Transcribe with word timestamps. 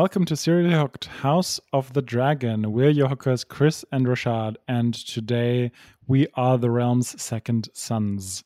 Welcome 0.00 0.26
to 0.26 0.36
Serially 0.36 0.74
Hooked 0.74 1.06
House 1.06 1.58
of 1.72 1.92
the 1.92 2.00
Dragon. 2.00 2.70
We're 2.70 2.88
your 2.88 3.08
hookers, 3.08 3.42
Chris 3.42 3.84
and 3.90 4.06
Rashad, 4.06 4.54
and 4.68 4.94
today 4.94 5.72
we 6.06 6.28
are 6.34 6.56
the 6.56 6.70
realm's 6.70 7.20
second 7.20 7.68
sons. 7.74 8.44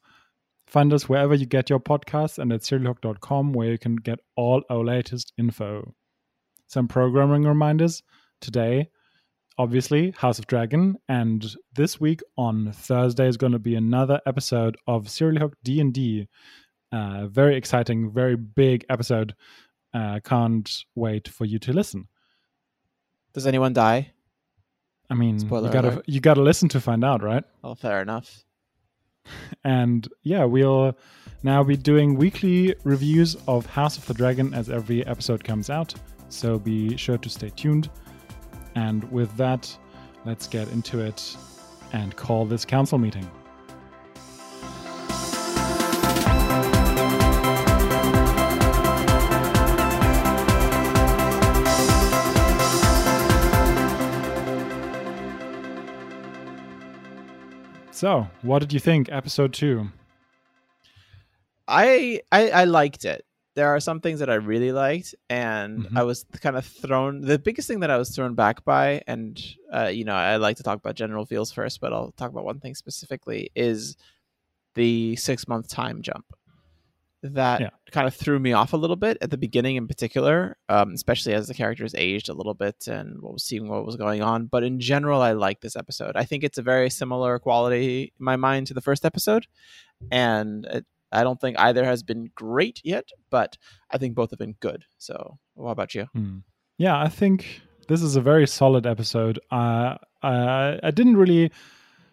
Find 0.67 0.95
us 0.95 1.11
wherever 1.11 1.35
you 1.35 1.45
get 1.45 1.69
your 1.69 1.79
podcasts 1.79 2.38
and 2.38 2.51
at 2.54 2.62
serialhook.com 2.62 3.53
where 3.53 3.71
you 3.71 3.77
can 3.77 3.96
get 3.96 4.21
all 4.35 4.62
our 4.71 4.83
latest 4.83 5.35
info. 5.37 5.93
Some 6.69 6.88
programming 6.88 7.43
reminders 7.43 8.03
today, 8.41 8.89
obviously, 9.59 10.12
House 10.12 10.39
of 10.39 10.46
Dragon, 10.46 10.96
and 11.11 11.55
this 11.75 12.00
week 12.00 12.23
on 12.39 12.73
Thursday 12.73 13.29
is 13.29 13.37
going 13.37 13.53
to 13.53 13.59
be 13.59 13.75
another 13.75 14.23
episode 14.25 14.79
of 14.87 15.11
Serially 15.11 15.41
Hooked 15.41 15.62
D&D. 15.62 16.29
Uh, 16.91 17.27
very 17.27 17.57
exciting, 17.57 18.11
very 18.11 18.37
big 18.37 18.87
episode 18.89 19.34
uh, 19.95 20.20
can't 20.24 20.84
wait 20.95 21.29
for 21.29 21.45
you 21.45 21.58
to 21.61 21.72
listen. 21.72 22.08
Does 23.35 23.46
anyone 23.46 23.72
die? 23.72 24.12
I 25.11 25.14
mean, 25.14 25.39
Spoiler 25.39 25.68
you 25.68 25.72
gotta 25.72 25.89
alert. 25.94 26.04
you 26.08 26.21
gotta 26.21 26.43
listen 26.43 26.68
to 26.71 26.80
find 26.80 27.04
out, 27.04 27.22
right? 27.22 27.44
Oh, 27.62 27.75
fair 27.75 28.00
enough. 28.03 28.44
And 29.64 30.08
yeah, 30.25 30.44
we'll 30.44 30.98
now 31.44 31.62
be 31.62 31.76
doing 31.76 32.17
weekly 32.17 32.75
reviews 32.83 33.36
of 33.47 33.67
House 33.67 33.97
of 33.97 34.05
the 34.06 34.14
Dragon 34.14 34.53
as 34.53 34.69
every 34.69 35.06
episode 35.06 35.44
comes 35.44 35.70
out. 35.70 35.95
So 36.28 36.59
be 36.59 36.97
sure 36.97 37.19
to 37.19 37.28
stay 37.28 37.50
tuned. 37.50 37.89
And 38.75 39.05
with 39.12 39.36
that, 39.36 39.72
let's 40.25 40.48
get 40.48 40.67
into 40.72 40.98
it 40.98 41.36
and 41.92 42.17
call 42.17 42.45
this 42.47 42.64
council 42.64 42.98
meeting. 42.98 43.31
So, 58.03 58.27
what 58.42 58.58
did 58.58 58.72
you 58.72 58.81
think, 58.81 59.12
episode 59.12 59.53
two? 59.53 59.86
I, 61.69 62.20
I 62.33 62.50
I 62.50 62.64
liked 62.64 63.05
it. 63.05 63.25
There 63.55 63.69
are 63.69 63.78
some 63.78 64.00
things 64.00 64.19
that 64.19 64.28
I 64.28 64.34
really 64.34 64.72
liked, 64.72 65.14
and 65.31 65.84
Mhm. 65.86 65.97
I 65.97 66.03
was 66.03 66.25
kind 66.41 66.56
of 66.56 66.67
thrown. 66.67 67.20
The 67.20 67.39
biggest 67.39 67.69
thing 67.69 67.78
that 67.78 67.92
I 67.92 67.98
was 67.98 68.11
thrown 68.11 68.34
back 68.34 68.64
by, 68.64 69.03
and 69.06 69.41
uh, 69.72 69.86
you 69.86 70.03
know, 70.05 70.17
I 70.17 70.34
like 70.39 70.56
to 70.56 70.64
talk 70.64 70.78
about 70.78 70.97
general 70.97 71.25
feels 71.27 71.53
first, 71.53 71.81
but 71.81 71.92
I'll 71.92 72.11
talk 72.11 72.33
about 72.33 72.44
one 72.44 72.59
thing 72.59 72.75
specifically 72.75 73.53
is 73.55 73.97
the 74.75 75.14
six 75.14 75.47
month 75.47 75.69
time 75.69 76.03
jump. 76.03 76.27
That 77.25 77.61
Yeah. 77.61 77.70
kind 77.92 78.09
of 78.09 78.15
threw 78.15 78.39
me 78.41 78.53
off 78.53 78.73
a 78.73 78.77
little 78.77 78.97
bit 78.97 79.17
at 79.20 79.31
the 79.31 79.37
beginning, 79.39 79.77
in 79.77 79.87
particular, 79.87 80.56
um, 80.69 80.92
especially 80.92 81.34
as 81.34 81.47
the 81.47 81.55
characters 81.55 81.95
aged 81.97 82.28
a 82.28 82.34
little 82.34 82.55
bit 82.55 82.89
and 82.89 83.23
what 83.23 83.33
was 83.33 83.45
seeing 83.45 83.69
what 83.69 83.87
was 83.87 83.95
going 83.97 84.23
on. 84.23 84.47
But 84.47 84.65
in 84.65 84.81
general, 84.81 85.23
I 85.23 85.31
like 85.33 85.61
this 85.61 85.77
episode. 85.77 86.17
I 86.17 86.25
think 86.25 86.43
it's 86.43 86.59
a 86.59 86.62
very 86.62 86.91
similar 86.91 87.39
quality 87.39 88.12
in 88.19 88.25
my 88.25 88.34
mind 88.34 88.67
to 88.69 88.75
the 88.75 88.81
first 88.81 89.05
episode, 89.05 89.47
and 90.11 90.65
it, 90.67 90.87
I 91.12 91.23
don't 91.23 91.41
think 91.41 91.59
either 91.59 91.84
has 91.84 92.03
been 92.03 92.31
great 92.34 92.81
yet, 92.84 93.09
but 93.31 93.56
I 93.91 93.98
think 93.98 94.15
both 94.15 94.31
have 94.31 94.39
been 94.39 94.56
good. 94.61 94.84
So, 94.98 95.39
what 95.55 95.70
about 95.73 95.95
you? 95.95 96.06
Hmm. 96.15 96.39
Yeah, 96.78 96.98
I 96.98 97.09
think 97.09 97.61
this 97.89 98.03
is 98.03 98.17
a 98.17 98.20
very 98.20 98.47
solid 98.47 98.87
episode. 98.87 99.39
Uh, 99.50 99.97
I 100.23 100.81
I 100.83 100.91
didn't 100.91 101.17
really 101.17 101.53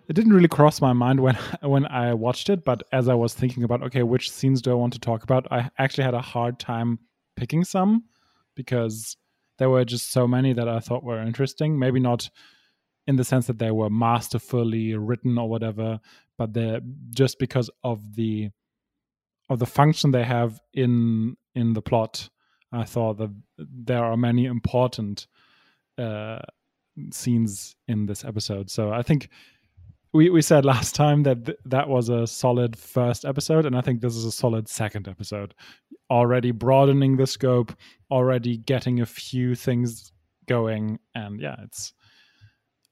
it 0.09 0.13
didn't 0.13 0.33
really 0.33 0.47
cross 0.47 0.81
my 0.81 0.91
mind 0.91 1.19
when 1.19 1.35
when 1.61 1.85
I 1.85 2.13
watched 2.13 2.49
it, 2.49 2.65
but 2.65 2.83
as 2.91 3.07
I 3.07 3.13
was 3.13 3.33
thinking 3.33 3.63
about 3.63 3.83
okay, 3.83 4.03
which 4.03 4.31
scenes 4.31 4.61
do 4.61 4.71
I 4.71 4.75
want 4.75 4.93
to 4.93 4.99
talk 4.99 5.23
about, 5.23 5.47
I 5.51 5.69
actually 5.77 6.03
had 6.03 6.15
a 6.15 6.21
hard 6.21 6.59
time 6.59 6.99
picking 7.35 7.63
some 7.63 8.03
because 8.55 9.15
there 9.59 9.69
were 9.69 9.85
just 9.85 10.11
so 10.11 10.27
many 10.27 10.51
that 10.53 10.67
I 10.67 10.79
thought 10.79 11.03
were 11.03 11.21
interesting. 11.21 11.77
Maybe 11.77 11.99
not 11.99 12.29
in 13.07 13.15
the 13.15 13.23
sense 13.23 13.47
that 13.47 13.59
they 13.59 13.71
were 13.71 13.89
masterfully 13.89 14.95
written 14.95 15.37
or 15.37 15.47
whatever, 15.47 15.99
but 16.37 16.53
they 16.53 16.81
just 17.11 17.37
because 17.39 17.69
of 17.83 18.15
the 18.15 18.49
of 19.49 19.59
the 19.59 19.65
function 19.65 20.11
they 20.11 20.23
have 20.23 20.59
in 20.73 21.37
in 21.53 21.73
the 21.73 21.81
plot. 21.81 22.29
I 22.71 22.83
thought 22.83 23.17
that 23.17 23.31
there 23.57 24.03
are 24.03 24.15
many 24.15 24.45
important 24.45 25.25
uh, 25.97 26.39
scenes 27.11 27.75
in 27.87 28.05
this 28.05 28.23
episode. 28.23 28.69
So 28.69 28.91
I 28.91 29.01
think 29.01 29.29
we, 30.13 30.29
we 30.29 30.41
said 30.41 30.65
last 30.65 30.95
time 30.95 31.23
that 31.23 31.45
th- 31.45 31.57
that 31.65 31.87
was 31.87 32.09
a 32.09 32.25
solid 32.25 32.77
first 32.77 33.25
episode, 33.25 33.65
and 33.65 33.77
I 33.77 33.81
think 33.81 34.01
this 34.01 34.15
is 34.15 34.25
a 34.25 34.31
solid 34.31 34.67
second 34.67 35.07
episode. 35.07 35.53
Already 36.09 36.51
broadening 36.51 37.17
the 37.17 37.27
scope, 37.27 37.73
already 38.09 38.57
getting 38.57 39.01
a 39.01 39.05
few 39.05 39.55
things 39.55 40.11
going, 40.47 40.99
and 41.15 41.39
yeah, 41.39 41.55
it's. 41.63 41.93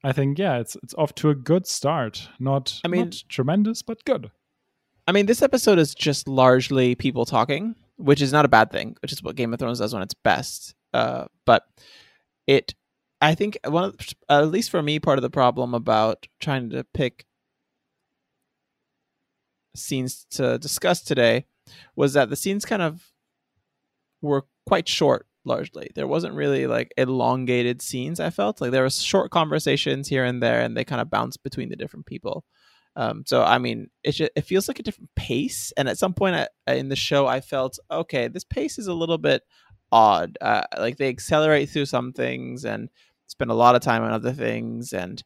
I 0.04 0.12
think 0.12 0.38
yeah, 0.38 0.58
it's 0.58 0.76
it's 0.76 0.94
off 0.94 1.14
to 1.16 1.30
a 1.30 1.34
good 1.34 1.66
start. 1.66 2.28
Not 2.38 2.80
I 2.84 2.88
mean- 2.88 3.06
not 3.06 3.22
tremendous, 3.28 3.82
but 3.82 4.04
good. 4.04 4.30
I 5.08 5.12
mean, 5.12 5.24
this 5.24 5.40
episode 5.40 5.78
is 5.78 5.94
just 5.94 6.28
largely 6.28 6.94
people 6.94 7.24
talking, 7.24 7.74
which 7.96 8.20
is 8.20 8.30
not 8.30 8.44
a 8.44 8.48
bad 8.48 8.70
thing, 8.70 8.94
which 9.00 9.10
is 9.10 9.22
what 9.22 9.36
Game 9.36 9.54
of 9.54 9.58
Thrones 9.58 9.78
does 9.78 9.94
when 9.94 10.02
it's 10.02 10.12
best. 10.12 10.74
Uh, 10.92 11.24
but 11.46 11.62
it, 12.46 12.74
I 13.20 13.34
think, 13.34 13.58
one 13.64 13.84
of 13.84 13.96
the, 13.96 14.14
at 14.28 14.48
least 14.48 14.70
for 14.70 14.82
me, 14.82 15.00
part 15.00 15.18
of 15.18 15.22
the 15.22 15.30
problem 15.30 15.74
about 15.74 16.26
trying 16.40 16.70
to 16.70 16.84
pick 16.94 17.26
scenes 19.74 20.26
to 20.30 20.58
discuss 20.58 21.02
today 21.02 21.46
was 21.94 22.14
that 22.14 22.30
the 22.30 22.36
scenes 22.36 22.64
kind 22.64 22.82
of 22.82 23.12
were 24.22 24.46
quite 24.66 24.88
short 24.88 25.26
largely 25.44 25.88
there 25.94 26.06
wasn't 26.06 26.34
really 26.34 26.66
like 26.66 26.92
elongated 26.98 27.80
scenes 27.80 28.18
i 28.18 28.28
felt 28.28 28.60
like 28.60 28.72
there 28.72 28.82
was 28.82 29.00
short 29.00 29.30
conversations 29.30 30.08
here 30.08 30.24
and 30.24 30.42
there 30.42 30.60
and 30.60 30.76
they 30.76 30.84
kind 30.84 31.00
of 31.00 31.08
bounced 31.08 31.42
between 31.42 31.68
the 31.68 31.76
different 31.76 32.04
people 32.06 32.44
um, 32.98 33.22
so 33.26 33.44
I 33.44 33.58
mean, 33.58 33.90
it 34.02 34.12
just, 34.12 34.32
it 34.34 34.40
feels 34.40 34.66
like 34.66 34.80
a 34.80 34.82
different 34.82 35.10
pace. 35.14 35.72
And 35.76 35.88
at 35.88 35.98
some 35.98 36.12
point 36.14 36.48
I, 36.66 36.72
in 36.72 36.88
the 36.88 36.96
show, 36.96 37.28
I 37.28 37.40
felt 37.40 37.78
okay, 37.88 38.26
this 38.26 38.42
pace 38.42 38.76
is 38.76 38.88
a 38.88 38.92
little 38.92 39.18
bit 39.18 39.42
odd. 39.92 40.36
Uh, 40.40 40.62
like 40.76 40.96
they 40.96 41.08
accelerate 41.08 41.70
through 41.70 41.86
some 41.86 42.12
things 42.12 42.64
and 42.64 42.88
spend 43.28 43.50
a 43.50 43.54
lot 43.54 43.76
of 43.76 43.80
time 43.80 44.02
on 44.02 44.10
other 44.10 44.32
things, 44.32 44.92
and 44.92 45.22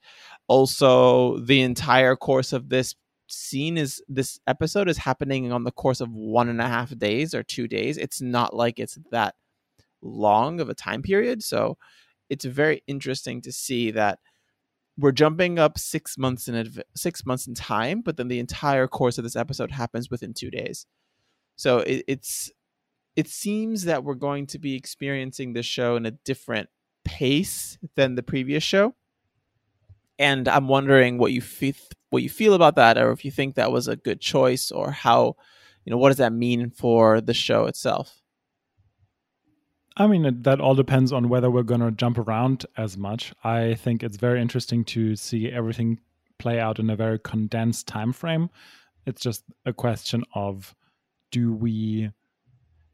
also 0.48 1.38
the 1.38 1.62
entire 1.62 2.14
course 2.16 2.52
of 2.52 2.68
this 2.68 2.94
scene 3.28 3.78
is 3.78 4.02
this 4.08 4.38
episode 4.46 4.88
is 4.88 4.98
happening 4.98 5.50
on 5.52 5.64
the 5.64 5.70
course 5.70 6.02
of 6.02 6.12
one 6.12 6.50
and 6.50 6.60
a 6.60 6.68
half 6.68 6.96
days 6.98 7.34
or 7.34 7.42
two 7.42 7.66
days. 7.66 7.96
It's 7.96 8.20
not 8.20 8.54
like 8.54 8.78
it's 8.78 8.98
that 9.10 9.34
long 10.02 10.60
of 10.60 10.68
a 10.68 10.74
time 10.74 11.02
period, 11.02 11.42
so 11.42 11.78
it's 12.28 12.44
very 12.44 12.82
interesting 12.86 13.41
to 13.42 13.52
see 13.52 13.91
that 13.92 14.18
we're 14.98 15.12
jumping 15.12 15.58
up 15.58 15.78
six 15.78 16.18
months 16.18 16.48
in 16.48 16.54
adv- 16.54 16.82
six 16.94 17.24
months 17.24 17.46
in 17.46 17.54
time, 17.54 18.02
but 18.02 18.16
then 18.16 18.28
the 18.28 18.38
entire 18.38 18.86
course 18.86 19.16
of 19.16 19.24
this 19.24 19.36
episode 19.36 19.70
happens 19.70 20.10
within 20.10 20.34
two 20.34 20.50
days. 20.50 20.86
So 21.56 21.78
it, 21.78 22.04
it's 22.06 22.50
it 23.16 23.28
seems 23.28 23.84
that 23.84 24.04
we're 24.04 24.14
going 24.14 24.46
to 24.48 24.58
be 24.58 24.74
experiencing 24.74 25.52
this 25.52 25.66
show 25.66 25.96
in 25.96 26.06
a 26.06 26.10
different 26.10 26.68
pace 27.04 27.78
than 27.94 28.14
the 28.14 28.22
previous 28.22 28.62
show, 28.62 28.94
and 30.18 30.48
I'm 30.48 30.68
wondering 30.68 31.18
what 31.18 31.32
you 31.32 31.40
feel 31.40 31.74
what 32.10 32.22
you 32.22 32.28
feel 32.28 32.54
about 32.54 32.76
that, 32.76 32.98
or 32.98 33.10
if 33.12 33.24
you 33.24 33.30
think 33.30 33.54
that 33.54 33.72
was 33.72 33.88
a 33.88 33.96
good 33.96 34.20
choice, 34.20 34.70
or 34.70 34.90
how 34.90 35.36
you 35.84 35.91
know 35.91 35.96
what 35.96 36.10
does 36.10 36.18
that 36.18 36.32
mean 36.32 36.70
for 36.70 37.20
the 37.20 37.34
show 37.34 37.66
itself. 37.66 38.22
I 39.96 40.06
mean, 40.06 40.42
that 40.42 40.60
all 40.60 40.74
depends 40.74 41.12
on 41.12 41.28
whether 41.28 41.50
we're 41.50 41.62
going 41.62 41.82
to 41.82 41.91
jump 41.91 42.16
around 42.16 42.64
as 42.76 42.96
much. 42.96 43.34
I 43.44 43.74
think 43.74 44.02
it's 44.02 44.16
very 44.16 44.41
interesting 44.41 44.84
to 44.86 45.16
see 45.16 45.50
everything 45.50 46.00
play 46.38 46.58
out 46.58 46.78
in 46.78 46.88
a 46.88 46.96
very 46.96 47.18
condensed 47.18 47.86
time 47.86 48.12
frame. 48.12 48.48
It's 49.04 49.20
just 49.20 49.44
a 49.66 49.72
question 49.72 50.24
of 50.34 50.74
do 51.30 51.52
we 51.52 52.10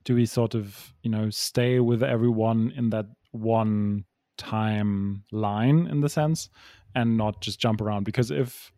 do 0.04 0.14
we 0.14 0.26
sort 0.26 0.54
of, 0.54 0.94
you 1.02 1.10
know, 1.10 1.28
stay 1.30 1.80
with 1.80 2.02
everyone 2.02 2.72
in 2.76 2.91
that 2.91 3.06
one 3.33 4.04
time 4.36 5.25
line 5.33 5.86
in 5.86 6.01
the 6.01 6.09
sense 6.09 6.48
and 6.95 7.16
not 7.16 7.41
just 7.41 7.60
jump 7.60 7.80
around. 7.80 8.04
Because 8.04 8.30
if 8.30 8.72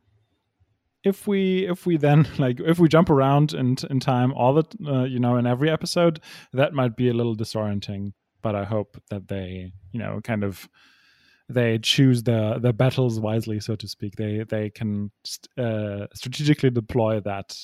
if 1.05 1.26
we 1.26 1.67
if 1.67 1.87
we 1.87 1.97
then 1.97 2.26
like 2.38 2.61
if 2.61 2.79
we 2.79 2.88
jump 2.88 3.11
around 3.11 3.55
in 3.55 3.76
in 3.88 4.00
time 4.00 4.32
all 4.32 4.55
the 4.55 4.64
uh, 4.87 5.05
you 5.05 5.19
know 5.19 5.37
in 5.37 5.47
every 5.47 5.70
episode 5.70 6.20
that 6.52 6.75
might 6.75 6.97
be 6.97 7.08
a 7.08 7.14
little 7.14 7.37
disorienting. 7.37 8.12
But 8.43 8.55
i 8.55 8.64
hope 8.64 9.00
that 9.11 9.29
they 9.29 9.73
you 9.93 9.99
know 9.99 10.20
kind 10.25 10.44
of 10.44 10.69
they 11.49 11.79
choose 11.79 12.23
the 12.23 12.58
the 12.61 12.73
battles 12.73 13.20
wisely 13.20 13.61
so 13.61 13.76
to 13.76 13.88
speak. 13.88 14.17
They 14.17 14.44
they 14.49 14.70
can 14.70 15.11
st- 15.25 15.58
uh, 15.58 16.06
strategically 16.14 16.70
deploy 16.70 17.20
that 17.20 17.56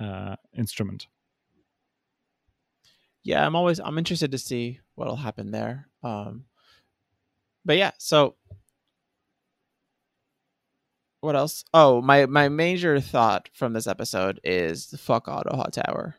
uh, 0.00 0.36
instrument 0.56 1.08
yeah 3.24 3.44
i'm 3.44 3.56
always 3.56 3.80
i'm 3.80 3.98
interested 3.98 4.32
to 4.32 4.38
see 4.38 4.80
what'll 4.94 5.16
happen 5.16 5.50
there 5.50 5.88
um 6.02 6.44
but 7.64 7.76
yeah 7.76 7.90
so 7.98 8.34
what 11.20 11.36
else 11.36 11.64
oh 11.74 12.00
my 12.00 12.26
my 12.26 12.48
major 12.48 13.00
thought 13.00 13.48
from 13.52 13.72
this 13.72 13.86
episode 13.86 14.40
is 14.44 14.86
the 14.86 14.98
fuck 14.98 15.26
Otto 15.26 15.56
Hightower 15.56 16.16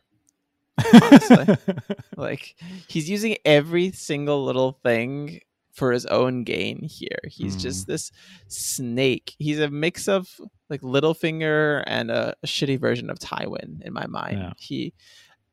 Honestly, 1.02 1.56
like 2.16 2.54
he's 2.88 3.08
using 3.08 3.36
every 3.44 3.92
single 3.92 4.44
little 4.44 4.72
thing 4.82 5.40
for 5.72 5.92
his 5.92 6.06
own 6.06 6.44
gain 6.44 6.82
here. 6.82 7.20
He's 7.28 7.56
mm. 7.56 7.60
just 7.60 7.86
this 7.86 8.10
snake. 8.48 9.34
He's 9.38 9.60
a 9.60 9.70
mix 9.70 10.08
of 10.08 10.40
like 10.68 10.82
Littlefinger 10.82 11.82
and 11.86 12.10
a, 12.10 12.34
a 12.42 12.46
shitty 12.46 12.78
version 12.78 13.10
of 13.10 13.18
Tywin 13.18 13.80
in 13.82 13.92
my 13.92 14.06
mind. 14.06 14.38
Yeah. 14.38 14.52
He 14.56 14.94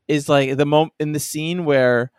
is 0.08 0.30
like 0.30 0.58
the 0.58 0.66
moment 0.66 0.94
in 1.00 1.12
the 1.12 1.20
scene 1.20 1.66
where 1.66 2.12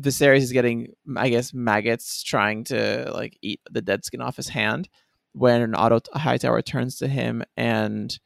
Viserys 0.00 0.38
is 0.38 0.52
getting, 0.52 0.94
I 1.16 1.28
guess, 1.28 1.54
maggots 1.54 2.22
trying 2.22 2.64
to 2.64 3.10
like 3.14 3.38
eat 3.42 3.60
the 3.70 3.82
dead 3.82 4.04
skin 4.04 4.20
off 4.20 4.36
his 4.36 4.48
hand. 4.48 4.88
When 5.32 5.74
Otto 5.74 6.00
Hightower 6.14 6.62
turns 6.62 6.96
to 6.98 7.08
him 7.08 7.42
and 7.56 8.16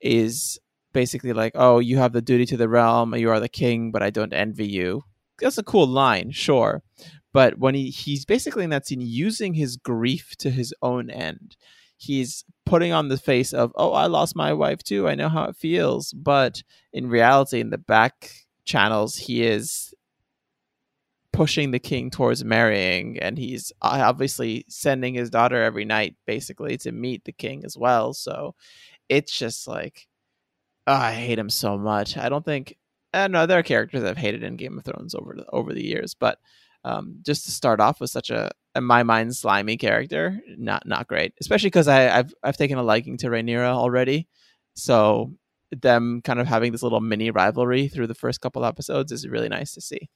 is 0.00 0.58
basically 0.92 1.32
like, 1.32 1.52
"Oh, 1.54 1.78
you 1.78 1.98
have 1.98 2.12
the 2.12 2.22
duty 2.22 2.46
to 2.46 2.56
the 2.56 2.68
realm. 2.68 3.14
You 3.14 3.30
are 3.30 3.40
the 3.40 3.48
king, 3.48 3.90
but 3.92 4.02
I 4.02 4.10
don't 4.10 4.32
envy 4.32 4.66
you." 4.66 5.02
That's 5.38 5.58
a 5.58 5.62
cool 5.62 5.86
line, 5.86 6.30
sure, 6.30 6.82
but 7.32 7.58
when 7.58 7.74
he 7.74 7.90
he's 7.90 8.24
basically 8.24 8.64
in 8.64 8.70
that 8.70 8.86
scene 8.86 9.00
using 9.00 9.54
his 9.54 9.76
grief 9.76 10.36
to 10.38 10.50
his 10.50 10.74
own 10.82 11.10
end. 11.10 11.56
He's 12.02 12.44
putting 12.66 12.92
on 12.92 13.08
the 13.08 13.16
face 13.16 13.52
of, 13.52 13.72
"Oh, 13.76 13.92
I 13.92 14.06
lost 14.06 14.36
my 14.36 14.52
wife 14.52 14.82
too. 14.82 15.08
I 15.08 15.14
know 15.14 15.28
how 15.28 15.44
it 15.44 15.56
feels," 15.56 16.12
but 16.12 16.62
in 16.92 17.08
reality, 17.08 17.60
in 17.60 17.70
the 17.70 17.78
back 17.78 18.30
channels, 18.64 19.16
he 19.16 19.44
is 19.44 19.94
pushing 21.32 21.70
the 21.70 21.78
king 21.78 22.10
towards 22.10 22.44
marrying 22.44 23.18
and 23.18 23.38
he's 23.38 23.72
uh, 23.80 24.02
obviously 24.04 24.64
sending 24.68 25.14
his 25.14 25.30
daughter 25.30 25.62
every 25.62 25.84
night 25.84 26.14
basically 26.26 26.76
to 26.76 26.92
meet 26.92 27.24
the 27.24 27.32
king 27.32 27.64
as 27.64 27.76
well. 27.76 28.12
So 28.12 28.54
it's 29.08 29.36
just 29.38 29.66
like 29.66 30.08
oh, 30.86 30.92
i 30.94 31.12
hate 31.12 31.38
him 31.38 31.50
so 31.50 31.78
much. 31.78 32.16
I 32.16 32.28
don't 32.28 32.44
think 32.44 32.76
i 33.14 33.20
don't 33.20 33.32
know 33.32 33.46
there 33.46 33.58
are 33.58 33.62
characters 33.62 34.02
i've 34.04 34.16
hated 34.16 34.42
in 34.42 34.56
game 34.56 34.78
of 34.78 34.84
thrones 34.84 35.14
over 35.14 35.34
the, 35.36 35.44
over 35.52 35.74
the 35.74 35.84
years 35.84 36.14
but 36.14 36.38
um, 36.84 37.16
just 37.22 37.44
to 37.44 37.50
start 37.50 37.80
off 37.80 38.00
with 38.00 38.10
such 38.10 38.30
a 38.30 38.50
in 38.74 38.84
my 38.84 39.02
mind 39.02 39.36
slimy 39.36 39.76
character 39.76 40.40
not 40.56 40.86
not 40.86 41.06
great 41.06 41.34
especially 41.40 41.68
because 41.68 41.88
i've 41.88 42.32
i've 42.42 42.56
taken 42.56 42.78
a 42.78 42.82
liking 42.82 43.18
to 43.18 43.28
Rhaenyra 43.28 43.68
already 43.68 44.28
so 44.74 45.32
them 45.70 46.20
kind 46.22 46.40
of 46.40 46.46
having 46.46 46.72
this 46.72 46.82
little 46.82 47.00
mini 47.00 47.30
rivalry 47.30 47.88
through 47.88 48.06
the 48.06 48.14
first 48.14 48.40
couple 48.40 48.64
episodes 48.64 49.12
is 49.12 49.28
really 49.28 49.48
nice 49.48 49.72
to 49.74 49.80
see 49.80 50.08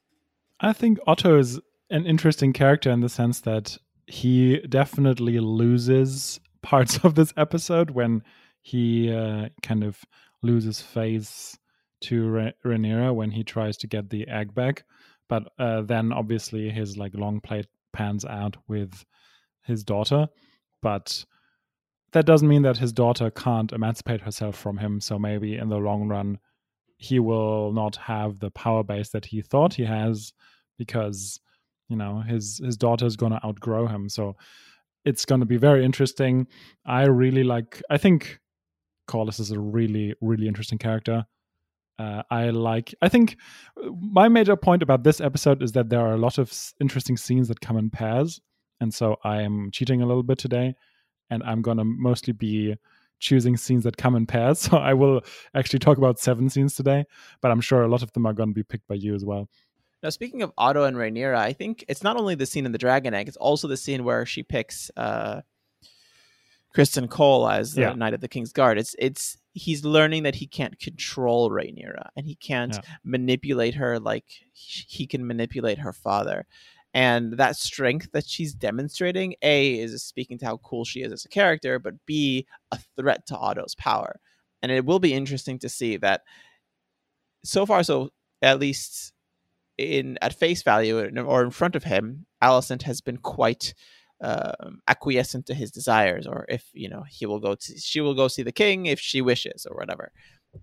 I 0.61 0.73
think 0.73 0.99
Otto 1.07 1.39
is 1.39 1.61
an 1.91 2.07
interesting 2.07 2.53
character 2.53 2.91
in 2.91 3.01
the 3.01 3.09
sense 3.09 3.41
that 3.41 3.77
he 4.07 4.59
definitely 4.61 5.39
loses 5.41 6.41
parts 6.63 6.99
of 7.05 7.15
this 7.15 7.33
episode 7.37 7.91
when 7.91 8.23
he 8.63 9.13
uh, 9.13 9.49
kind 9.63 9.85
of 9.85 10.01
loses 10.43 10.81
face 10.81 11.59
to 12.03 12.53
Rhaenyra 12.65 13.15
when 13.15 13.31
he 13.31 13.45
tries 13.45 13.77
to 13.79 13.87
get 13.87 14.11
the 14.11 14.29
egg 14.29 14.55
back. 14.55 14.85
But 15.29 15.45
uh, 15.59 15.83
then 15.83 16.13
obviously 16.13 16.71
his 16.71 16.97
like 16.97 17.15
long 17.15 17.41
plate 17.41 17.67
pans 17.93 18.25
out 18.25 18.57
with 18.69 19.05
his 19.65 19.83
daughter. 19.83 20.29
But 20.83 21.25
that 22.13 22.27
doesn't 22.27 22.49
mean 22.49 22.63
that 22.63 22.79
his 22.79 22.93
daughter 22.93 23.31
can't 23.31 23.73
emancipate 23.73 24.21
herself 24.21 24.57
from 24.57 24.79
him. 24.79 25.01
So 25.01 25.19
maybe 25.19 25.57
in 25.57 25.69
the 25.69 25.79
long 25.79 26.09
run, 26.09 26.39
he 26.99 27.19
will 27.19 27.73
not 27.73 27.97
have 27.97 28.39
the 28.39 28.51
power 28.51 28.83
base 28.83 29.11
that 29.11 29.27
he 29.27 29.43
thought 29.43 29.75
he 29.75 29.85
has 29.85 30.33
because 30.79 31.41
you 31.89 31.97
know 31.97 32.21
his 32.21 32.61
his 32.65 32.77
daughter 32.77 33.07
is 33.07 33.17
going 33.17 33.33
to 33.33 33.45
outgrow 33.45 33.87
him 33.87 34.09
so 34.09 34.37
it's 35.05 35.25
going 35.25 35.41
to 35.41 35.47
be 35.47 35.57
very 35.57 35.85
interesting 35.85 36.47
i 36.85 37.05
really 37.05 37.45
like 37.45 37.83
i 37.91 37.97
think 37.97 38.41
Corlys 39.09 39.39
is 39.39 39.51
a 39.51 39.61
really 39.61 40.15
really 40.21 40.49
interesting 40.49 40.79
character 40.79 41.25
uh, 41.99 42.23
i 42.31 42.51
like 42.51 42.95
i 43.03 43.09
think 43.09 43.37
uh, 43.83 43.91
my 44.01 44.29
major 44.29 44.57
point 44.57 44.83
about 44.83 45.03
this 45.03 45.21
episode 45.21 45.63
is 45.63 45.73
that 45.73 45.89
there 45.89 46.01
are 46.01 46.15
a 46.15 46.19
lot 46.19 46.39
of 46.39 46.53
interesting 46.81 47.17
scenes 47.17 47.49
that 47.49 47.61
come 47.61 47.77
in 47.77 47.91
pairs 47.91 48.41
and 48.81 48.93
so 48.93 49.17
i 49.25 49.43
am 49.43 49.71
cheating 49.73 50.03
a 50.03 50.07
little 50.07 50.23
bit 50.23 50.39
today 50.39 50.75
and 51.31 51.43
i'm 51.45 51.63
going 51.63 51.79
to 51.79 51.85
mostly 51.85 52.33
be 52.33 52.77
choosing 53.19 53.57
scenes 53.57 53.85
that 53.85 53.97
come 53.97 54.15
in 54.15 54.27
pairs. 54.27 54.59
So 54.67 54.79
I 54.79 54.95
will 54.95 55.23
actually 55.55 55.79
talk 55.79 55.99
about 55.99 56.19
seven 56.19 56.51
scenes 56.51 56.75
today, 56.75 57.05
but 57.41 57.51
I'm 57.51 57.61
sure 57.61 57.83
a 57.83 57.89
lot 57.89 58.03
of 58.03 58.13
them 58.13 58.27
are 58.27 58.33
going 58.33 58.51
to 58.51 58.55
be 58.55 58.63
picked 58.63 58.89
by 58.89 58.97
you 58.97 59.15
as 59.15 59.25
well. 59.25 59.49
Now, 60.03 60.11
speaking 60.11 60.43
of 60.43 60.53
Otto 60.59 60.85
and 60.85 60.97
Rhaenyra, 60.97 61.37
I 61.37 61.53
think 61.53 61.85
it's 61.89 62.03
not 62.03 62.17
only 62.17 62.35
the 62.35 62.47
scene 62.47 62.67
in 62.67 62.73
the 62.73 62.79
Dragon 62.79 63.15
Egg; 63.15 63.29
it's 63.29 63.37
also 63.37 63.67
the 63.67 63.77
scene 63.77 64.05
where 64.05 64.27
she 64.27 64.43
picks 64.43 64.91
uh, 64.97 65.41
Criston 66.77 67.09
Cole 67.09 67.49
as 67.49 67.73
the 67.73 67.81
yeah. 67.81 67.93
Knight 67.95 68.13
of 68.13 68.21
the 68.21 68.29
King's 68.29 68.53
Guard. 68.53 68.77
It's 68.77 68.95
it's 68.99 69.39
he's 69.55 69.83
learning 69.83 70.25
that 70.25 70.35
he 70.35 70.47
can't 70.47 70.79
control 70.79 71.51
Rhaenyra 71.51 72.11
and 72.15 72.27
he 72.27 72.35
can't 72.35 72.75
yeah. 72.75 72.81
manipulate 73.03 73.75
her 73.77 73.99
like 73.99 74.27
he 74.53 75.07
can 75.07 75.27
manipulate 75.27 75.79
her 75.79 75.95
father. 75.95 76.47
And 76.93 77.35
that 77.35 77.57
strength 77.57 78.13
that 78.13 78.27
she's 78.27 78.55
demonstrating, 78.55 79.37
A, 79.41 79.79
is 79.79 80.03
speaking 80.03 80.39
to 80.39 80.47
how 80.47 80.59
cool 80.59 80.85
she 80.85 81.01
is 81.01 81.13
as 81.13 81.25
a 81.25 81.29
character, 81.29 81.79
but 81.79 82.05
B, 82.05 82.47
a 82.71 82.79
threat 82.97 83.27
to 83.29 83.37
Otto's 83.37 83.75
power. 83.75 84.21
And 84.63 84.71
it 84.71 84.85
will 84.85 84.99
be 84.99 85.15
interesting 85.15 85.59
to 85.61 85.71
see 85.71 85.97
that 85.99 86.23
so 87.43 87.65
far, 87.65 87.85
so 87.85 88.11
at 88.43 88.61
least 88.61 89.15
in 89.79 90.19
at 90.21 90.35
face 90.35 90.63
value 90.63 90.99
or 90.99 91.43
in 91.43 91.51
front 91.51 91.75
of 91.75 91.85
him, 91.85 92.27
Alicent 92.43 92.83
has 92.83 93.01
been 93.01 93.17
quite 93.17 93.73
um, 94.21 94.81
acquiescent 94.89 95.47
to 95.47 95.55
his 95.55 95.71
desires, 95.71 96.27
or 96.27 96.47
if 96.49 96.69
you 96.73 96.89
know 96.89 97.05
he 97.09 97.27
will 97.27 97.41
go 97.41 97.55
to, 97.55 97.79
she 97.79 98.01
will 98.01 98.15
go 98.15 98.29
see 98.29 98.43
the 98.43 98.53
king 98.53 98.87
if 98.87 99.01
she 99.01 99.21
wishes, 99.21 99.67
or 99.67 99.77
whatever. 99.77 100.13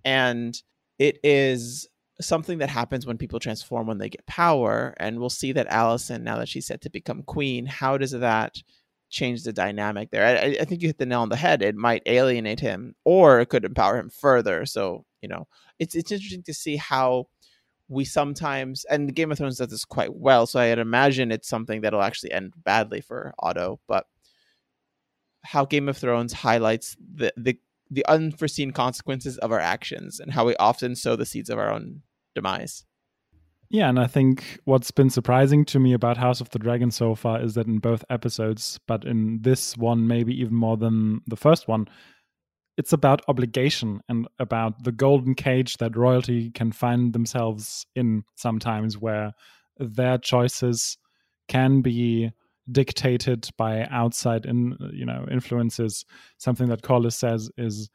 And 0.03 0.59
it 0.99 1.19
is 1.23 1.87
something 2.21 2.59
that 2.59 2.69
happens 2.69 3.05
when 3.05 3.17
people 3.17 3.39
transform 3.39 3.87
when 3.87 3.97
they 3.97 4.09
get 4.09 4.25
power, 4.25 4.93
and 4.97 5.19
we'll 5.19 5.29
see 5.29 5.51
that 5.53 5.69
Alicent, 5.69 6.21
now 6.21 6.37
that 6.37 6.49
she's 6.49 6.67
set 6.67 6.81
to 6.81 6.89
become 6.89 7.23
queen, 7.23 7.65
how 7.65 7.97
does 7.97 8.11
that 8.11 8.55
change 9.09 9.43
the 9.43 9.53
dynamic 9.53 10.09
there? 10.09 10.25
I, 10.25 10.57
I 10.61 10.65
think 10.65 10.81
you 10.81 10.89
hit 10.89 10.97
the 10.97 11.05
nail 11.05 11.21
on 11.21 11.29
the 11.29 11.35
head. 11.35 11.61
It 11.61 11.75
might 11.75 12.03
alienate 12.05 12.59
him, 12.59 12.95
or 13.05 13.39
it 13.39 13.49
could 13.49 13.65
empower 13.65 13.97
him 13.97 14.09
further. 14.09 14.65
So 14.65 15.05
you 15.21 15.29
know, 15.29 15.47
it's 15.79 15.95
it's 15.95 16.11
interesting 16.11 16.43
to 16.43 16.53
see 16.53 16.75
how 16.75 17.27
we 17.93 18.05
sometimes 18.05 18.85
and 18.85 19.13
Game 19.15 19.31
of 19.31 19.37
Thrones 19.37 19.57
does 19.57 19.69
this 19.69 19.85
quite 19.85 20.13
well, 20.13 20.45
so 20.45 20.59
I'd 20.59 20.79
imagine 20.79 21.31
it's 21.31 21.47
something 21.47 21.81
that'll 21.81 22.01
actually 22.01 22.31
end 22.31 22.53
badly 22.63 23.01
for 23.01 23.33
Otto. 23.39 23.79
But 23.87 24.05
how 25.43 25.65
Game 25.65 25.89
of 25.89 25.97
Thrones 25.97 26.33
highlights 26.33 26.95
the 26.99 27.33
the 27.37 27.57
the 27.89 28.05
unforeseen 28.07 28.71
consequences 28.71 29.37
of 29.37 29.51
our 29.51 29.59
actions 29.59 30.19
and 30.19 30.31
how 30.31 30.45
we 30.45 30.55
often 30.55 30.95
sow 30.95 31.15
the 31.15 31.25
seeds 31.25 31.49
of 31.49 31.59
our 31.59 31.71
own 31.71 32.01
demise. 32.33 32.85
Yeah, 33.69 33.89
and 33.89 33.99
I 33.99 34.07
think 34.07 34.59
what's 34.65 34.91
been 34.91 35.09
surprising 35.09 35.65
to 35.65 35.79
me 35.79 35.93
about 35.93 36.17
House 36.17 36.41
of 36.41 36.49
the 36.51 36.59
Dragon 36.59 36.91
so 36.91 37.15
far 37.15 37.41
is 37.41 37.55
that 37.55 37.65
in 37.65 37.79
both 37.79 38.05
episodes, 38.09 38.79
but 38.87 39.03
in 39.03 39.41
this 39.41 39.75
one 39.77 40.07
maybe 40.07 40.39
even 40.39 40.53
more 40.53 40.77
than 40.77 41.21
the 41.27 41.35
first 41.35 41.67
one, 41.67 41.87
it's 42.77 42.93
about 42.93 43.21
obligation 43.27 44.01
and 44.09 44.27
about 44.39 44.83
the 44.83 44.91
golden 44.91 45.35
cage 45.35 45.77
that 45.77 45.95
royalty 45.95 46.51
can 46.51 46.71
find 46.71 47.13
themselves 47.13 47.85
in 47.95 48.23
sometimes 48.35 48.97
where 48.97 49.33
their 49.77 50.17
choices 50.17 50.97
can 51.47 51.81
be 51.81 52.31
dictated 52.71 53.49
by 53.57 53.85
outside 53.91 54.45
in 54.45 54.77
you 54.93 55.05
know 55.05 55.25
influences. 55.29 56.05
Something 56.37 56.69
that 56.69 56.81
Corlys 56.81 57.13
says 57.13 57.51
is 57.57 57.89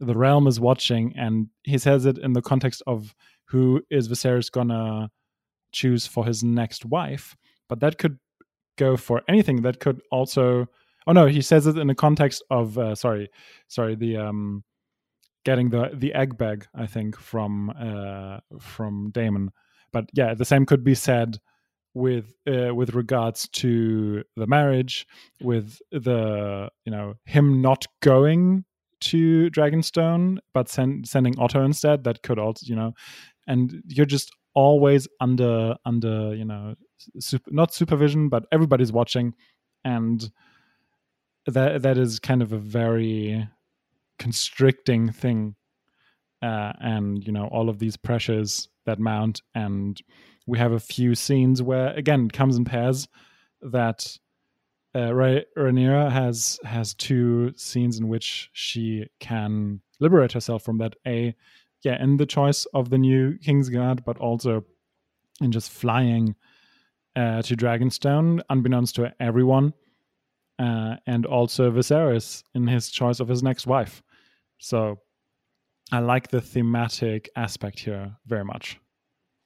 the 0.00 0.16
realm 0.16 0.46
is 0.46 0.60
watching 0.60 1.14
and 1.16 1.48
he 1.64 1.78
says 1.78 2.06
it 2.06 2.18
in 2.18 2.32
the 2.32 2.42
context 2.42 2.82
of 2.86 3.14
who 3.46 3.82
is 3.90 4.08
Viserys 4.08 4.50
gonna 4.50 5.10
choose 5.72 6.06
for 6.06 6.24
his 6.24 6.42
next 6.42 6.84
wife 6.84 7.36
but 7.68 7.80
that 7.80 7.98
could 7.98 8.18
go 8.78 8.96
for 8.96 9.22
anything. 9.28 9.62
That 9.62 9.80
could 9.80 10.00
also 10.10 10.66
Oh 11.08 11.12
no, 11.12 11.24
he 11.24 11.40
says 11.40 11.66
it 11.66 11.78
in 11.78 11.86
the 11.86 11.94
context 11.94 12.44
of 12.50 12.76
uh, 12.76 12.94
sorry, 12.94 13.30
sorry, 13.66 13.94
the 13.94 14.18
um, 14.18 14.62
getting 15.44 15.70
the 15.70 15.90
the 15.94 16.12
egg 16.12 16.36
bag, 16.36 16.66
I 16.74 16.86
think, 16.86 17.16
from 17.16 17.70
uh, 17.70 18.40
from 18.60 19.10
Daemon. 19.12 19.50
But 19.90 20.10
yeah, 20.12 20.34
the 20.34 20.44
same 20.44 20.66
could 20.66 20.84
be 20.84 20.94
said 20.94 21.38
with 21.94 22.34
uh, 22.46 22.74
with 22.74 22.94
regards 22.94 23.48
to 23.48 24.22
the 24.36 24.46
marriage, 24.46 25.06
with 25.40 25.78
the 25.90 26.68
you 26.84 26.92
know 26.92 27.14
him 27.24 27.62
not 27.62 27.86
going 28.00 28.66
to 29.00 29.48
Dragonstone, 29.50 30.38
but 30.52 30.68
send, 30.68 31.08
sending 31.08 31.38
Otto 31.38 31.64
instead. 31.64 32.04
That 32.04 32.22
could 32.22 32.38
also 32.38 32.66
you 32.66 32.76
know, 32.76 32.92
and 33.46 33.82
you're 33.86 34.04
just 34.04 34.30
always 34.52 35.08
under 35.22 35.74
under 35.86 36.34
you 36.34 36.44
know 36.44 36.74
not 37.46 37.72
supervision, 37.72 38.28
but 38.28 38.44
everybody's 38.52 38.92
watching, 38.92 39.32
and 39.86 40.30
that 41.48 41.82
that 41.82 41.98
is 41.98 42.18
kind 42.18 42.42
of 42.42 42.52
a 42.52 42.58
very 42.58 43.48
constricting 44.18 45.10
thing 45.10 45.54
uh, 46.42 46.72
and 46.80 47.24
you 47.24 47.32
know 47.32 47.46
all 47.46 47.68
of 47.68 47.78
these 47.78 47.96
pressures 47.96 48.68
that 48.86 48.98
mount 48.98 49.42
and 49.54 50.02
we 50.46 50.58
have 50.58 50.72
a 50.72 50.80
few 50.80 51.14
scenes 51.14 51.62
where 51.62 51.92
again 51.94 52.26
it 52.26 52.32
comes 52.32 52.56
in 52.56 52.64
pairs 52.64 53.08
that 53.60 54.18
uh, 54.94 55.10
Rhaenyra 55.10 56.10
has 56.10 56.58
has 56.64 56.94
two 56.94 57.52
scenes 57.56 57.98
in 57.98 58.08
which 58.08 58.50
she 58.52 59.06
can 59.20 59.80
liberate 60.00 60.32
herself 60.32 60.62
from 60.62 60.78
that. 60.78 60.96
A 61.06 61.34
yeah, 61.84 62.02
in 62.02 62.16
the 62.16 62.26
choice 62.26 62.64
of 62.74 62.90
the 62.90 62.98
new 62.98 63.38
Kingsguard, 63.38 64.04
but 64.04 64.18
also 64.18 64.64
in 65.40 65.52
just 65.52 65.70
flying 65.70 66.34
uh, 67.14 67.42
to 67.42 67.56
Dragonstone, 67.56 68.40
unbeknownst 68.50 68.96
to 68.96 69.14
everyone, 69.20 69.74
uh, 70.58 70.96
and 71.06 71.26
also 71.26 71.70
Viserys 71.70 72.42
in 72.54 72.66
his 72.66 72.90
choice 72.90 73.20
of 73.20 73.28
his 73.28 73.42
next 73.42 73.66
wife. 73.66 74.02
So 74.58 74.98
I 75.92 76.00
like 76.00 76.28
the 76.28 76.40
thematic 76.40 77.30
aspect 77.36 77.78
here 77.80 78.16
very 78.26 78.44
much. 78.44 78.78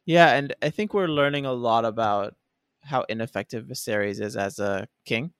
Yeah, 0.07 0.33
and 0.33 0.55
I 0.63 0.71
think 0.71 0.95
we're 0.95 1.09
learning 1.09 1.47
a 1.47 1.53
lot 1.53 1.85
about 1.85 2.35
how 2.83 3.03
ineffective 3.09 3.67
Viserys 3.67 4.21
is 4.21 4.37
as 4.37 4.59
a 4.59 4.89
king. 5.05 5.33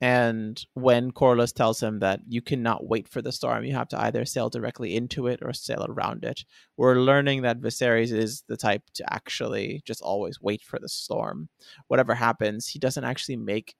And 0.00 0.62
when 0.74 1.12
Corlys 1.12 1.54
tells 1.54 1.82
him 1.82 2.00
that 2.00 2.20
you 2.28 2.42
cannot 2.42 2.86
wait 2.86 3.08
for 3.08 3.22
the 3.22 3.32
storm, 3.32 3.64
you 3.64 3.74
have 3.74 3.88
to 3.88 4.00
either 4.00 4.24
sail 4.24 4.50
directly 4.50 4.96
into 4.96 5.28
it 5.28 5.40
or 5.42 5.52
sail 5.52 5.86
around 5.88 6.24
it, 6.24 6.44
we're 6.76 6.96
learning 6.96 7.42
that 7.42 7.60
Viserys 7.60 8.12
is 8.12 8.42
the 8.46 8.56
type 8.56 8.82
to 8.94 9.12
actually 9.12 9.82
just 9.86 10.02
always 10.02 10.40
wait 10.40 10.62
for 10.62 10.78
the 10.78 10.88
storm. 10.88 11.48
Whatever 11.88 12.14
happens, 12.14 12.66
he 12.66 12.78
doesn't 12.78 13.04
actually 13.04 13.36
make 13.36 13.74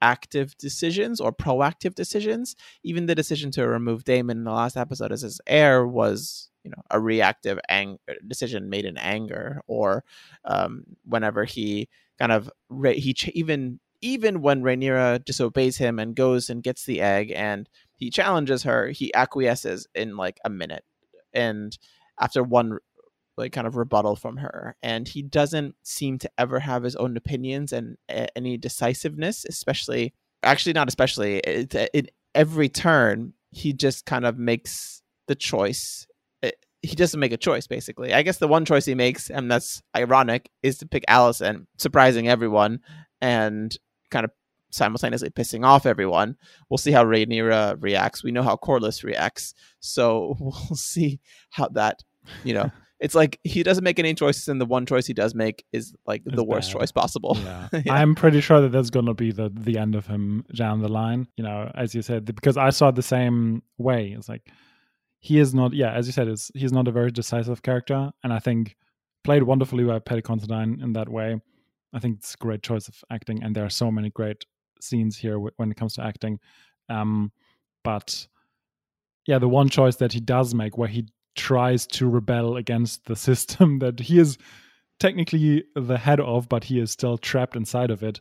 active 0.00 0.56
decisions 0.58 1.20
or 1.20 1.32
proactive 1.32 1.94
decisions. 1.94 2.56
Even 2.82 3.06
the 3.06 3.14
decision 3.14 3.50
to 3.52 3.66
remove 3.66 4.04
Daemon 4.04 4.38
in 4.38 4.44
the 4.44 4.52
last 4.52 4.76
episode 4.76 5.12
as 5.12 5.22
his 5.22 5.40
heir 5.46 5.86
was, 5.86 6.50
you 6.64 6.70
know, 6.70 6.82
a 6.90 7.00
reactive 7.00 7.58
ang- 7.68 7.98
decision 8.26 8.70
made 8.70 8.84
in 8.84 8.98
anger, 8.98 9.62
or 9.66 10.04
um, 10.44 10.84
whenever 11.04 11.44
he 11.44 11.88
kind 12.18 12.32
of 12.32 12.50
he 12.84 13.14
ch- 13.14 13.28
even 13.28 13.80
even 14.00 14.42
when 14.42 14.62
Rhaenyra 14.62 15.24
disobeys 15.24 15.78
him 15.78 15.98
and 15.98 16.14
goes 16.14 16.50
and 16.50 16.62
gets 16.62 16.84
the 16.84 17.00
egg 17.00 17.32
and 17.34 17.68
he 17.96 18.10
challenges 18.10 18.62
her, 18.62 18.88
he 18.88 19.12
acquiesces 19.14 19.88
in 19.94 20.16
like 20.16 20.38
a 20.44 20.50
minute. 20.50 20.84
And 21.32 21.76
after 22.20 22.42
one 22.42 22.78
like 23.38 23.52
kind 23.52 23.66
of 23.66 23.76
rebuttal 23.76 24.16
from 24.16 24.36
her 24.38 24.76
and 24.82 25.08
he 25.08 25.22
doesn't 25.22 25.74
seem 25.82 26.18
to 26.18 26.30
ever 26.36 26.60
have 26.60 26.82
his 26.82 26.96
own 26.96 27.16
opinions 27.16 27.72
and 27.72 27.96
any 28.36 28.56
decisiveness 28.56 29.44
especially 29.48 30.12
actually 30.42 30.72
not 30.72 30.88
especially 30.88 31.38
it, 31.38 31.74
in 31.94 32.08
every 32.34 32.68
turn 32.68 33.32
he 33.50 33.72
just 33.72 34.04
kind 34.04 34.26
of 34.26 34.36
makes 34.36 35.02
the 35.26 35.34
choice 35.34 36.06
it, 36.42 36.56
he 36.82 36.94
doesn't 36.94 37.20
make 37.20 37.32
a 37.32 37.36
choice 37.36 37.66
basically 37.66 38.12
i 38.12 38.22
guess 38.22 38.38
the 38.38 38.48
one 38.48 38.64
choice 38.64 38.84
he 38.84 38.94
makes 38.94 39.30
and 39.30 39.50
that's 39.50 39.82
ironic 39.96 40.50
is 40.62 40.78
to 40.78 40.86
pick 40.86 41.04
alicent 41.08 41.66
surprising 41.78 42.28
everyone 42.28 42.80
and 43.20 43.78
kind 44.10 44.24
of 44.24 44.30
simultaneously 44.70 45.30
pissing 45.30 45.64
off 45.64 45.86
everyone. 45.86 46.36
We'll 46.68 46.78
see 46.78 46.92
how 46.92 47.04
Rhaenyra 47.04 47.76
reacts. 47.80 48.22
We 48.22 48.32
know 48.32 48.42
how 48.42 48.56
Corlys 48.56 49.02
reacts, 49.02 49.54
so 49.80 50.36
we'll 50.40 50.76
see 50.76 51.20
how 51.50 51.68
that, 51.68 52.02
you 52.44 52.54
know, 52.54 52.70
it's 53.00 53.14
like 53.14 53.38
he 53.44 53.62
doesn't 53.62 53.84
make 53.84 53.98
any 53.98 54.14
choices, 54.14 54.48
and 54.48 54.60
the 54.60 54.66
one 54.66 54.84
choice 54.84 55.06
he 55.06 55.14
does 55.14 55.34
make 55.34 55.64
is 55.72 55.94
like 56.06 56.22
it's 56.26 56.34
the 56.34 56.44
worst 56.44 56.70
choice 56.70 56.90
possible. 56.90 57.36
Yeah. 57.42 57.68
yeah. 57.84 57.92
I'm 57.92 58.14
pretty 58.14 58.40
sure 58.40 58.60
that 58.60 58.72
that's 58.72 58.90
gonna 58.90 59.14
be 59.14 59.30
the 59.30 59.50
the 59.54 59.78
end 59.78 59.94
of 59.94 60.06
him 60.06 60.44
down 60.54 60.80
the 60.80 60.88
line. 60.88 61.28
You 61.36 61.44
know, 61.44 61.70
as 61.74 61.94
you 61.94 62.02
said, 62.02 62.24
because 62.24 62.56
I 62.56 62.70
saw 62.70 62.88
it 62.88 62.96
the 62.96 63.02
same 63.02 63.62
way. 63.78 64.14
It's 64.16 64.28
like 64.28 64.50
he 65.20 65.38
is 65.38 65.54
not. 65.54 65.74
Yeah, 65.74 65.92
as 65.92 66.06
you 66.06 66.12
said, 66.12 66.28
it's 66.28 66.50
he's 66.54 66.72
not 66.72 66.88
a 66.88 66.92
very 66.92 67.10
decisive 67.10 67.62
character, 67.62 68.10
and 68.24 68.32
I 68.32 68.40
think 68.40 68.76
played 69.22 69.44
wonderfully 69.44 69.84
by 69.84 69.98
Paddy 70.00 70.22
Considine 70.22 70.80
in 70.82 70.92
that 70.94 71.08
way. 71.08 71.40
I 71.92 72.00
think 72.00 72.18
it's 72.18 72.34
a 72.34 72.38
great 72.38 72.62
choice 72.62 72.88
of 72.88 72.96
acting, 73.10 73.42
and 73.42 73.54
there 73.54 73.64
are 73.64 73.70
so 73.70 73.90
many 73.90 74.10
great 74.10 74.44
scenes 74.80 75.16
here 75.16 75.34
w- 75.34 75.50
when 75.56 75.70
it 75.70 75.76
comes 75.76 75.94
to 75.94 76.04
acting. 76.04 76.38
Um, 76.88 77.32
but 77.84 78.26
yeah, 79.26 79.38
the 79.38 79.48
one 79.48 79.68
choice 79.68 79.96
that 79.96 80.12
he 80.12 80.20
does 80.20 80.54
make, 80.54 80.76
where 80.76 80.88
he 80.88 81.06
tries 81.38 81.86
to 81.86 82.08
rebel 82.08 82.56
against 82.56 83.06
the 83.06 83.16
system 83.16 83.78
that 83.84 84.00
he 84.00 84.18
is 84.18 84.36
technically 85.00 85.64
the 85.74 85.96
head 85.96 86.20
of, 86.20 86.48
but 86.48 86.64
he 86.64 86.80
is 86.80 86.90
still 86.90 87.16
trapped 87.16 87.56
inside 87.56 87.90
of 87.90 88.02
it, 88.02 88.20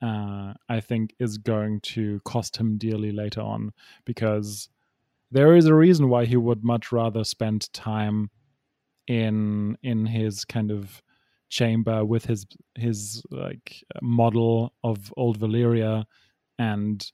uh, 0.00 0.54
I 0.68 0.80
think 0.80 1.14
is 1.18 1.36
going 1.38 1.80
to 1.80 2.20
cost 2.24 2.56
him 2.56 2.78
dearly 2.78 3.12
later 3.12 3.40
on 3.40 3.72
because 4.04 4.68
there 5.30 5.56
is 5.56 5.66
a 5.66 5.74
reason 5.74 6.08
why 6.08 6.24
he 6.24 6.36
would 6.36 6.64
much 6.64 6.92
rather 6.92 7.24
spend 7.24 7.72
time 7.72 8.30
in 9.06 9.76
in 9.82 10.06
his 10.06 10.44
kind 10.44 10.70
of 10.70 11.02
chamber 11.50 12.04
with 12.04 12.24
his 12.24 12.46
his 12.76 13.22
like 13.30 13.84
model 14.00 14.72
of 14.82 15.12
old 15.16 15.38
Valyria 15.38 16.04
and 16.58 17.10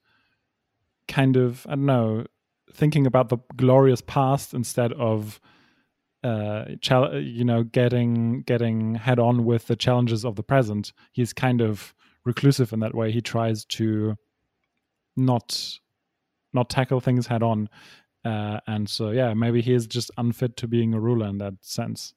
kind 1.09 1.37
of 1.37 1.67
I 1.67 1.71
don't 1.71 1.87
know 1.87 2.27
thinking 2.73 3.07
about 3.07 3.29
the 3.29 3.39
glorious 3.57 4.01
past 4.01 4.55
instead 4.55 4.93
of 4.95 5.41
uh 6.23 6.65
you 7.15 7.45
know 7.45 7.63
getting 7.63 8.43
getting 8.43 8.95
head 8.95 9.19
on 9.19 9.45
with 9.45 9.67
the 9.69 9.77
challenges 9.77 10.25
of 10.25 10.37
the 10.37 10.43
present 10.43 10.93
he's 11.13 11.33
kind 11.33 11.61
of 11.61 11.95
reclusive 12.25 12.73
in 12.73 12.81
that 12.81 12.95
way 12.95 13.11
he 13.11 13.23
tries 13.23 13.65
to 13.65 14.15
not 15.17 15.79
not 16.53 16.69
tackle 16.69 17.01
things 17.01 17.27
head 17.27 17.43
on 17.43 17.69
uh 18.25 18.61
and 18.67 18.89
so 18.89 19.11
yeah 19.11 19.33
maybe 19.33 19.63
he 19.63 19.73
is 19.73 19.87
just 19.87 20.11
unfit 20.19 20.57
to 20.57 20.69
being 20.69 20.93
a 20.93 21.01
ruler 21.01 21.27
in 21.27 21.39
that 21.39 21.55
sense 21.63 22.15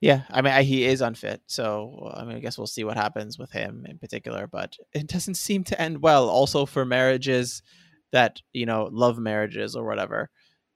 yeah, 0.00 0.22
I 0.30 0.42
mean, 0.42 0.52
I, 0.52 0.62
he 0.62 0.84
is 0.84 1.00
unfit, 1.00 1.42
so 1.46 2.12
I 2.14 2.24
mean, 2.24 2.36
I 2.36 2.38
guess 2.38 2.56
we'll 2.56 2.68
see 2.68 2.84
what 2.84 2.96
happens 2.96 3.36
with 3.36 3.50
him 3.50 3.84
in 3.88 3.98
particular. 3.98 4.46
But 4.46 4.76
it 4.92 5.08
doesn't 5.08 5.34
seem 5.34 5.64
to 5.64 5.80
end 5.80 6.02
well. 6.02 6.28
Also, 6.28 6.66
for 6.66 6.84
marriages 6.84 7.62
that 8.12 8.40
you 8.52 8.66
know, 8.66 8.88
love 8.92 9.18
marriages 9.18 9.76
or 9.76 9.84
whatever, 9.84 10.30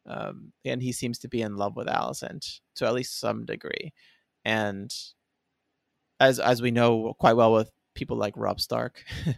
um, 0.06 0.52
and 0.64 0.82
he 0.82 0.92
seems 0.92 1.18
to 1.20 1.28
be 1.28 1.42
in 1.42 1.56
love 1.56 1.76
with 1.76 1.86
Alicent 1.86 2.60
to 2.76 2.86
at 2.86 2.94
least 2.94 3.20
some 3.20 3.44
degree. 3.44 3.92
And 4.44 4.92
as 6.20 6.38
as 6.38 6.62
we 6.62 6.70
know 6.70 7.14
quite 7.18 7.36
well 7.36 7.52
with 7.52 7.70
people 7.94 8.16
like 8.16 8.34
Robb 8.36 8.60
Stark, 8.60 9.04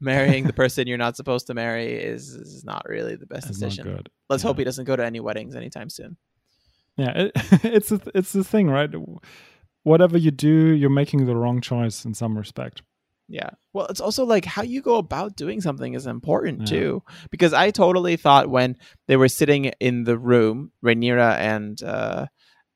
marrying 0.00 0.44
the 0.44 0.52
person 0.62 0.86
you're 0.86 0.98
not 0.98 1.16
supposed 1.16 1.46
to 1.48 1.54
marry 1.54 1.92
is 1.94 2.30
is 2.30 2.64
not 2.64 2.86
really 2.88 3.16
the 3.16 3.26
best 3.26 3.46
decision. 3.46 4.02
Let's 4.28 4.42
yeah. 4.42 4.48
hope 4.48 4.58
he 4.58 4.64
doesn't 4.64 4.84
go 4.84 4.96
to 4.96 5.04
any 5.04 5.20
weddings 5.20 5.54
anytime 5.54 5.90
soon. 5.90 6.16
Yeah, 6.96 7.12
it, 7.14 7.32
it's 7.64 7.92
a, 7.92 8.00
it's 8.14 8.32
the 8.32 8.44
thing, 8.44 8.68
right? 8.68 8.90
Whatever 9.82 10.16
you 10.16 10.30
do, 10.30 10.72
you're 10.74 10.90
making 10.90 11.26
the 11.26 11.36
wrong 11.36 11.60
choice 11.60 12.04
in 12.04 12.14
some 12.14 12.36
respect. 12.38 12.82
Yeah. 13.28 13.50
Well, 13.72 13.86
it's 13.86 14.00
also 14.00 14.24
like 14.24 14.44
how 14.44 14.62
you 14.62 14.82
go 14.82 14.96
about 14.96 15.36
doing 15.36 15.60
something 15.60 15.94
is 15.94 16.06
important 16.06 16.60
yeah. 16.60 16.66
too. 16.66 17.02
Because 17.30 17.52
I 17.52 17.70
totally 17.70 18.16
thought 18.16 18.50
when 18.50 18.76
they 19.06 19.16
were 19.16 19.28
sitting 19.28 19.66
in 19.80 20.04
the 20.04 20.18
room, 20.18 20.72
Rhaenyra 20.84 21.36
and 21.38 21.82
uh, 21.82 22.26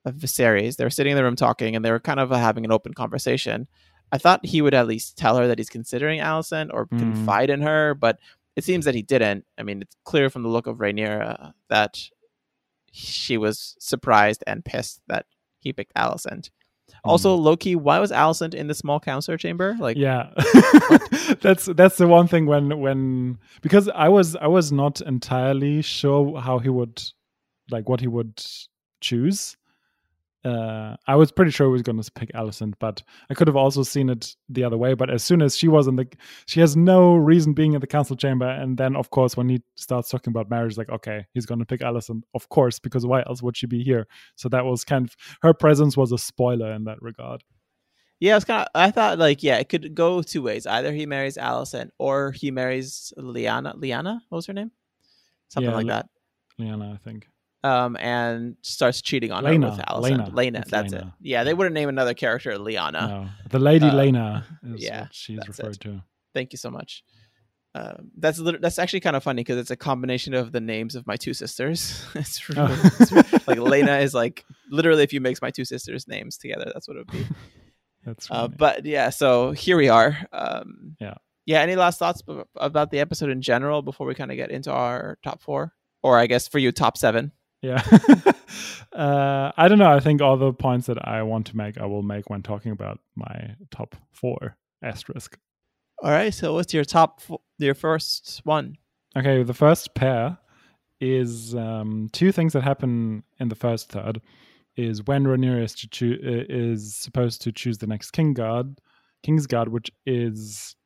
Viserys, 0.06 0.76
they 0.76 0.84
were 0.84 0.90
sitting 0.90 1.12
in 1.12 1.16
the 1.16 1.24
room 1.24 1.36
talking, 1.36 1.76
and 1.76 1.84
they 1.84 1.90
were 1.90 2.00
kind 2.00 2.20
of 2.20 2.30
having 2.30 2.64
an 2.64 2.72
open 2.72 2.94
conversation. 2.94 3.68
I 4.10 4.18
thought 4.18 4.46
he 4.46 4.62
would 4.62 4.74
at 4.74 4.86
least 4.86 5.18
tell 5.18 5.36
her 5.36 5.46
that 5.48 5.58
he's 5.58 5.68
considering 5.68 6.20
Alicent 6.20 6.70
or 6.72 6.86
mm. 6.86 6.98
confide 6.98 7.50
in 7.50 7.60
her, 7.60 7.94
but 7.94 8.18
it 8.56 8.64
seems 8.64 8.86
that 8.86 8.94
he 8.94 9.02
didn't. 9.02 9.44
I 9.58 9.62
mean, 9.62 9.82
it's 9.82 9.96
clear 10.04 10.30
from 10.30 10.42
the 10.42 10.48
look 10.48 10.66
of 10.66 10.78
Rhaenyra 10.78 11.52
that 11.68 12.00
she 12.90 13.36
was 13.36 13.76
surprised 13.78 14.42
and 14.46 14.64
pissed 14.64 15.02
that 15.08 15.26
he 15.60 15.72
picked 15.74 15.94
Alicent. 15.94 16.50
Also, 17.04 17.36
mm. 17.36 17.40
Loki, 17.40 17.76
why 17.76 17.98
was 17.98 18.10
Alicent 18.10 18.54
in 18.54 18.66
the 18.66 18.74
small 18.74 18.98
council 19.00 19.36
chamber? 19.36 19.76
Like, 19.78 19.96
yeah, 19.96 20.30
that's 21.40 21.66
that's 21.66 21.96
the 21.96 22.08
one 22.08 22.28
thing 22.28 22.46
when 22.46 22.80
when 22.80 23.38
because 23.60 23.88
I 23.88 24.08
was 24.08 24.36
I 24.36 24.46
was 24.46 24.72
not 24.72 25.00
entirely 25.02 25.82
sure 25.82 26.40
how 26.40 26.58
he 26.58 26.68
would 26.68 27.02
like 27.70 27.88
what 27.88 28.00
he 28.00 28.08
would 28.08 28.42
choose 29.00 29.56
uh, 30.44 30.96
I 31.06 31.16
was 31.16 31.32
pretty 31.32 31.50
sure 31.50 31.66
he 31.66 31.72
was 31.72 31.82
going 31.82 32.00
to 32.00 32.12
pick 32.12 32.30
Alicent, 32.32 32.74
but 32.78 33.02
I 33.28 33.34
could 33.34 33.48
have 33.48 33.56
also 33.56 33.82
seen 33.82 34.08
it 34.08 34.36
the 34.48 34.64
other 34.64 34.76
way. 34.76 34.94
But 34.94 35.10
as 35.10 35.22
soon 35.22 35.42
as 35.42 35.56
she 35.56 35.68
was 35.68 35.86
in 35.88 35.96
the, 35.96 36.08
she 36.46 36.60
has 36.60 36.76
no 36.76 37.16
reason 37.16 37.54
being 37.54 37.72
in 37.72 37.80
the 37.80 37.86
council 37.86 38.16
chamber. 38.16 38.48
And 38.48 38.78
then, 38.78 38.94
of 38.94 39.10
course, 39.10 39.36
when 39.36 39.48
he 39.48 39.62
starts 39.74 40.08
talking 40.08 40.30
about 40.30 40.48
marriage, 40.48 40.76
like, 40.76 40.90
okay, 40.90 41.26
he's 41.34 41.46
going 41.46 41.58
to 41.58 41.66
pick 41.66 41.80
Alicent, 41.80 42.22
of 42.34 42.48
course, 42.50 42.78
because 42.78 43.04
why 43.04 43.22
else 43.26 43.42
would 43.42 43.56
she 43.56 43.66
be 43.66 43.82
here? 43.82 44.06
So 44.36 44.48
that 44.50 44.64
was 44.64 44.84
kind 44.84 45.06
of 45.06 45.16
her 45.42 45.52
presence 45.52 45.96
was 45.96 46.12
a 46.12 46.18
spoiler 46.18 46.72
in 46.72 46.84
that 46.84 47.02
regard. 47.02 47.42
Yeah, 48.20 48.36
it's 48.36 48.44
kind 48.44 48.62
of. 48.62 48.68
I 48.74 48.90
thought 48.90 49.18
like, 49.18 49.42
yeah, 49.42 49.58
it 49.58 49.68
could 49.68 49.94
go 49.94 50.22
two 50.22 50.42
ways. 50.42 50.66
Either 50.66 50.92
he 50.92 51.06
marries 51.06 51.36
Alicent 51.36 51.90
or 51.98 52.32
he 52.32 52.50
marries 52.50 53.12
Liana. 53.16 53.74
Liana, 53.76 54.22
what 54.28 54.36
was 54.36 54.46
her 54.46 54.52
name? 54.52 54.72
Something 55.48 55.70
yeah, 55.70 55.76
like 55.76 55.86
that. 55.86 56.08
Liana, 56.58 56.92
I 56.92 56.96
think 57.08 57.28
um, 57.64 57.96
and 57.96 58.56
starts 58.62 59.02
cheating 59.02 59.32
on 59.32 59.44
Laena, 59.44 59.70
her 59.70 59.76
with 59.76 59.86
Alicent. 59.86 60.32
Laena, 60.32 60.34
Laena 60.34 60.64
that's 60.68 60.92
Laena. 60.92 61.08
it. 61.08 61.12
Yeah, 61.20 61.44
they 61.44 61.54
wouldn't 61.54 61.74
name 61.74 61.88
another 61.88 62.14
character 62.14 62.52
Lyanna. 62.52 62.92
No. 62.92 63.28
The 63.50 63.58
Lady 63.58 63.86
uh, 63.86 63.94
Laena 63.94 64.44
is 64.74 64.84
yeah, 64.84 65.02
what 65.02 65.14
she's 65.14 65.40
referred 65.46 65.74
it. 65.74 65.80
to. 65.80 66.02
Thank 66.34 66.52
you 66.52 66.58
so 66.58 66.70
much. 66.70 67.02
Uh, 67.74 67.94
that's 68.16 68.40
that's 68.60 68.78
actually 68.78 69.00
kind 69.00 69.14
of 69.14 69.22
funny 69.22 69.40
because 69.40 69.58
it's 69.58 69.70
a 69.70 69.76
combination 69.76 70.34
of 70.34 70.52
the 70.52 70.60
names 70.60 70.94
of 70.94 71.06
my 71.06 71.16
two 71.16 71.34
sisters. 71.34 72.04
it's, 72.14 72.48
really, 72.48 72.60
oh. 72.62 72.90
it's 72.98 73.12
really, 73.12 73.28
like 73.46 73.58
Laena 73.58 74.00
is 74.00 74.14
like 74.14 74.44
literally 74.70 75.02
if 75.02 75.12
you 75.12 75.20
mix 75.20 75.42
my 75.42 75.50
two 75.50 75.64
sisters' 75.64 76.08
names 76.08 76.38
together, 76.38 76.70
that's 76.72 76.88
what 76.88 76.96
it 76.96 77.00
would 77.00 77.12
be. 77.12 77.26
that's 78.04 78.28
uh, 78.30 78.48
but 78.48 78.84
yeah, 78.84 79.10
so 79.10 79.52
here 79.52 79.76
we 79.76 79.88
are. 79.88 80.16
Um, 80.32 80.96
yeah, 81.00 81.14
yeah. 81.44 81.60
Any 81.60 81.76
last 81.76 81.98
thoughts 81.98 82.22
about 82.56 82.90
the 82.90 83.00
episode 83.00 83.30
in 83.30 83.42
general 83.42 83.82
before 83.82 84.06
we 84.06 84.14
kind 84.14 84.30
of 84.30 84.36
get 84.36 84.50
into 84.50 84.72
our 84.72 85.18
top 85.22 85.42
four, 85.42 85.74
or 86.02 86.18
I 86.18 86.26
guess 86.26 86.48
for 86.48 86.58
you 86.58 86.72
top 86.72 86.96
seven? 86.96 87.32
Yeah. 87.62 87.82
uh, 88.92 89.52
I 89.56 89.68
don't 89.68 89.78
know. 89.78 89.90
I 89.90 90.00
think 90.00 90.20
all 90.20 90.36
the 90.36 90.52
points 90.52 90.86
that 90.86 91.06
I 91.06 91.22
want 91.22 91.46
to 91.48 91.56
make, 91.56 91.78
I 91.78 91.86
will 91.86 92.02
make 92.02 92.30
when 92.30 92.42
talking 92.42 92.72
about 92.72 93.00
my 93.16 93.56
top 93.70 93.96
four 94.12 94.56
asterisk. 94.82 95.38
All 96.02 96.10
right. 96.10 96.32
So 96.32 96.54
what's 96.54 96.72
your 96.72 96.84
top, 96.84 97.20
your 97.58 97.74
first 97.74 98.40
one? 98.44 98.76
Okay. 99.16 99.42
The 99.42 99.54
first 99.54 99.94
pair 99.94 100.38
is 101.00 101.54
um, 101.54 102.08
two 102.12 102.32
things 102.32 102.52
that 102.52 102.62
happen 102.62 103.24
in 103.38 103.48
the 103.48 103.54
first 103.54 103.90
third. 103.90 104.20
Is 104.76 105.02
when 105.02 105.24
Rhaenyra 105.24 105.64
is, 105.64 105.74
to 105.74 105.88
choo- 105.88 106.18
is 106.22 106.94
supposed 106.94 107.42
to 107.42 107.50
choose 107.50 107.78
the 107.78 107.88
next 107.88 108.12
king 108.12 108.32
guard, 108.32 108.80
King's 109.22 109.46
Guard, 109.46 109.68
which 109.68 109.90
is 110.06 110.76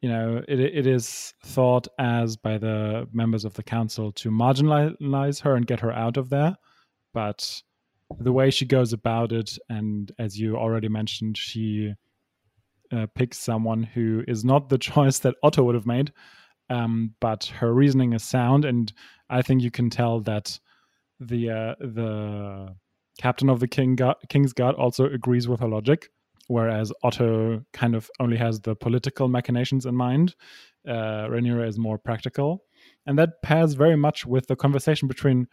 you 0.00 0.08
know, 0.08 0.42
it 0.48 0.58
it 0.60 0.86
is 0.86 1.34
thought 1.44 1.86
as 1.98 2.36
by 2.36 2.56
the 2.58 3.06
members 3.12 3.44
of 3.44 3.54
the 3.54 3.62
council 3.62 4.12
to 4.12 4.30
marginalize 4.30 5.40
her 5.42 5.54
and 5.54 5.66
get 5.66 5.80
her 5.80 5.92
out 5.92 6.16
of 6.16 6.30
there, 6.30 6.56
but 7.12 7.62
the 8.18 8.32
way 8.32 8.50
she 8.50 8.64
goes 8.64 8.92
about 8.92 9.30
it, 9.32 9.58
and 9.68 10.10
as 10.18 10.38
you 10.38 10.56
already 10.56 10.88
mentioned, 10.88 11.36
she 11.36 11.92
uh, 12.92 13.06
picks 13.14 13.38
someone 13.38 13.82
who 13.82 14.24
is 14.26 14.44
not 14.44 14.68
the 14.68 14.78
choice 14.90 15.18
that 15.20 15.36
Otto 15.42 15.62
would 15.64 15.74
have 15.74 15.86
made, 15.86 16.12
um, 16.70 17.14
but 17.20 17.44
her 17.44 17.72
reasoning 17.72 18.14
is 18.14 18.24
sound, 18.24 18.64
and 18.64 18.92
I 19.28 19.42
think 19.42 19.62
you 19.62 19.70
can 19.70 19.90
tell 19.90 20.20
that 20.20 20.58
the 21.20 21.50
uh, 21.50 21.74
the 21.78 22.74
captain 23.20 23.50
of 23.50 23.60
the 23.60 23.68
King 23.68 23.96
Gu- 23.96 24.14
King's 24.30 24.54
Guard 24.54 24.76
also 24.76 25.04
agrees 25.04 25.46
with 25.46 25.60
her 25.60 25.68
logic 25.68 26.08
whereas 26.50 26.92
Otto 27.04 27.64
kind 27.72 27.94
of 27.94 28.10
only 28.18 28.36
has 28.36 28.60
the 28.60 28.74
political 28.74 29.28
machinations 29.28 29.86
in 29.86 29.94
mind. 29.94 30.34
Uh, 30.86 31.28
Rhaenyra 31.30 31.68
is 31.68 31.78
more 31.78 31.96
practical, 31.96 32.64
and 33.06 33.16
that 33.18 33.40
pairs 33.42 33.74
very 33.74 33.96
much 33.96 34.26
with 34.26 34.48
the 34.48 34.56
conversation 34.56 35.06
between 35.06 35.46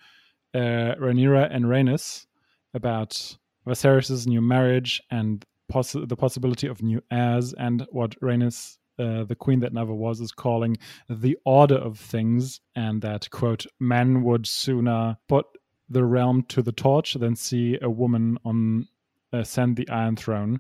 uh, 0.56 0.96
Rhaenyra 1.00 1.54
and 1.54 1.66
Rhaenys 1.66 2.26
about 2.74 3.38
Viserys' 3.68 4.26
new 4.26 4.42
marriage 4.42 5.00
and 5.12 5.46
poss- 5.70 5.92
the 5.94 6.16
possibility 6.16 6.66
of 6.66 6.82
new 6.82 7.02
heirs, 7.12 7.54
and 7.54 7.86
what 7.92 8.20
Rhaenys, 8.20 8.78
uh, 8.98 9.24
the 9.26 9.36
queen 9.36 9.60
that 9.60 9.74
never 9.74 9.94
was, 9.94 10.20
is 10.20 10.32
calling 10.32 10.78
the 11.08 11.38
order 11.46 11.78
of 11.78 12.00
things, 12.00 12.60
and 12.76 13.04
that 13.04 13.30
quote 13.30 13.68
men 13.80 14.24
would 14.24 14.48
sooner 14.48 15.18
put 15.28 15.46
the 15.90 16.04
realm 16.04 16.42
to 16.50 16.64
the 16.64 16.72
torch 16.72 17.14
than 17.14 17.36
see 17.36 17.78
a 17.84 17.90
woman 17.90 18.40
on 18.44 18.88
ascend 19.32 19.76
the 19.76 19.88
Iron 19.90 20.16
Throne. 20.16 20.60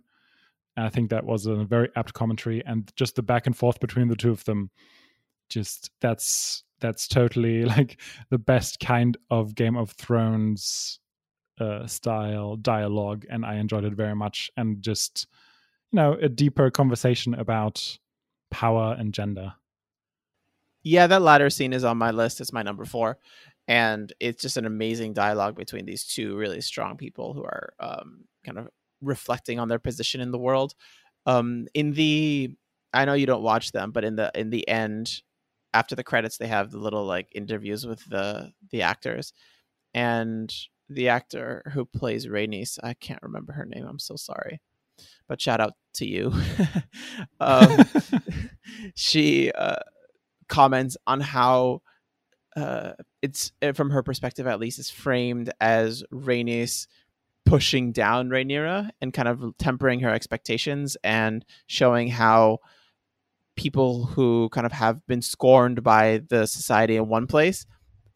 And 0.77 0.85
I 0.85 0.89
think 0.89 1.09
that 1.09 1.25
was 1.25 1.47
a 1.47 1.55
very 1.65 1.89
apt 1.95 2.13
commentary, 2.13 2.63
and 2.65 2.89
just 2.95 3.15
the 3.15 3.23
back 3.23 3.47
and 3.47 3.57
forth 3.57 3.79
between 3.79 4.07
the 4.07 4.15
two 4.15 4.29
of 4.29 4.45
them, 4.45 4.69
just 5.49 5.89
that's 5.99 6.63
that's 6.79 7.07
totally 7.07 7.65
like 7.75 7.99
the 8.29 8.37
best 8.37 8.79
kind 8.79 9.17
of 9.31 9.55
Game 9.55 9.75
of 9.75 9.91
Thrones 9.91 10.99
uh, 11.59 11.87
style 11.87 12.55
dialogue, 12.57 13.25
and 13.27 13.43
I 13.43 13.55
enjoyed 13.55 13.85
it 13.85 13.93
very 13.93 14.15
much. 14.15 14.51
And 14.55 14.81
just 14.81 15.25
you 15.91 15.97
know 15.97 16.13
a 16.21 16.29
deeper 16.29 16.69
conversation 16.69 17.33
about 17.33 17.97
power 18.51 18.95
and 18.97 19.13
gender. 19.13 19.53
Yeah, 20.83 21.07
that 21.07 21.23
latter 21.23 21.49
scene 21.49 21.73
is 21.73 21.83
on 21.83 21.97
my 21.97 22.11
list. 22.11 22.39
It's 22.39 22.53
my 22.53 22.61
number 22.61 22.85
four, 22.85 23.17
and 23.67 24.13
it's 24.19 24.43
just 24.43 24.57
an 24.57 24.67
amazing 24.67 25.13
dialogue 25.13 25.55
between 25.55 25.85
these 25.85 26.03
two 26.05 26.37
really 26.37 26.61
strong 26.61 26.97
people 26.97 27.33
who 27.33 27.43
are 27.43 27.73
um, 27.79 28.25
kind 28.45 28.59
of 28.59 28.69
reflecting 29.01 29.59
on 29.59 29.67
their 29.67 29.79
position 29.79 30.21
in 30.21 30.31
the 30.31 30.37
world. 30.37 30.73
Um, 31.25 31.67
in 31.73 31.93
the, 31.93 32.51
I 32.93 33.05
know 33.05 33.13
you 33.13 33.25
don't 33.25 33.43
watch 33.43 33.71
them, 33.71 33.91
but 33.91 34.03
in 34.03 34.15
the 34.15 34.31
in 34.33 34.49
the 34.49 34.67
end, 34.67 35.21
after 35.73 35.95
the 35.95 36.03
credits, 36.03 36.37
they 36.37 36.47
have 36.47 36.71
the 36.71 36.79
little 36.79 37.05
like 37.05 37.27
interviews 37.35 37.85
with 37.85 38.03
the 38.05 38.51
the 38.71 38.81
actors, 38.81 39.33
and 39.93 40.53
the 40.89 41.09
actor 41.09 41.63
who 41.73 41.85
plays 41.85 42.27
Rhaenys, 42.27 42.79
I 42.81 42.93
can't 42.93 43.21
remember 43.21 43.53
her 43.53 43.65
name. 43.65 43.85
I'm 43.85 43.99
so 43.99 44.15
sorry, 44.15 44.61
but 45.27 45.41
shout 45.41 45.59
out 45.59 45.73
to 45.95 46.07
you. 46.07 46.33
um, 47.39 47.79
she 48.95 49.51
uh, 49.51 49.79
comments 50.47 50.97
on 51.05 51.19
how 51.19 51.81
uh, 52.55 52.93
it's 53.21 53.51
from 53.75 53.91
her 53.91 54.01
perspective 54.01 54.47
at 54.47 54.59
least 54.59 54.79
is 54.79 54.89
framed 54.89 55.51
as 55.59 56.03
Rhaenys 56.11 56.87
pushing 57.47 57.91
down 57.93 58.29
Rhaenyra 58.29 58.89
and 58.99 59.13
kind 59.13 59.27
of 59.27 59.57
tempering 59.57 60.01
her 60.01 60.13
expectations 60.13 60.97
and 61.03 61.45
showing 61.67 62.09
how 62.09 62.59
people 63.55 64.05
who 64.05 64.49
kind 64.49 64.65
of 64.65 64.73
have 64.73 65.05
been 65.07 65.21
scorned 65.21 65.81
by 65.81 66.21
the 66.29 66.45
society 66.45 66.97
in 66.97 67.07
one 67.07 67.25
place 67.25 67.65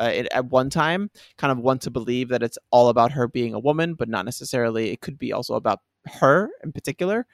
uh, 0.01 0.11
it, 0.13 0.27
at 0.31 0.45
one 0.45 0.69
time 0.69 1.09
kind 1.37 1.51
of 1.51 1.59
want 1.59 1.81
to 1.83 1.91
believe 1.91 2.29
that 2.29 2.43
it's 2.43 2.57
all 2.71 2.89
about 2.89 3.11
her 3.11 3.27
being 3.27 3.53
a 3.53 3.59
woman 3.59 3.93
but 3.93 4.09
not 4.09 4.25
necessarily. 4.25 4.91
It 4.91 5.01
could 5.01 5.17
be 5.17 5.31
also 5.31 5.53
about 5.53 5.79
her 6.05 6.49
in 6.63 6.71
particular 6.71 7.25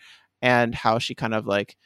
and 0.41 0.75
how 0.75 0.99
she 0.99 1.15
kind 1.15 1.33
of 1.33 1.47
like 1.47 1.77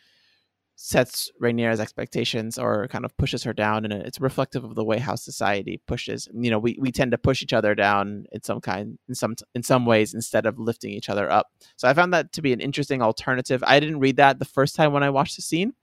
sets 0.83 1.29
Rhaenyra's 1.39 1.79
expectations 1.79 2.57
or 2.57 2.87
kind 2.87 3.05
of 3.05 3.15
pushes 3.15 3.43
her 3.43 3.53
down 3.53 3.85
and 3.85 3.93
it's 3.93 4.19
reflective 4.19 4.63
of 4.63 4.73
the 4.73 4.83
way 4.83 4.97
how 4.97 5.13
society 5.13 5.79
pushes 5.85 6.27
you 6.33 6.49
know 6.49 6.57
we, 6.57 6.75
we 6.79 6.91
tend 6.91 7.11
to 7.11 7.19
push 7.19 7.43
each 7.43 7.53
other 7.53 7.75
down 7.75 8.25
in 8.31 8.41
some 8.41 8.59
kind 8.59 8.97
in 9.07 9.13
some 9.13 9.35
in 9.53 9.61
some 9.61 9.85
ways 9.85 10.15
instead 10.15 10.47
of 10.47 10.57
lifting 10.57 10.89
each 10.89 11.07
other 11.07 11.31
up. 11.31 11.51
So 11.75 11.87
i 11.87 11.93
found 11.93 12.15
that 12.15 12.31
to 12.33 12.41
be 12.41 12.51
an 12.51 12.59
interesting 12.59 13.03
alternative. 13.03 13.63
I 13.67 13.79
didn't 13.79 13.99
read 13.99 14.17
that 14.17 14.39
the 14.39 14.45
first 14.45 14.75
time 14.75 14.91
when 14.91 15.03
i 15.03 15.09
watched 15.11 15.35
the 15.35 15.43
scene 15.43 15.73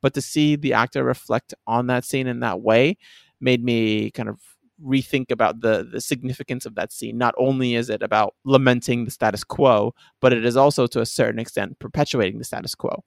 but 0.00 0.12
to 0.14 0.20
see 0.20 0.56
the 0.56 0.72
actor 0.72 1.04
reflect 1.04 1.54
on 1.68 1.86
that 1.86 2.04
scene 2.04 2.26
in 2.26 2.40
that 2.40 2.60
way 2.60 2.98
made 3.40 3.62
me 3.62 4.10
kind 4.10 4.28
of 4.28 4.40
rethink 4.84 5.30
about 5.30 5.60
the 5.60 5.88
the 5.88 6.00
significance 6.00 6.66
of 6.66 6.74
that 6.74 6.92
scene. 6.92 7.16
Not 7.16 7.34
only 7.38 7.76
is 7.76 7.90
it 7.90 8.02
about 8.02 8.34
lamenting 8.44 9.04
the 9.04 9.12
status 9.12 9.44
quo 9.44 9.94
but 10.20 10.32
it 10.32 10.44
is 10.44 10.56
also 10.56 10.88
to 10.88 11.00
a 11.00 11.06
certain 11.06 11.38
extent 11.38 11.78
perpetuating 11.78 12.38
the 12.38 12.44
status 12.44 12.74
quo. 12.74 13.04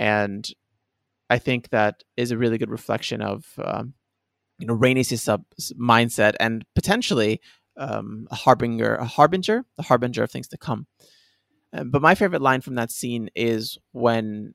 And 0.00 0.48
I 1.30 1.38
think 1.38 1.70
that 1.70 2.02
is 2.16 2.30
a 2.30 2.38
really 2.38 2.58
good 2.58 2.70
reflection 2.70 3.20
of 3.20 3.46
um, 3.62 3.94
you 4.58 4.66
know 4.66 4.76
Rhaenys' 4.76 5.28
mindset 5.78 6.34
and 6.40 6.64
potentially 6.74 7.40
um, 7.76 8.26
a 8.30 8.34
harbinger, 8.34 8.96
a 8.96 9.04
harbinger, 9.04 9.64
a 9.78 9.82
harbinger 9.82 10.22
of 10.22 10.30
things 10.30 10.48
to 10.48 10.58
come. 10.58 10.86
Uh, 11.72 11.84
but 11.84 12.02
my 12.02 12.14
favorite 12.14 12.42
line 12.42 12.60
from 12.60 12.74
that 12.74 12.90
scene 12.90 13.28
is 13.36 13.78
when 13.92 14.54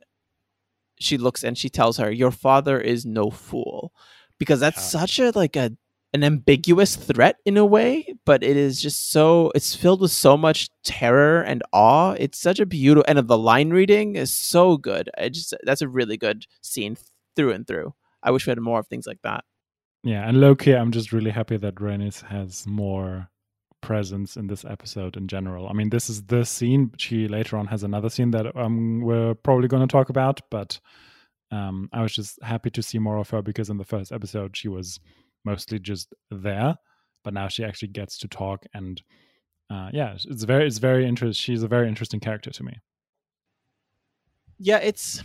she 0.99 1.17
looks 1.17 1.43
and 1.43 1.57
she 1.57 1.69
tells 1.69 1.97
her, 1.97 2.11
"Your 2.11 2.31
father 2.31 2.79
is 2.79 3.05
no 3.05 3.29
fool," 3.29 3.93
because 4.39 4.59
that's 4.59 4.77
yeah. 4.77 4.99
such 4.99 5.19
a 5.19 5.31
like 5.31 5.55
a 5.55 5.71
an 6.13 6.23
ambiguous 6.23 6.95
threat 6.95 7.37
in 7.45 7.57
a 7.57 7.65
way, 7.65 8.13
but 8.25 8.43
it 8.43 8.55
is 8.55 8.81
just 8.81 9.11
so 9.11 9.51
it's 9.55 9.75
filled 9.75 10.01
with 10.01 10.11
so 10.11 10.37
much 10.37 10.69
terror 10.83 11.41
and 11.41 11.63
awe. 11.73 12.11
It's 12.19 12.39
such 12.39 12.59
a 12.59 12.65
beautiful 12.65 13.05
and 13.07 13.27
the 13.27 13.37
line 13.37 13.71
reading 13.71 14.15
is 14.15 14.31
so 14.31 14.77
good. 14.77 15.09
I 15.17 15.29
just 15.29 15.53
that's 15.63 15.81
a 15.81 15.87
really 15.87 16.17
good 16.17 16.45
scene 16.61 16.97
through 17.35 17.51
and 17.51 17.67
through. 17.67 17.93
I 18.21 18.31
wish 18.31 18.45
we 18.45 18.51
had 18.51 18.59
more 18.59 18.79
of 18.79 18.87
things 18.87 19.07
like 19.07 19.21
that. 19.23 19.43
Yeah, 20.03 20.27
and 20.27 20.39
Loki, 20.39 20.75
I'm 20.75 20.91
just 20.91 21.13
really 21.13 21.31
happy 21.31 21.57
that 21.57 21.75
Rhaenys 21.75 22.23
has 22.23 22.67
more 22.67 23.29
presence 23.81 24.37
in 24.37 24.47
this 24.47 24.65
episode 24.65 25.17
in 25.17 25.27
general. 25.27 25.67
I 25.67 25.73
mean, 25.73 25.89
this 25.89 26.09
is 26.09 26.23
the 26.23 26.45
scene. 26.45 26.91
She 26.97 27.27
later 27.27 27.57
on 27.57 27.67
has 27.67 27.83
another 27.83 28.09
scene 28.09 28.31
that 28.31 28.55
um, 28.55 29.01
we're 29.01 29.33
probably 29.33 29.67
going 29.67 29.85
to 29.85 29.91
talk 29.91 30.09
about, 30.09 30.41
but 30.49 30.79
um, 31.51 31.89
I 31.93 32.01
was 32.01 32.13
just 32.13 32.41
happy 32.41 32.69
to 32.71 32.81
see 32.81 32.99
more 32.99 33.17
of 33.17 33.29
her 33.29 33.41
because 33.41 33.69
in 33.69 33.77
the 33.77 33.83
first 33.83 34.11
episode 34.11 34.57
she 34.57 34.67
was 34.67 34.99
mostly 35.45 35.79
just 35.79 36.13
there, 36.31 36.75
but 37.23 37.33
now 37.33 37.47
she 37.47 37.63
actually 37.63 37.89
gets 37.89 38.17
to 38.19 38.27
talk 38.27 38.65
and 38.73 39.01
uh, 39.69 39.89
yeah, 39.91 40.13
it's 40.13 40.43
very 40.43 40.67
it's 40.67 40.77
very 40.77 41.07
interesting. 41.07 41.33
She's 41.33 41.63
a 41.63 41.67
very 41.67 41.87
interesting 41.87 42.19
character 42.19 42.51
to 42.51 42.63
me. 42.63 42.73
Yeah, 44.59 44.77
it's. 44.77 45.23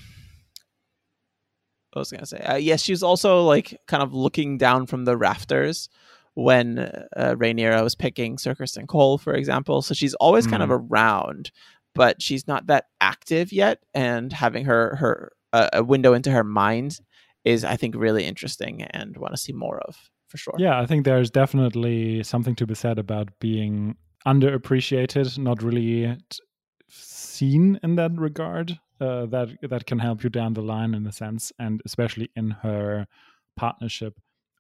I 1.95 1.99
was 1.99 2.11
gonna 2.11 2.27
say, 2.27 2.39
uh, 2.39 2.55
yes, 2.55 2.63
yeah, 2.63 2.77
she's 2.77 3.03
also 3.03 3.43
like 3.43 3.79
kind 3.87 4.03
of 4.03 4.15
looking 4.15 4.57
down 4.57 4.87
from 4.87 5.05
the 5.05 5.17
rafters 5.17 5.89
when 6.35 6.79
uh, 6.79 7.35
Rhaenyra 7.37 7.83
was 7.83 7.95
picking 7.95 8.39
Sir 8.39 8.55
Criston 8.55 8.87
Cole, 8.87 9.19
for 9.19 9.35
example. 9.35 9.83
So 9.83 9.93
she's 9.93 10.15
always 10.15 10.47
mm. 10.47 10.51
kind 10.51 10.63
of 10.63 10.71
mm. 10.71 10.87
around, 10.89 11.51
but 11.95 12.23
she's 12.23 12.47
not 12.47 12.69
that 12.69 12.87
active 13.01 13.53
yet. 13.53 13.83
And 13.93 14.33
having 14.33 14.65
her 14.65 14.97
her 14.97 15.33
uh, 15.53 15.69
a 15.73 15.85
window 15.85 16.15
into 16.15 16.31
her 16.31 16.45
mind 16.45 17.01
is 17.49 17.65
I 17.65 17.77
think 17.77 17.95
really 17.97 18.25
interesting 18.25 18.83
and 18.83 19.17
want 19.17 19.33
to 19.35 19.41
see 19.41 19.53
more 19.53 19.79
of 19.81 19.97
for 20.29 20.37
sure. 20.37 20.55
Yeah, 20.59 20.79
I 20.79 20.87
think 20.87 21.05
there's 21.05 21.31
definitely 21.31 22.23
something 22.23 22.55
to 22.57 22.67
be 22.67 22.75
said 22.75 22.99
about 22.99 23.29
being 23.41 23.97
underappreciated, 24.27 25.39
not 25.39 25.63
really 25.63 26.19
seen 26.89 27.81
in 27.83 27.97
that 27.97 28.13
regard. 28.17 28.79
Uh, 29.01 29.27
that 29.27 29.49
that 29.63 29.87
can 29.87 30.01
help 30.01 30.25
you 30.25 30.31
down 30.31 30.55
the 30.55 30.61
line 30.61 30.93
in 30.93 31.07
a 31.07 31.13
sense, 31.13 31.53
and 31.59 31.81
especially 31.85 32.29
in 32.35 32.51
her 32.51 33.07
partnership 33.57 34.15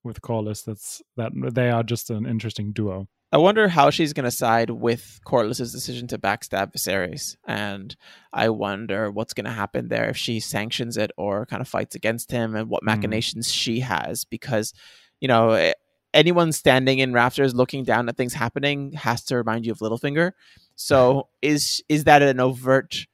with 0.04 0.22
Corlys, 0.22 0.64
that's 0.64 1.02
that 1.16 1.32
they 1.54 1.70
are 1.70 1.82
just 1.82 2.08
an 2.10 2.24
interesting 2.24 2.72
duo. 2.72 3.08
I 3.30 3.36
wonder 3.36 3.68
how 3.68 3.90
she's 3.90 4.14
going 4.14 4.24
to 4.24 4.30
side 4.30 4.70
with 4.70 5.20
Corlys's 5.24 5.70
decision 5.70 6.06
to 6.08 6.18
backstab 6.18 6.72
Viserys, 6.72 7.36
and 7.46 7.94
I 8.32 8.48
wonder 8.48 9.10
what's 9.10 9.34
going 9.34 9.44
to 9.44 9.50
happen 9.50 9.88
there 9.88 10.08
if 10.08 10.16
she 10.16 10.40
sanctions 10.40 10.96
it 10.96 11.10
or 11.18 11.44
kind 11.44 11.60
of 11.60 11.68
fights 11.68 11.94
against 11.94 12.30
him, 12.30 12.56
and 12.56 12.70
what 12.70 12.82
hmm. 12.82 12.86
machinations 12.86 13.48
mm. 13.48 13.54
she 13.54 13.80
has. 13.80 14.24
Because, 14.24 14.72
you 15.20 15.28
know, 15.28 15.72
anyone 16.14 16.52
standing 16.52 17.00
in 17.00 17.12
rafters 17.12 17.54
looking 17.54 17.84
down 17.84 18.08
at 18.08 18.16
things 18.16 18.32
happening 18.32 18.92
has 18.92 19.24
to 19.24 19.36
remind 19.36 19.66
you 19.66 19.72
of 19.72 19.78
Littlefinger. 19.78 20.32
So 20.74 21.28
is 21.42 21.82
is 21.88 22.04
that 22.04 22.22
an 22.22 22.40
overt 22.40 23.06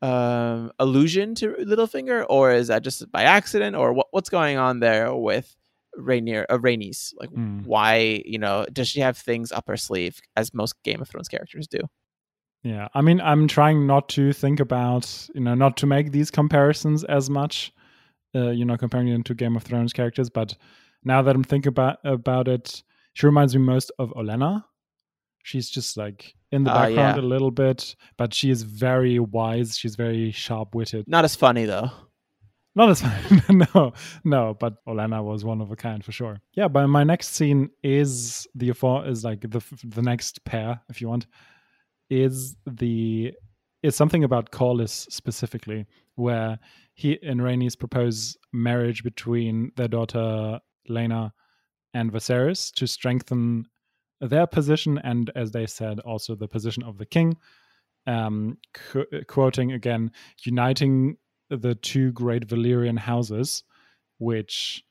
um, 0.00 0.72
allusion 0.78 1.34
to 1.36 1.56
Littlefinger, 1.56 2.24
or 2.30 2.52
is 2.52 2.68
that 2.68 2.82
just 2.82 3.10
by 3.12 3.24
accident, 3.24 3.76
or 3.76 3.92
what, 3.92 4.06
what's 4.12 4.30
going 4.30 4.56
on 4.56 4.80
there 4.80 5.14
with 5.14 5.54
Rainier, 6.00 6.46
uh, 6.48 6.58
Rhaenys? 6.58 7.12
Like, 7.18 7.30
Mm. 7.30 7.64
why 7.66 8.22
you 8.24 8.38
know 8.38 8.66
does 8.72 8.88
she 8.88 9.00
have 9.00 9.16
things 9.16 9.52
up 9.52 9.68
her 9.68 9.76
sleeve 9.76 10.20
as 10.36 10.52
most 10.54 10.74
Game 10.82 11.00
of 11.00 11.08
Thrones 11.08 11.28
characters 11.28 11.66
do? 11.68 11.78
Yeah, 12.62 12.88
I 12.94 13.00
mean, 13.00 13.20
I'm 13.22 13.48
trying 13.48 13.86
not 13.86 14.08
to 14.10 14.32
think 14.34 14.60
about, 14.60 15.28
you 15.34 15.40
know, 15.40 15.54
not 15.54 15.76
to 15.78 15.86
make 15.86 16.12
these 16.12 16.30
comparisons 16.30 17.04
as 17.04 17.30
much, 17.30 17.72
uh, 18.34 18.50
you 18.50 18.66
know, 18.66 18.76
comparing 18.76 19.08
it 19.08 19.24
to 19.24 19.34
Game 19.34 19.56
of 19.56 19.62
Thrones 19.62 19.94
characters. 19.94 20.28
But 20.28 20.56
now 21.02 21.22
that 21.22 21.34
I'm 21.34 21.42
thinking 21.44 21.70
about 21.70 21.98
about 22.04 22.48
it, 22.48 22.82
she 23.14 23.24
reminds 23.26 23.54
me 23.56 23.62
most 23.62 23.90
of 23.98 24.10
Olenna. 24.12 24.64
She's 25.42 25.70
just 25.70 25.96
like 25.96 26.34
in 26.52 26.64
the 26.64 26.70
Ah, 26.70 26.74
background 26.82 27.16
yeah. 27.16 27.22
a 27.22 27.26
little 27.26 27.50
bit, 27.50 27.96
but 28.18 28.34
she 28.34 28.50
is 28.50 28.62
very 28.62 29.18
wise. 29.18 29.78
She's 29.78 29.96
very 29.96 30.30
sharp 30.30 30.74
witted. 30.74 31.08
Not 31.08 31.24
as 31.24 31.34
funny 31.34 31.64
though. 31.64 31.90
Not 32.74 32.90
as 32.90 33.02
fine. 33.02 33.66
no, 33.74 33.92
no, 34.24 34.56
but 34.58 34.84
Olenna 34.86 35.24
was 35.24 35.44
one 35.44 35.60
of 35.60 35.72
a 35.72 35.76
kind 35.76 36.04
for 36.04 36.12
sure. 36.12 36.38
Yeah, 36.54 36.68
but 36.68 36.86
my 36.86 37.02
next 37.02 37.34
scene 37.34 37.70
is 37.82 38.46
the 38.54 38.70
is 39.06 39.24
like 39.24 39.40
the 39.40 39.62
the 39.84 40.02
next 40.02 40.44
pair, 40.44 40.80
if 40.88 41.00
you 41.00 41.08
want, 41.08 41.26
is 42.08 42.56
the 42.66 43.32
is 43.82 43.96
something 43.96 44.24
about 44.24 44.52
Corlys 44.52 45.10
specifically, 45.10 45.86
where 46.14 46.58
he 46.94 47.18
and 47.22 47.40
Rhaenys 47.40 47.78
propose 47.78 48.36
marriage 48.52 49.02
between 49.02 49.72
their 49.76 49.88
daughter 49.88 50.60
Laena 50.88 51.32
and 51.94 52.12
Viserys 52.12 52.72
to 52.74 52.86
strengthen 52.86 53.64
their 54.20 54.46
position 54.46 54.98
and, 54.98 55.30
as 55.34 55.50
they 55.50 55.66
said, 55.66 55.98
also 56.00 56.34
the 56.34 56.46
position 56.46 56.82
of 56.82 56.98
the 56.98 57.06
king. 57.06 57.36
Um, 58.06 58.58
qu- 58.74 59.06
quoting 59.26 59.72
again, 59.72 60.12
uniting 60.44 61.16
the 61.50 61.74
two 61.74 62.12
great 62.12 62.46
Valyrian 62.46 62.98
houses, 62.98 63.64
which 64.18 64.84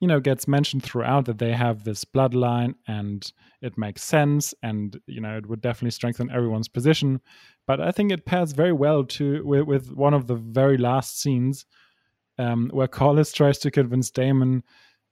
you 0.00 0.08
know 0.08 0.20
gets 0.20 0.48
mentioned 0.48 0.82
throughout 0.82 1.26
that 1.26 1.38
they 1.38 1.52
have 1.52 1.84
this 1.84 2.04
bloodline 2.04 2.74
and 2.88 3.32
it 3.60 3.76
makes 3.76 4.02
sense 4.02 4.54
and 4.62 4.98
you 5.06 5.20
know 5.20 5.36
it 5.36 5.46
would 5.46 5.60
definitely 5.60 5.90
strengthen 5.90 6.30
everyone's 6.30 6.68
position. 6.68 7.20
But 7.66 7.80
i 7.80 7.92
think 7.92 8.10
it 8.10 8.26
pairs 8.26 8.52
very 8.52 8.72
well 8.72 9.04
to 9.04 9.44
with, 9.44 9.64
with 9.64 9.92
one 9.92 10.14
of 10.14 10.26
the 10.26 10.34
very 10.34 10.78
last 10.78 11.20
scenes 11.20 11.66
um, 12.40 12.70
where 12.72 12.88
Corlys 12.88 13.34
tries 13.34 13.58
to 13.58 13.70
convince 13.70 14.10
Daemon 14.10 14.62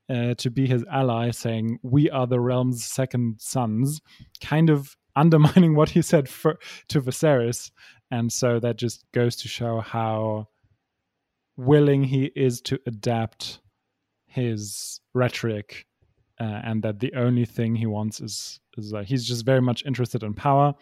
uh, 0.09 0.35
to 0.35 0.51
be 0.51 0.66
his 0.66 0.85
ally, 0.90 1.31
saying, 1.31 1.79
"We 1.83 2.09
are 2.11 2.27
the 2.27 2.40
realm's 2.40 2.85
second 2.85 3.40
sons," 3.40 4.01
kind 4.40 4.70
of 4.70 4.96
undermining 5.14 5.74
what 5.77 5.90
he 5.90 6.03
said 6.03 6.29
for, 6.29 6.59
to 6.88 7.03
Viserys, 7.03 7.70
and 8.11 8.33
so 8.33 8.59
that 8.61 8.77
just 8.77 9.05
goes 9.12 9.37
to 9.37 9.48
show 9.48 9.81
how 9.81 10.48
willing 11.59 12.05
he 12.05 12.31
is 12.35 12.62
to 12.62 12.81
adapt 12.87 13.61
his 14.27 15.01
rhetoric, 15.12 15.87
uh, 16.40 16.61
and 16.64 16.83
that 16.83 17.01
the 17.01 17.12
only 17.14 17.44
thing 17.44 17.75
he 17.75 17.87
wants 17.87 18.21
is 18.21 18.61
is 18.79 18.92
like 18.92 19.07
he's 19.07 19.27
just 19.27 19.44
very 19.44 19.61
much 19.61 19.85
interested 19.85 20.23
in 20.23 20.33
power, 20.33 20.73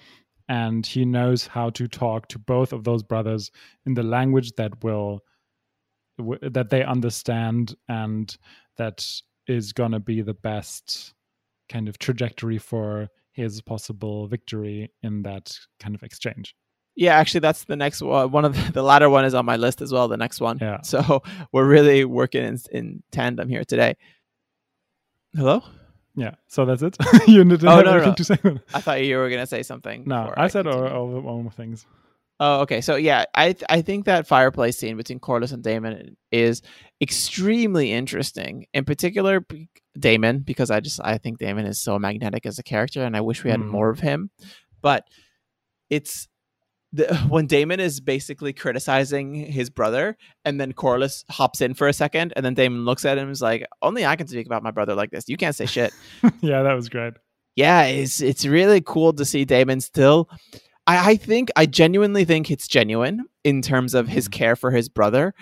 and 0.49 0.87
he 0.87 1.05
knows 1.05 1.47
how 1.47 1.71
to 1.71 1.89
talk 1.89 2.29
to 2.29 2.39
both 2.39 2.73
of 2.73 2.85
those 2.85 3.03
brothers 3.03 3.51
in 3.87 3.95
the 3.95 4.03
language 4.03 4.53
that 4.53 4.85
will 4.85 5.21
w- 6.19 6.51
that 6.51 6.71
they 6.71 6.85
understand 6.85 7.75
and 7.89 8.37
that 8.77 9.05
is 9.47 9.73
going 9.73 9.93
to 9.93 10.01
be 10.01 10.21
the 10.21 10.35
best 10.35 11.15
kind 11.69 11.89
of 11.89 11.99
trajectory 11.99 12.59
for 12.59 13.09
his 13.33 13.61
possible 13.61 14.27
victory 14.27 14.91
in 15.03 15.23
that 15.23 15.57
kind 15.81 15.95
of 15.95 16.03
exchange. 16.03 16.55
Yeah, 16.97 17.15
actually, 17.17 17.41
that's 17.41 17.65
the 17.65 17.77
next 17.77 18.01
one. 18.01 18.31
One 18.31 18.45
of 18.47 18.55
the, 18.57 18.73
the 18.75 18.83
latter 18.83 19.11
one 19.11 19.25
is 19.27 19.35
on 19.35 19.45
my 19.45 19.57
list 19.57 19.83
as 19.83 19.93
well. 19.93 20.09
The 20.09 20.17
next 20.17 20.41
one. 20.41 20.59
Yeah. 20.61 20.81
So 20.83 21.23
we're 21.53 21.69
really 21.69 22.05
working 22.05 22.43
in, 22.45 22.59
in 22.73 23.03
tandem 23.13 23.49
here 23.49 23.65
today. 23.65 23.97
Hello. 25.35 25.63
Yeah, 26.15 26.37
so 26.49 26.65
that's 26.65 26.81
it. 26.83 26.97
you 27.29 27.45
didn't 27.45 27.69
Oh, 27.69 27.77
have 27.77 27.85
no, 27.85 27.91
anything 27.93 28.09
no. 28.11 28.15
to 28.15 28.25
say. 28.25 28.39
I 28.73 28.81
thought 28.81 29.05
you 29.05 29.19
were 29.19 29.29
gonna 29.29 29.47
say 29.47 29.63
something. 29.63 30.05
no, 30.07 30.23
before 30.23 30.39
I 30.39 30.49
said 30.49 30.67
all, 30.67 30.87
all 30.89 31.11
the 31.13 31.21
all 31.29 31.51
things. 31.51 31.85
Oh, 32.41 32.61
okay. 32.63 32.81
So 32.81 32.97
yeah, 32.97 33.25
I 33.35 33.53
th- 33.53 33.65
I 33.69 33.83
think 33.83 34.07
that 34.07 34.27
fireplace 34.27 34.79
scene 34.79 34.97
between 34.97 35.21
Corlys 35.21 35.53
and 35.53 35.63
Daemon 35.63 36.17
is 36.33 36.63
extremely 37.03 37.93
interesting. 37.93 38.65
In 38.73 38.87
particular, 38.87 39.45
Daemon, 39.99 40.39
because 40.39 40.71
I 40.71 40.81
just 40.81 41.01
I 41.05 41.19
think 41.19 41.39
Daemon 41.39 41.67
is 41.67 41.83
so 41.83 41.99
magnetic 41.99 42.47
as 42.47 42.59
a 42.59 42.63
character, 42.63 43.03
and 43.05 43.15
I 43.15 43.21
wish 43.21 43.45
we 43.45 43.51
had 43.51 43.61
Mm. 43.61 43.69
more 43.69 43.91
of 43.91 44.01
him. 44.01 44.31
But 44.81 45.05
it's 45.91 46.29
the, 46.97 47.17
when 47.29 47.47
Daemon 47.47 47.81
is 47.81 48.01
basically 48.01 48.53
criticizing 48.53 49.35
his 49.35 49.71
brother, 49.71 50.17
and 50.45 50.61
then 50.61 50.73
Corlys 50.73 51.25
hops 51.31 51.61
in 51.61 51.75
for 51.75 51.89
a 51.89 51.93
second, 51.93 52.33
and 52.37 52.45
then 52.45 52.55
Daemon 52.55 52.85
looks 52.85 53.05
at 53.05 53.19
him 53.19 53.25
and 53.25 53.33
is 53.33 53.43
like, 53.43 53.67
"Only 53.83 54.05
I 54.05 54.17
can 54.17 54.27
speak 54.29 54.47
about 54.47 54.63
my 54.63 54.71
brother 54.71 54.95
like 54.95 55.11
this. 55.11 55.29
You 55.29 55.37
can't 55.37 55.55
say 55.57 55.67
shit." 55.67 55.93
yeah, 56.41 56.63
that 56.63 56.75
was 56.75 56.89
great. 56.89 57.15
yeah, 57.57 57.85
it's 57.85 58.21
it's 58.21 58.45
really 58.47 58.81
cool 58.81 59.13
to 59.15 59.25
see 59.25 59.45
Daemon 59.45 59.81
still. 59.81 60.29
I, 60.87 61.13
I 61.13 61.17
think 61.17 61.51
I 61.57 61.67
genuinely 61.67 62.25
think 62.25 62.51
it's 62.51 62.69
genuine 62.69 63.25
in 63.45 63.63
terms 63.63 63.95
of 63.95 64.09
his 64.09 64.29
Mhm. 64.29 64.33
care 64.33 64.57
for 64.57 64.71
his 64.71 64.89
brother, 64.89 65.35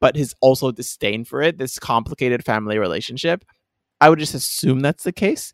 but 0.00 0.16
his 0.16 0.34
also 0.40 0.70
disdain 0.72 1.24
for 1.24 1.42
it. 1.42 1.58
This 1.58 1.78
complicated 1.78 2.44
family 2.44 2.78
relationship. 2.78 3.44
I 4.00 4.10
would 4.10 4.18
just 4.18 4.34
assume 4.34 4.80
that's 4.80 5.04
the 5.04 5.12
case. 5.12 5.52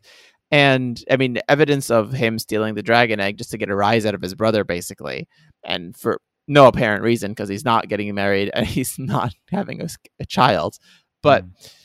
And 0.51 1.03
I 1.11 1.17
mean, 1.17 1.37
evidence 1.47 1.91
of 1.91 2.11
him 2.11 2.39
stealing 2.39 2.73
the 2.73 2.81
dragon 2.81 3.19
egg 3.19 3.37
just 3.37 3.51
to 3.51 3.57
get 3.59 3.69
a 3.69 3.75
rise 3.75 4.05
out 4.07 4.15
of 4.15 4.21
his 4.23 4.33
brother, 4.33 4.63
basically, 4.63 5.27
and 5.63 5.95
for 5.95 6.19
no 6.47 6.67
apparent 6.67 7.03
reason 7.03 7.31
because 7.31 7.49
he's 7.49 7.65
not 7.65 7.87
getting 7.89 8.13
married 8.15 8.49
and 8.53 8.65
he's 8.75 8.97
not 8.97 9.33
having 9.51 9.81
a 10.19 10.25
child. 10.25 10.77
But 11.21 11.45
Mm. 11.45 11.75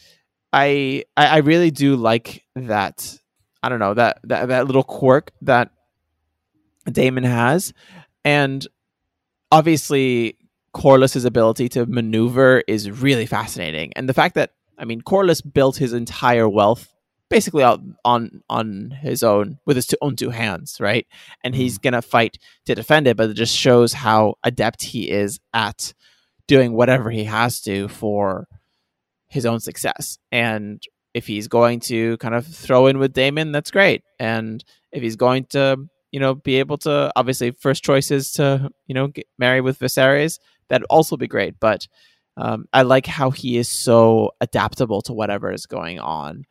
I, 0.56 1.04
I 1.16 1.26
I 1.26 1.36
really 1.38 1.72
do 1.72 1.96
like 1.96 2.44
that. 2.54 3.18
I 3.60 3.68
don't 3.68 3.80
know 3.80 3.94
that 3.94 4.20
that 4.22 4.46
that 4.46 4.66
little 4.66 4.84
quirk 4.84 5.32
that 5.42 5.70
Daemon 6.86 7.24
has, 7.24 7.72
and 8.24 8.64
obviously 9.50 10.36
Corlys's 10.72 11.24
ability 11.24 11.68
to 11.70 11.86
maneuver 11.86 12.62
is 12.68 12.88
really 12.88 13.26
fascinating, 13.26 13.92
and 13.96 14.08
the 14.08 14.14
fact 14.14 14.36
that 14.36 14.52
I 14.78 14.84
mean 14.84 15.00
Corlys 15.02 15.42
built 15.42 15.76
his 15.76 15.92
entire 15.92 16.48
wealth 16.48 16.93
basically 17.34 17.64
out 17.64 17.80
on 18.04 18.42
on 18.48 18.96
his 19.02 19.24
own 19.24 19.58
with 19.66 19.74
his 19.74 19.88
two, 19.88 19.96
own 20.00 20.14
two 20.14 20.30
hands, 20.30 20.76
right? 20.78 21.04
And 21.42 21.52
he's 21.52 21.78
gonna 21.78 22.00
fight 22.00 22.38
to 22.66 22.76
defend 22.76 23.08
it, 23.08 23.16
but 23.16 23.28
it 23.28 23.34
just 23.34 23.56
shows 23.56 23.92
how 23.92 24.36
adept 24.44 24.84
he 24.84 25.10
is 25.10 25.40
at 25.52 25.92
doing 26.46 26.74
whatever 26.74 27.10
he 27.10 27.24
has 27.24 27.60
to 27.62 27.88
for 27.88 28.46
his 29.26 29.46
own 29.46 29.58
success. 29.58 30.16
And 30.30 30.80
if 31.12 31.26
he's 31.26 31.48
going 31.48 31.80
to 31.80 32.16
kind 32.18 32.36
of 32.36 32.46
throw 32.46 32.86
in 32.86 32.98
with 32.98 33.12
Daemon, 33.12 33.50
that's 33.50 33.72
great. 33.72 34.04
And 34.20 34.64
if 34.92 35.02
he's 35.02 35.16
going 35.16 35.46
to, 35.46 35.76
you 36.12 36.20
know, 36.20 36.36
be 36.36 36.60
able 36.60 36.78
to 36.78 37.10
obviously 37.16 37.50
first 37.50 37.82
choice 37.82 38.12
is 38.12 38.30
to, 38.32 38.70
you 38.86 38.94
know, 38.94 39.08
get 39.08 39.26
married 39.38 39.62
with 39.62 39.80
Viserys, 39.80 40.38
that'd 40.68 40.86
also 40.88 41.16
be 41.16 41.26
great. 41.26 41.58
But 41.58 41.88
um, 42.36 42.66
I 42.72 42.82
like 42.82 43.06
how 43.06 43.30
he 43.30 43.56
is 43.56 43.68
so 43.68 44.30
adaptable 44.40 45.02
to 45.02 45.12
whatever 45.12 45.50
is 45.50 45.66
going 45.66 45.98
on. 45.98 46.44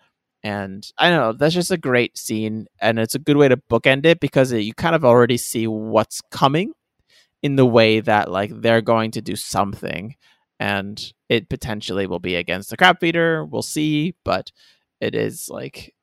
And 0.44 0.86
I 0.98 1.10
don't 1.10 1.20
know, 1.20 1.34
that's 1.34 1.54
just 1.54 1.72
a 1.72 1.78
great 1.78 2.18
scene. 2.18 2.68
And 2.82 3.00
it's 3.00 3.16
a 3.16 3.20
good 3.20 3.38
way 3.38 3.48
to 3.48 3.58
bookend 3.58 4.06
it 4.06 4.20
because 4.20 4.52
it, 4.52 4.60
you 4.60 4.74
kind 4.74 4.96
of 4.96 5.06
already 5.06 5.38
see 5.38 5.68
what's 5.68 6.22
coming 6.32 6.74
in 7.42 7.56
the 7.56 7.66
way 7.66 8.00
that, 8.02 8.32
like, 8.32 8.52
they're 8.62 8.82
going 8.82 9.12
to 9.12 9.22
do 9.22 9.36
something 9.36 10.16
and 10.60 11.14
it 11.30 11.50
potentially 11.50 12.08
will 12.08 12.20
be 12.20 12.36
against 12.36 12.70
the 12.70 12.78
crab 12.78 13.00
feeder. 13.00 13.46
We'll 13.46 13.62
see, 13.62 14.16
but 14.24 14.52
it 15.02 15.16
is 15.16 15.50
like 15.50 15.94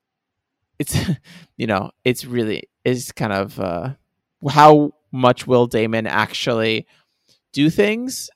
it's 0.79 0.97
you 1.57 1.67
know 1.67 1.91
it's 2.05 2.25
really 2.25 2.65
is 2.85 3.13
kind 3.13 3.33
of 3.33 3.59
uh, 3.61 3.95
how 4.51 4.93
much 5.13 5.47
will 5.47 5.67
Daemon 5.67 6.07
actually 6.07 6.87
do 7.53 7.71
things 7.71 8.31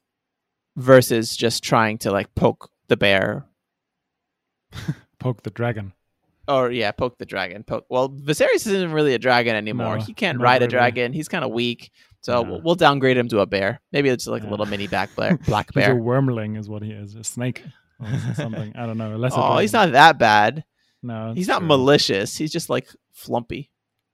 versus 0.76 1.36
just 1.36 1.62
trying 1.62 1.98
to 1.98 2.10
like 2.10 2.34
poke 2.34 2.70
the 2.88 2.96
bear 2.96 3.46
Poke 5.24 5.42
the 5.42 5.50
dragon. 5.60 5.92
or 6.46 6.70
yeah 6.70 6.92
poke 6.92 7.16
the 7.18 7.24
dragon 7.34 7.64
poke 7.64 7.86
well 7.88 8.08
Viserys 8.28 8.66
isn't 8.68 8.92
really 8.92 9.14
a 9.14 9.18
dragon 9.18 9.54
anymore 9.56 9.96
No, 9.98 10.04
he 10.04 10.12
can't 10.12 10.38
ride 10.38 10.62
a 10.62 10.68
dragon 10.76 11.12
he's 11.18 11.28
kind 11.34 11.42
of 11.46 11.50
weak 11.50 11.90
so 12.20 12.32
Yeah. 12.42 12.48
we'll, 12.48 12.60
we'll 12.64 12.74
downgrade 12.86 13.16
him 13.16 13.28
to 13.28 13.38
a 13.40 13.46
bear 13.46 13.80
maybe 13.94 14.08
it's 14.10 14.26
like 14.26 14.44
a 14.44 14.50
little 14.52 14.66
mini 14.66 14.86
black 14.86 15.08
bear 15.16 15.38
black 15.50 15.68
He's 15.72 15.84
a 15.84 15.86
bear 15.86 15.96
wormling, 15.96 16.58
is 16.60 16.68
what 16.68 16.82
he 16.82 16.90
is. 17.02 17.14
A 17.14 17.24
snake 17.24 17.62
or 18.00 18.34
something. 18.34 18.70
I 18.76 18.84
don't 18.86 18.98
know. 18.98 19.12
oh 19.32 19.58
he's 19.58 19.72
not 19.72 19.92
that 19.92 20.18
bad 20.18 20.64
No, 21.02 21.32
he's 21.34 21.48
not 21.48 21.60
true. 21.60 21.68
malicious 21.68 22.36
he's 22.36 22.52
just 22.52 22.68
like 22.68 22.86
flumpy 23.22 23.62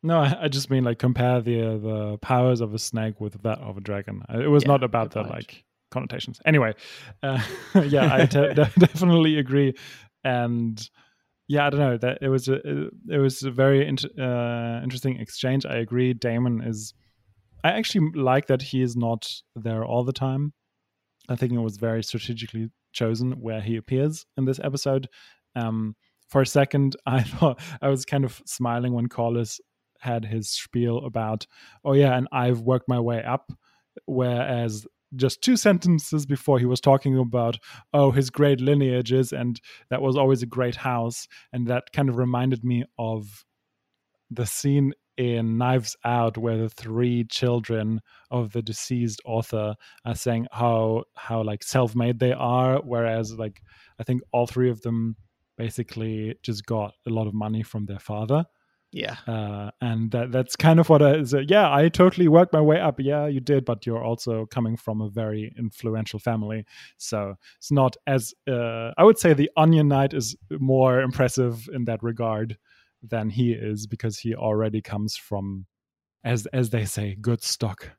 No, 0.04 0.16
I, 0.20 0.44
I 0.44 0.48
just 0.48 0.70
mean 0.70 0.84
like 0.84 0.98
compare 1.00 1.40
the 1.40 1.56
uh, 1.70 1.78
the 1.88 2.18
powers 2.18 2.60
of 2.60 2.70
a 2.74 2.78
snake 2.78 3.20
with 3.20 3.34
that 3.42 3.58
of 3.68 3.76
a 3.76 3.80
dragon. 3.80 4.22
Uh, 4.32 4.38
It 4.46 4.50
was 4.54 4.62
Yeah, 4.62 4.72
not 4.74 4.82
about 4.84 5.10
the 5.10 5.22
like 5.36 5.64
connotations. 5.90 6.40
Anyway, 6.46 6.72
uh, 7.24 7.42
yeah, 7.96 8.06
I 8.14 8.26
te- 8.34 8.54
de- 8.54 8.72
definitely 8.78 9.34
agree. 9.44 9.74
And 10.22 10.76
yeah, 11.50 11.66
I 11.66 11.70
don't 11.70 11.80
know 11.80 11.98
that 11.98 12.18
it 12.20 12.28
was 12.28 12.46
a 12.46 12.60
it 13.08 13.18
was 13.18 13.42
a 13.42 13.50
very 13.50 13.84
uh, 13.84 14.80
interesting 14.84 15.18
exchange. 15.18 15.66
I 15.66 15.78
agree. 15.78 16.14
Daemon 16.14 16.62
is. 16.62 16.94
I 17.64 17.70
actually 17.70 18.12
like 18.14 18.46
that 18.46 18.62
he 18.62 18.82
is 18.82 18.94
not 18.94 19.28
there 19.56 19.84
all 19.84 20.04
the 20.04 20.12
time. 20.12 20.52
I 21.28 21.34
think 21.34 21.52
it 21.52 21.58
was 21.58 21.76
very 21.76 22.04
strategically 22.04 22.70
chosen 22.92 23.32
where 23.32 23.60
he 23.60 23.74
appears 23.74 24.26
in 24.36 24.44
this 24.44 24.60
episode. 24.62 25.08
Um, 25.56 25.96
for 26.28 26.40
a 26.40 26.46
second, 26.46 26.94
I 27.06 27.24
thought 27.24 27.60
I 27.82 27.88
was 27.88 28.04
kind 28.04 28.24
of 28.24 28.40
smiling 28.46 28.92
when 28.92 29.08
Corlys 29.08 29.58
had 29.98 30.24
his 30.24 30.50
spiel 30.50 30.98
about, 30.98 31.48
oh 31.84 31.94
yeah, 31.94 32.16
and 32.16 32.28
I've 32.30 32.60
worked 32.60 32.88
my 32.88 33.00
way 33.00 33.24
up, 33.24 33.50
whereas 34.06 34.86
just 35.16 35.42
two 35.42 35.56
sentences 35.56 36.26
before 36.26 36.58
he 36.58 36.66
was 36.66 36.80
talking 36.80 37.18
about 37.18 37.58
oh 37.92 38.10
his 38.10 38.30
great 38.30 38.60
lineages 38.60 39.32
and 39.32 39.60
that 39.90 40.02
was 40.02 40.16
always 40.16 40.42
a 40.42 40.46
great 40.46 40.76
house. 40.76 41.26
And 41.52 41.66
that 41.66 41.92
kind 41.92 42.08
of 42.08 42.16
reminded 42.16 42.64
me 42.64 42.84
of 42.98 43.44
the 44.30 44.46
scene 44.46 44.92
in 45.16 45.58
Knives 45.58 45.96
Out 46.04 46.38
where 46.38 46.56
the 46.56 46.68
three 46.70 47.24
children 47.24 48.00
of 48.30 48.52
the 48.52 48.62
deceased 48.62 49.20
author 49.24 49.74
are 50.04 50.14
saying 50.14 50.46
how 50.52 51.04
how 51.14 51.42
like 51.42 51.62
self-made 51.62 52.20
they 52.20 52.32
are 52.32 52.78
whereas 52.78 53.34
like 53.34 53.60
I 53.98 54.04
think 54.04 54.22
all 54.32 54.46
three 54.46 54.70
of 54.70 54.80
them 54.82 55.16
basically 55.58 56.36
just 56.42 56.64
got 56.64 56.94
a 57.06 57.10
lot 57.10 57.26
of 57.26 57.34
money 57.34 57.62
from 57.62 57.84
their 57.84 57.98
father 57.98 58.46
yeah. 58.92 59.16
Uh, 59.26 59.70
and 59.80 60.10
that 60.10 60.32
that's 60.32 60.56
kind 60.56 60.80
of 60.80 60.88
what 60.88 61.02
I 61.02 61.22
said. 61.22 61.48
Yeah, 61.48 61.72
I 61.72 61.88
totally 61.88 62.28
worked 62.28 62.52
my 62.52 62.60
way 62.60 62.80
up. 62.80 62.98
Yeah, 62.98 63.26
you 63.26 63.40
did, 63.40 63.64
but 63.64 63.86
you're 63.86 64.02
also 64.02 64.46
coming 64.46 64.76
from 64.76 65.00
a 65.00 65.08
very 65.08 65.54
influential 65.56 66.18
family. 66.18 66.66
So 66.96 67.36
it's 67.58 67.70
not 67.70 67.96
as, 68.06 68.34
uh, 68.48 68.90
I 68.98 69.04
would 69.04 69.18
say 69.18 69.32
the 69.32 69.50
Onion 69.56 69.88
Knight 69.88 70.12
is 70.12 70.36
more 70.58 71.00
impressive 71.00 71.68
in 71.72 71.84
that 71.84 72.02
regard 72.02 72.58
than 73.02 73.30
he 73.30 73.52
is 73.52 73.86
because 73.86 74.18
he 74.18 74.34
already 74.34 74.82
comes 74.82 75.16
from, 75.16 75.66
as 76.24 76.46
as 76.46 76.70
they 76.70 76.84
say, 76.84 77.16
good 77.20 77.42
stock. 77.42 77.90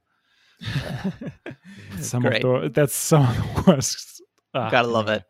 some 2.00 2.22
Great. 2.22 2.44
of 2.44 2.62
the, 2.64 2.70
that's 2.70 2.94
some 2.94 3.26
of 3.26 3.36
the 3.38 3.72
worst. 3.72 4.22
Ah, 4.54 4.70
Gotta 4.70 4.90
love 4.90 5.08
it. 5.08 5.24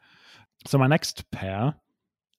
So 0.65 0.77
my 0.79 0.87
next 0.87 1.29
pair 1.31 1.75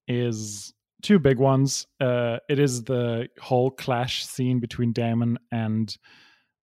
is 0.09 0.75
two 1.03 1.19
big 1.19 1.39
ones. 1.39 1.87
Uh, 2.01 2.39
it 2.49 2.59
is 2.59 2.85
the 2.85 3.29
whole 3.41 3.71
clash 3.71 4.25
scene 4.25 4.61
between 4.61 4.93
Daemon 4.93 5.39
and 5.51 5.97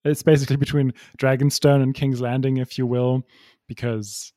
it's 0.05 0.23
basically 0.23 0.55
between 0.55 0.93
Dragonstone 1.17 1.83
and 1.83 1.93
King's 1.93 2.21
Landing, 2.21 2.57
if 2.57 2.77
you 2.77 2.85
will, 2.85 3.23
because 3.67 4.33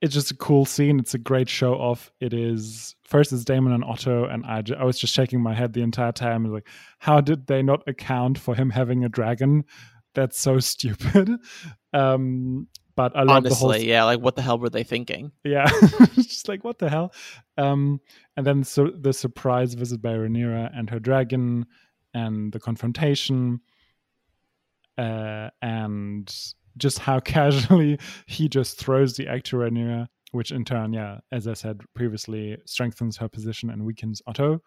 it's 0.00 0.14
just 0.14 0.30
a 0.30 0.36
cool 0.36 0.64
scene. 0.64 0.98
It's 0.98 1.14
a 1.14 1.18
great 1.18 1.48
show 1.48 1.74
off. 1.74 2.10
It 2.20 2.32
is 2.32 2.94
first 3.04 3.32
is 3.32 3.44
Daemon 3.44 3.72
and 3.72 3.84
Otto, 3.84 4.24
and 4.24 4.44
I, 4.46 4.62
I 4.78 4.84
was 4.84 4.98
just 4.98 5.14
shaking 5.14 5.40
my 5.40 5.54
head 5.54 5.72
the 5.72 5.82
entire 5.82 6.12
time. 6.12 6.44
Like, 6.44 6.68
how 6.98 7.20
did 7.20 7.46
they 7.46 7.62
not 7.62 7.86
account 7.86 8.38
for 8.38 8.54
him 8.54 8.70
having 8.70 9.04
a 9.04 9.08
dragon? 9.08 9.64
That's 10.14 10.40
so 10.40 10.58
stupid. 10.60 11.30
Um, 11.92 12.68
but 12.94 13.16
I 13.16 13.22
love 13.22 13.38
honestly, 13.38 13.78
whole... 13.78 13.88
yeah. 13.88 14.04
Like, 14.04 14.20
what 14.20 14.36
the 14.36 14.42
hell 14.42 14.58
were 14.58 14.70
they 14.70 14.84
thinking? 14.84 15.32
Yeah, 15.44 15.66
just 16.14 16.48
like 16.48 16.64
what 16.64 16.78
the 16.78 16.90
hell. 16.90 17.12
Um, 17.56 18.00
and 18.36 18.46
then 18.46 18.64
so 18.64 18.90
the 18.94 19.12
surprise 19.12 19.74
visit 19.74 20.02
by 20.02 20.10
Rhaenyra 20.10 20.70
and 20.76 20.90
her 20.90 20.98
dragon, 20.98 21.66
and 22.14 22.52
the 22.52 22.60
confrontation, 22.60 23.60
uh, 24.98 25.50
and 25.60 26.34
just 26.76 26.98
how 26.98 27.20
casually 27.36 27.98
he 28.26 28.48
just 28.48 28.78
throws 28.78 29.16
the 29.16 29.28
egg 29.28 29.44
to 29.44 29.56
Rhaenyra, 29.56 30.08
which 30.32 30.52
in 30.52 30.64
turn, 30.64 30.92
yeah, 30.92 31.18
as 31.30 31.48
I 31.48 31.54
said 31.54 31.80
previously, 31.94 32.58
strengthens 32.66 33.16
her 33.18 33.28
position 33.28 33.70
and 33.70 33.84
weakens 33.84 34.22
Otto. 34.26 34.60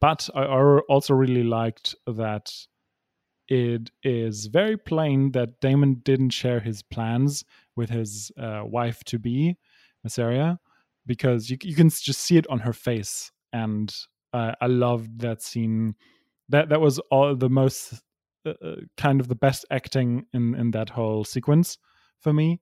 But 0.00 0.28
I 0.34 0.46
also 0.88 1.14
really 1.14 1.44
liked 1.44 1.94
that 2.08 2.52
it 3.52 3.90
is 4.02 4.46
very 4.46 4.78
plain 4.78 5.32
that 5.32 5.60
Daemon 5.60 6.00
didn't 6.04 6.30
share 6.30 6.60
his 6.60 6.82
plans 6.82 7.44
with 7.76 7.90
his 7.90 8.32
uh, 8.38 8.62
wife 8.64 9.04
to 9.04 9.18
be, 9.18 9.58
Mysaria, 10.06 10.58
because 11.04 11.50
you 11.50 11.58
you 11.62 11.74
can 11.74 11.90
just 11.90 12.20
see 12.20 12.38
it 12.38 12.46
on 12.48 12.60
her 12.60 12.72
face, 12.72 13.30
and 13.52 13.94
uh, 14.32 14.52
I 14.60 14.66
loved 14.66 15.20
that 15.20 15.42
scene. 15.42 15.96
That 16.48 16.70
that 16.70 16.80
was 16.80 16.98
all 17.10 17.36
the 17.36 17.50
most 17.50 18.02
uh, 18.46 18.54
uh, 18.64 18.76
kind 18.96 19.20
of 19.20 19.28
the 19.28 19.34
best 19.46 19.66
acting 19.70 20.24
in 20.32 20.54
in 20.54 20.70
that 20.70 20.88
whole 20.88 21.24
sequence 21.24 21.76
for 22.20 22.32
me 22.32 22.60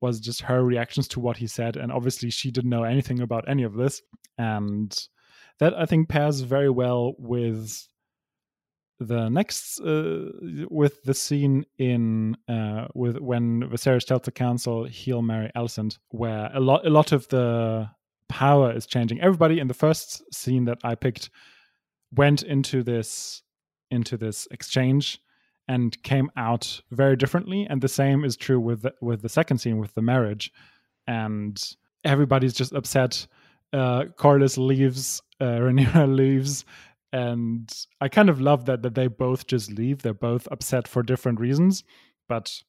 was 0.00 0.20
just 0.20 0.42
her 0.42 0.62
reactions 0.62 1.08
to 1.08 1.18
what 1.20 1.38
he 1.38 1.48
said. 1.48 1.76
And 1.76 1.90
obviously 1.90 2.30
she 2.30 2.52
didn't 2.52 2.70
know 2.70 2.84
anything 2.84 3.20
about 3.20 3.48
any 3.48 3.64
of 3.64 3.74
this. 3.74 4.00
And 4.38 4.96
that 5.58 5.74
i 5.74 5.84
think 5.86 6.08
pairs 6.08 6.40
very 6.40 6.70
well 6.70 7.14
with 7.18 7.88
the 9.00 9.28
next 9.28 9.80
uh, 9.80 10.30
with 10.68 11.02
the 11.04 11.14
scene 11.14 11.64
in 11.78 12.36
uh, 12.48 12.88
with 12.94 13.18
when 13.18 13.62
Viserys 13.62 14.04
tells 14.04 14.22
the 14.22 14.32
council 14.32 14.84
he'll 14.84 15.22
marry 15.22 15.50
Alicent, 15.54 15.98
where 16.10 16.50
a 16.52 16.60
lot 16.60 16.86
a 16.86 16.90
lot 16.90 17.12
of 17.12 17.28
the 17.28 17.88
power 18.28 18.72
is 18.72 18.86
changing. 18.86 19.20
Everybody 19.20 19.60
in 19.60 19.68
the 19.68 19.74
first 19.74 20.22
scene 20.34 20.64
that 20.64 20.78
I 20.82 20.94
picked 20.94 21.30
went 22.14 22.42
into 22.42 22.82
this 22.82 23.42
into 23.90 24.16
this 24.16 24.46
exchange 24.50 25.20
and 25.68 26.02
came 26.02 26.30
out 26.36 26.80
very 26.90 27.16
differently, 27.16 27.66
and 27.68 27.80
the 27.80 27.88
same 27.88 28.24
is 28.24 28.36
true 28.36 28.58
with 28.58 28.82
the, 28.82 28.94
with 29.00 29.22
the 29.22 29.28
second 29.28 29.58
scene 29.58 29.78
with 29.78 29.94
the 29.94 30.02
marriage, 30.02 30.50
and 31.06 31.62
everybody's 32.04 32.54
just 32.54 32.72
upset. 32.72 33.26
Uh, 33.72 34.04
Corlys 34.16 34.56
leaves, 34.56 35.20
uh, 35.40 35.44
Rhaenyra 35.60 36.12
leaves, 36.14 36.64
and 37.12 37.70
I 38.00 38.08
kind 38.08 38.28
of 38.28 38.40
love 38.40 38.66
that 38.66 38.82
that 38.82 38.94
they 38.94 39.06
both 39.06 39.46
just 39.46 39.70
leave. 39.70 40.02
They're 40.02 40.14
both 40.14 40.48
upset 40.50 40.86
for 40.86 41.02
different 41.02 41.40
reasons, 41.40 41.84
but 42.28 42.62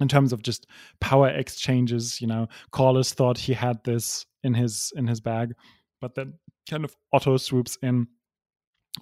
in 0.00 0.08
terms 0.08 0.32
of 0.32 0.42
just 0.42 0.66
power 1.00 1.28
exchanges, 1.28 2.20
you 2.20 2.26
know, 2.26 2.48
Corlys 2.72 3.12
thought 3.12 3.38
he 3.38 3.52
had 3.52 3.82
this 3.84 4.26
in 4.42 4.54
his 4.54 4.92
in 4.96 5.06
his 5.06 5.20
bag, 5.20 5.54
but 6.00 6.14
then 6.14 6.34
kind 6.68 6.84
of 6.84 6.96
Otto 7.12 7.36
swoops 7.36 7.76
in 7.82 8.06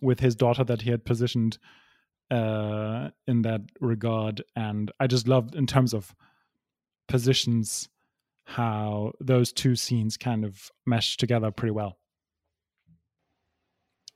with 0.02 0.20
his 0.20 0.35
daughter 0.35 0.64
that 0.64 0.83
he 0.83 0.90
had 0.90 1.05
positioned 1.05 1.59
uh, 2.31 3.11
in 3.26 3.42
that 3.42 3.62
regard, 3.81 4.42
and 4.57 4.90
I 4.98 5.07
just 5.07 5.29
loved 5.29 5.55
in 5.55 5.66
terms 5.66 5.94
of 5.94 6.14
positions 7.09 7.88
how 8.44 9.12
those 9.20 9.52
two 9.52 9.76
scenes 9.76 10.16
kind 10.16 10.44
of 10.44 10.70
mesh 10.87 11.16
together 11.16 11.50
pretty 11.50 11.72
well. 11.72 11.98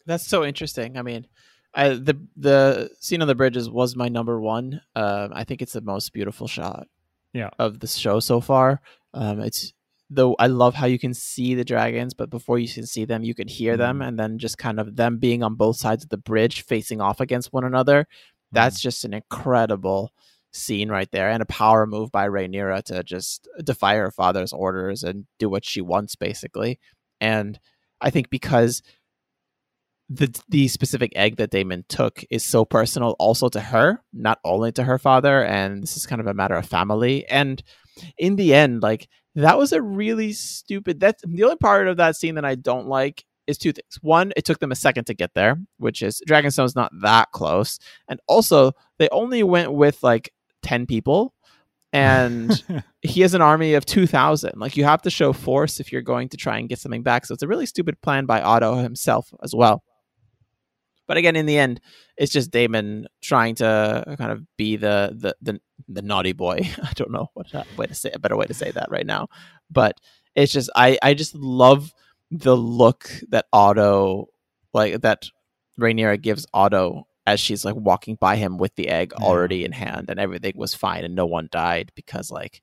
That's 0.06 0.26
so 0.26 0.44
interesting. 0.44 0.96
I 0.96 1.02
mean, 1.02 1.26
I, 1.74 1.90
the 1.90 2.18
the 2.36 2.90
scene 3.00 3.22
on 3.22 3.28
the 3.28 3.34
bridges 3.34 3.70
was 3.70 3.94
my 3.94 4.08
number 4.08 4.40
one. 4.40 4.80
Um, 4.96 5.30
I 5.32 5.44
think 5.44 5.62
it's 5.62 5.72
the 5.72 5.80
most 5.80 6.12
beautiful 6.12 6.48
shot, 6.48 6.88
yeah, 7.32 7.50
of 7.58 7.78
the 7.80 7.86
show 7.86 8.20
so 8.20 8.40
far. 8.40 8.80
Um, 9.14 9.40
it's 9.40 9.72
though 10.08 10.34
I 10.38 10.48
love 10.48 10.74
how 10.74 10.86
you 10.86 10.98
can 10.98 11.14
see 11.14 11.54
the 11.54 11.64
dragons, 11.64 12.14
but 12.14 12.30
before 12.30 12.58
you 12.58 12.68
can 12.68 12.86
see 12.86 13.04
them, 13.04 13.22
you 13.22 13.34
can 13.34 13.46
hear 13.46 13.74
mm-hmm. 13.74 13.80
them, 13.80 14.02
and 14.02 14.18
then 14.18 14.38
just 14.38 14.58
kind 14.58 14.80
of 14.80 14.96
them 14.96 15.18
being 15.18 15.42
on 15.42 15.54
both 15.54 15.76
sides 15.76 16.02
of 16.02 16.10
the 16.10 16.16
bridge, 16.18 16.62
facing 16.62 17.00
off 17.00 17.20
against 17.20 17.52
one 17.52 17.64
another. 17.64 18.02
Mm-hmm. 18.02 18.54
That's 18.56 18.80
just 18.80 19.04
an 19.04 19.14
incredible 19.14 20.12
scene 20.52 20.88
right 20.88 21.10
there, 21.12 21.30
and 21.30 21.42
a 21.42 21.46
power 21.46 21.86
move 21.86 22.10
by 22.10 22.26
Rhaenyra 22.26 22.82
to 22.84 23.04
just 23.04 23.48
defy 23.62 23.94
her 23.94 24.10
father's 24.10 24.52
orders 24.52 25.04
and 25.04 25.26
do 25.38 25.48
what 25.48 25.64
she 25.64 25.80
wants, 25.80 26.16
basically. 26.16 26.80
And 27.20 27.60
I 28.00 28.10
think 28.10 28.30
because 28.30 28.82
the 30.10 30.36
the 30.48 30.66
specific 30.66 31.12
egg 31.14 31.36
that 31.36 31.50
Daemon 31.50 31.84
took 31.88 32.24
is 32.30 32.44
so 32.44 32.64
personal 32.64 33.14
also 33.20 33.48
to 33.48 33.60
her, 33.60 34.02
not 34.12 34.40
only 34.44 34.72
to 34.72 34.82
her 34.82 34.98
father, 34.98 35.44
and 35.44 35.82
this 35.82 35.96
is 35.96 36.04
kind 36.04 36.20
of 36.20 36.26
a 36.26 36.34
matter 36.34 36.56
of 36.56 36.66
family. 36.66 37.24
And 37.28 37.62
in 38.18 38.34
the 38.34 38.52
end, 38.52 38.82
like 38.82 39.08
that 39.36 39.56
was 39.56 39.72
a 39.72 39.80
really 39.80 40.32
stupid 40.32 40.98
that's 40.98 41.22
the 41.24 41.44
only 41.44 41.56
part 41.56 41.86
of 41.86 41.96
that 41.98 42.16
scene 42.16 42.34
that 42.34 42.44
I 42.44 42.56
don't 42.56 42.88
like 42.88 43.24
is 43.46 43.56
two 43.56 43.72
things. 43.72 43.98
One, 44.02 44.32
it 44.36 44.44
took 44.44 44.58
them 44.58 44.72
a 44.72 44.76
second 44.76 45.04
to 45.04 45.14
get 45.14 45.34
there, 45.34 45.56
which 45.78 46.02
is 46.02 46.20
Dragonstone's 46.26 46.74
not 46.74 46.90
that 47.02 47.30
close. 47.30 47.78
And 48.08 48.18
also 48.26 48.72
they 48.98 49.08
only 49.10 49.44
went 49.44 49.72
with 49.72 50.02
like 50.02 50.32
10 50.62 50.86
people 50.86 51.34
and 51.92 52.62
he 53.02 53.20
has 53.20 53.34
an 53.34 53.42
army 53.42 53.74
of 53.74 53.86
2000 53.86 54.52
like 54.56 54.76
you 54.76 54.84
have 54.84 55.02
to 55.02 55.10
show 55.10 55.32
force 55.32 55.80
if 55.80 55.90
you're 55.90 56.02
going 56.02 56.28
to 56.28 56.36
try 56.36 56.58
and 56.58 56.68
get 56.68 56.78
something 56.78 57.02
back 57.02 57.26
so 57.26 57.34
it's 57.34 57.42
a 57.42 57.48
really 57.48 57.66
stupid 57.66 58.00
plan 58.00 58.26
by 58.26 58.40
otto 58.40 58.76
himself 58.76 59.32
as 59.42 59.54
well 59.54 59.82
but 61.10 61.16
again, 61.16 61.34
in 61.34 61.44
the 61.44 61.58
end, 61.58 61.80
it's 62.16 62.30
just 62.30 62.52
Daemon 62.52 63.08
trying 63.20 63.56
to 63.56 63.66
uh, 63.66 64.14
kind 64.14 64.30
of 64.30 64.46
be 64.56 64.76
the 64.76 65.10
the 65.12 65.34
the, 65.42 65.60
the 65.88 66.02
naughty 66.02 66.30
boy. 66.30 66.60
I 66.84 66.92
don't 66.94 67.10
know 67.10 67.30
what 67.34 67.52
way 67.76 67.86
to 67.86 67.96
say 67.96 68.12
a 68.14 68.20
better 68.20 68.36
way 68.36 68.46
to 68.46 68.54
say 68.54 68.70
that 68.70 68.92
right 68.92 69.04
now, 69.04 69.26
but 69.68 70.00
it's 70.36 70.52
just 70.52 70.70
I 70.76 71.00
I 71.02 71.14
just 71.14 71.34
love 71.34 71.92
the 72.30 72.56
look 72.56 73.10
that 73.30 73.46
Otto 73.52 74.28
like 74.72 75.00
that 75.00 75.26
Rhaenyra 75.80 76.22
gives 76.22 76.46
Otto 76.54 77.08
as 77.26 77.40
she's 77.40 77.64
like 77.64 77.74
walking 77.74 78.14
by 78.14 78.36
him 78.36 78.56
with 78.56 78.76
the 78.76 78.86
egg 78.86 79.12
yeah. 79.18 79.26
already 79.26 79.64
in 79.64 79.72
hand 79.72 80.10
and 80.10 80.20
everything 80.20 80.52
was 80.54 80.74
fine 80.74 81.02
and 81.02 81.16
no 81.16 81.26
one 81.26 81.48
died 81.50 81.90
because 81.96 82.30
like 82.30 82.62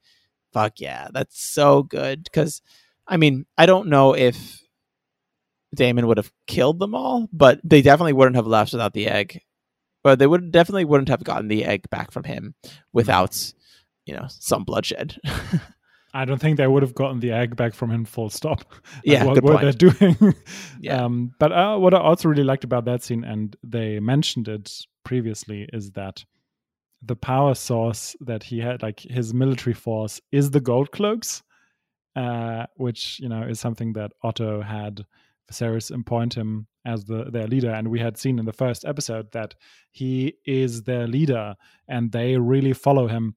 fuck 0.53 0.79
yeah 0.79 1.09
that's 1.11 1.43
so 1.43 1.83
good 1.83 2.23
because 2.23 2.61
I 3.05 3.17
mean 3.17 3.45
I 3.57 3.65
don't 3.65 3.89
know 3.89 4.15
if 4.15 4.61
Daemon 5.75 6.07
would 6.07 6.17
have 6.17 6.31
killed 6.45 6.79
them 6.79 6.95
all, 6.95 7.27
but 7.31 7.59
they 7.63 7.81
definitely 7.81 8.13
wouldn't 8.13 8.35
have 8.35 8.47
left 8.47 8.71
without 8.73 8.93
the 8.93 9.07
egg. 9.07 9.41
But 10.03 10.19
they 10.19 10.27
would 10.27 10.51
definitely 10.51 10.85
wouldn't 10.85 11.09
have 11.09 11.23
gotten 11.23 11.47
the 11.47 11.65
egg 11.65 11.89
back 11.89 12.11
from 12.11 12.23
him 12.23 12.55
without, 12.93 13.53
you 14.05 14.15
know, 14.15 14.27
some 14.29 14.63
bloodshed. 14.63 15.19
I 16.13 16.25
don't 16.25 16.39
think 16.39 16.57
they 16.57 16.67
would 16.67 16.83
have 16.83 16.95
gotten 16.95 17.19
the 17.19 17.31
egg 17.31 17.55
back 17.55 17.73
from 17.73 17.91
him 17.91 18.05
full 18.05 18.29
stop. 18.29 18.73
Yeah, 19.03 19.25
what 19.25 19.43
were 19.43 19.57
they 19.57 19.71
doing? 19.71 20.33
Yeah. 20.79 21.03
Um, 21.03 21.33
but 21.37 21.51
uh, 21.51 21.77
what 21.77 21.93
I 21.93 21.99
also 21.99 22.29
really 22.29 22.43
liked 22.43 22.63
about 22.63 22.85
that 22.85 23.03
scene, 23.03 23.23
and 23.23 23.55
they 23.63 23.99
mentioned 23.99 24.47
it 24.47 24.71
previously, 25.03 25.67
is 25.73 25.91
that 25.91 26.23
the 27.01 27.15
power 27.15 27.53
source 27.53 28.15
that 28.21 28.43
he 28.43 28.59
had, 28.59 28.81
like 28.81 29.01
his 29.01 29.33
military 29.33 29.73
force, 29.73 30.19
is 30.31 30.51
the 30.51 30.61
gold 30.61 30.91
cloaks, 30.91 31.43
uh, 32.15 32.65
which 32.77 33.19
you 33.19 33.29
know 33.29 33.43
is 33.43 33.59
something 33.59 33.93
that 33.93 34.11
Otto 34.23 34.61
had 34.61 35.05
Viserys 35.51 35.91
appoint 35.91 36.35
him 36.35 36.67
as 36.85 37.05
the 37.05 37.25
their 37.25 37.47
leader, 37.47 37.71
and 37.71 37.89
we 37.89 37.99
had 37.99 38.17
seen 38.17 38.39
in 38.39 38.45
the 38.45 38.53
first 38.53 38.85
episode 38.85 39.31
that 39.31 39.55
he 39.91 40.35
is 40.45 40.83
their 40.83 41.07
leader, 41.07 41.55
and 41.87 42.11
they 42.11 42.37
really 42.37 42.73
follow 42.73 43.07
him, 43.07 43.35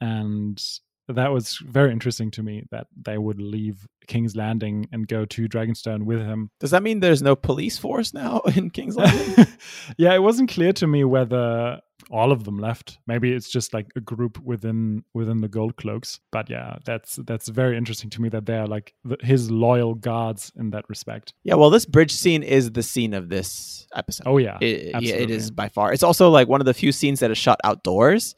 and 0.00 0.62
that 1.08 1.32
was 1.32 1.58
very 1.58 1.92
interesting 1.92 2.30
to 2.32 2.42
me 2.42 2.64
that 2.70 2.88
they 3.00 3.16
would 3.16 3.40
leave 3.40 3.86
King's 4.08 4.34
Landing 4.34 4.88
and 4.92 5.06
go 5.06 5.24
to 5.24 5.48
Dragonstone 5.48 6.02
with 6.04 6.20
him. 6.20 6.50
Does 6.58 6.72
that 6.72 6.82
mean 6.82 7.00
there's 7.00 7.22
no 7.22 7.36
police 7.36 7.78
force 7.78 8.12
now 8.12 8.40
in 8.56 8.70
King's 8.70 8.96
Landing? 8.96 9.46
yeah, 9.96 10.14
it 10.14 10.22
wasn't 10.22 10.50
clear 10.50 10.72
to 10.74 10.86
me 10.86 11.04
whether 11.04 11.80
all 12.10 12.32
of 12.32 12.44
them 12.44 12.58
left. 12.58 12.98
Maybe 13.06 13.32
it's 13.32 13.50
just 13.50 13.74
like 13.74 13.88
a 13.96 14.00
group 14.00 14.38
within 14.42 15.04
within 15.14 15.40
the 15.40 15.48
Gold 15.48 15.76
Cloaks. 15.76 16.20
But 16.30 16.48
yeah, 16.48 16.76
that's 16.84 17.16
that's 17.26 17.48
very 17.48 17.76
interesting 17.76 18.10
to 18.10 18.22
me 18.22 18.28
that 18.30 18.46
they 18.46 18.56
are 18.56 18.66
like 18.66 18.94
the, 19.04 19.16
his 19.20 19.50
loyal 19.50 19.94
guards 19.94 20.52
in 20.56 20.70
that 20.70 20.88
respect. 20.88 21.34
yeah, 21.42 21.54
well, 21.54 21.70
this 21.70 21.86
bridge 21.86 22.12
scene 22.12 22.42
is 22.42 22.72
the 22.72 22.82
scene 22.82 23.14
of 23.14 23.28
this 23.28 23.86
episode. 23.94 24.24
Oh 24.26 24.38
yeah, 24.38 24.58
it, 24.60 25.02
yeah, 25.02 25.14
it 25.14 25.30
is 25.30 25.50
by 25.50 25.68
far. 25.68 25.92
It's 25.92 26.02
also 26.02 26.30
like 26.30 26.48
one 26.48 26.60
of 26.60 26.66
the 26.66 26.74
few 26.74 26.92
scenes 26.92 27.20
that 27.20 27.30
is 27.30 27.38
shot 27.38 27.60
outdoors, 27.64 28.34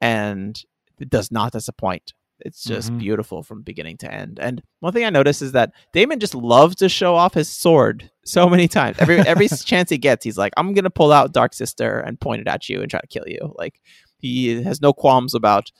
and 0.00 0.60
it 0.98 1.10
does 1.10 1.30
not 1.30 1.52
disappoint. 1.52 2.12
It's 2.44 2.62
just 2.62 2.92
Mhm. 2.92 2.98
beautiful 2.98 3.42
from 3.42 3.62
beginning 3.62 3.96
to 3.98 4.12
end. 4.12 4.38
And 4.38 4.62
one 4.80 4.92
thing 4.92 5.04
I 5.04 5.10
noticed 5.10 5.40
is 5.42 5.52
that 5.52 5.72
Daemon 5.92 6.20
just 6.20 6.34
loves 6.34 6.76
to 6.76 6.88
show 6.88 7.14
off 7.14 7.34
his 7.34 7.48
sword 7.48 8.10
so 8.24 8.48
many 8.48 8.68
times. 8.68 8.96
Every 8.98 9.18
every 9.20 9.48
chance 9.64 9.90
he 9.90 9.98
gets, 9.98 10.24
he's 10.24 10.36
like, 10.38 10.52
"I'm 10.56 10.74
gonna 10.74 10.90
pull 10.90 11.10
out 11.12 11.32
Dark 11.32 11.54
Sister 11.54 12.00
and 12.00 12.20
point 12.20 12.42
it 12.42 12.48
at 12.48 12.68
you 12.68 12.82
and 12.82 12.90
try 12.90 13.00
to 13.00 13.06
kill 13.06 13.24
you." 13.26 13.54
Like 13.58 13.80
he 14.18 14.62
has 14.62 14.80
no 14.80 14.92
qualms 14.92 15.34
about 15.34 15.70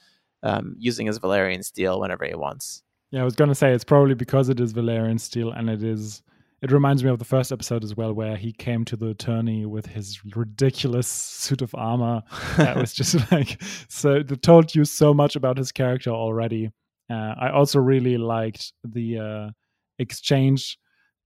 um, 0.43 0.75
using 0.79 1.07
his 1.07 1.19
Valyrian 1.19 1.65
steel 1.65 2.01
whenever 2.01 2.27
he 2.27 2.35
wants. 2.35 2.83
Yeah, 3.11 3.23
I 3.23 3.25
was 3.25 3.35
gonna 3.35 3.55
say 3.55 3.73
it's 3.73 3.85
probably 3.85 4.15
because 4.15 4.49
it 4.49 4.59
is 4.61 4.73
Valyrian 4.75 5.21
steel 5.21 5.51
and 5.53 5.69
it 5.71 5.83
is. 5.83 6.23
It 6.65 6.73
reminds 6.73 7.05
me 7.05 7.11
of 7.11 7.19
the 7.19 7.27
first 7.27 7.53
episode 7.53 7.85
as 7.85 7.95
well, 7.95 8.15
where 8.15 8.39
he 8.39 8.51
came 8.51 8.87
to 8.87 8.97
the 8.97 9.09
attorney 9.09 9.67
with 9.67 9.85
his 9.85 10.19
ridiculous 10.35 11.07
suit 11.07 11.61
of 11.61 11.75
armor. 11.75 12.23
That 12.57 12.77
was 12.77 12.95
just 13.01 13.31
like 13.31 13.63
so. 13.91 14.15
It 14.15 14.41
told 14.41 14.75
you 14.75 14.87
so 14.87 15.13
much 15.13 15.37
about 15.37 15.59
his 15.59 15.73
character 15.73 16.09
already. 16.09 16.71
Uh, 17.11 17.35
I 17.39 17.51
also 17.51 17.81
really 17.81 18.17
liked 18.17 18.73
the 18.83 19.19
uh, 19.19 19.51
exchange. 19.99 20.79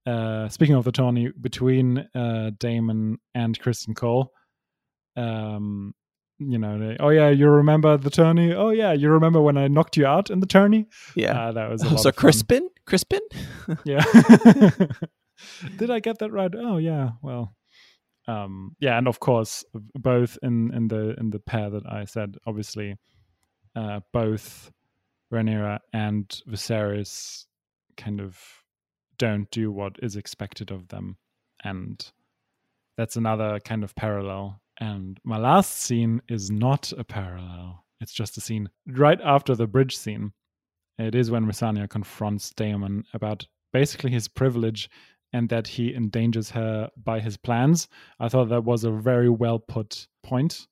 Uh, 0.05 0.49
speaking 0.49 0.75
of 0.75 0.83
the 0.83 0.91
tourney 0.91 1.31
between 1.41 1.99
uh, 2.17 2.51
Daemon 2.59 3.19
and 3.33 3.57
Criston 3.61 3.95
Cole, 3.95 4.33
um, 5.17 5.95
you 6.41 6.59
know, 6.59 6.81
they, 6.81 6.97
oh 6.99 7.11
yeah, 7.11 7.29
you 7.29 7.49
remember 7.49 7.97
the 7.97 8.11
tourney? 8.11 8.55
Oh 8.55 8.71
yeah, 8.71 8.93
you 8.93 9.09
remember 9.09 9.41
when 9.41 9.57
I 9.57 9.69
knocked 9.69 9.97
you 9.97 10.05
out 10.05 10.31
in 10.31 10.41
the 10.41 10.47
tourney? 10.47 10.89
yeah. 11.15 11.41
Uh, 11.41 11.53
that 11.53 11.71
was 11.71 11.83
a 11.83 11.89
lot 11.91 12.01
so. 12.01 12.11
Crispin, 12.11 12.69
Crispin. 12.87 13.21
Yeah. 13.85 14.03
Did 15.77 15.91
I 15.91 16.01
get 16.01 16.19
that 16.19 16.33
right? 16.33 16.51
Oh 16.55 16.79
yeah. 16.79 17.11
Well, 17.23 17.55
um, 18.29 18.77
yeah, 18.79 18.99
and 18.99 19.09
of 19.09 19.21
course, 19.21 19.65
both 19.95 20.39
in 20.43 20.73
in 20.75 20.89
the 20.89 21.15
in 21.19 21.31
the 21.31 21.41
pair 21.41 21.71
that 21.71 21.87
I 21.91 22.05
said, 22.05 22.37
obviously, 22.47 22.97
uh, 23.75 24.01
both 24.13 24.71
Rhaenyra 25.33 25.81
and 25.93 26.29
Viserys 26.49 27.47
kind 27.97 28.21
of 28.21 28.39
don't 29.19 29.51
do 29.51 29.73
what 29.73 29.97
is 30.03 30.15
expected 30.15 30.71
of 30.71 30.89
them, 30.89 31.17
and 31.65 32.13
that's 32.97 33.17
another 33.17 33.59
kind 33.61 33.83
of 33.83 33.95
parallel. 33.97 34.61
And 34.81 35.19
my 35.25 35.39
last 35.39 35.77
scene 35.77 36.21
is 36.29 36.51
not 36.51 36.93
a 36.97 37.05
parallel; 37.05 37.85
it's 38.01 38.13
just 38.13 38.37
a 38.37 38.43
scene 38.43 38.69
right 38.87 39.21
after 39.25 39.55
the 39.55 39.67
bridge 39.67 39.97
scene. 39.97 40.33
It 40.99 41.15
is 41.15 41.31
when 41.31 41.47
Rhaenyra 41.47 41.89
confronts 41.89 42.51
Daemon 42.51 43.05
about 43.15 43.47
basically 43.73 44.11
his 44.11 44.29
privilege 44.29 44.91
and 45.33 45.49
that 45.49 45.67
he 45.67 45.95
endangers 45.95 46.51
her 46.51 46.91
by 46.97 47.21
his 47.21 47.37
plans. 47.37 47.89
I 48.19 48.29
thought 48.29 48.49
that 48.49 48.65
was 48.65 48.85
a 48.85 48.91
very 48.91 49.29
well 49.29 49.59
put 49.59 50.07
point. 50.23 50.67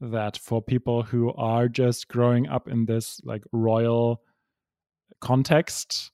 That 0.00 0.36
for 0.36 0.60
people 0.60 1.02
who 1.02 1.32
are 1.34 1.68
just 1.68 2.08
growing 2.08 2.46
up 2.48 2.68
in 2.68 2.84
this 2.84 3.20
like 3.24 3.42
royal 3.52 4.20
context, 5.20 6.10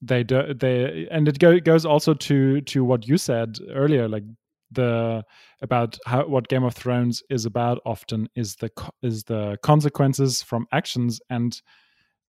they 0.00 0.22
do 0.22 0.54
they 0.54 1.08
and 1.10 1.26
it 1.26 1.38
go, 1.38 1.58
goes 1.58 1.84
also 1.84 2.14
to 2.14 2.60
to 2.60 2.84
what 2.84 3.08
you 3.08 3.16
said 3.16 3.58
earlier, 3.70 4.08
like 4.08 4.24
the 4.70 5.24
about 5.62 5.98
how 6.06 6.26
what 6.26 6.48
Game 6.48 6.64
of 6.64 6.74
Thrones 6.74 7.22
is 7.30 7.46
about 7.46 7.80
often 7.84 8.28
is 8.36 8.56
the 8.56 8.70
is 9.02 9.24
the 9.24 9.56
consequences 9.62 10.42
from 10.42 10.66
actions 10.70 11.20
and 11.30 11.60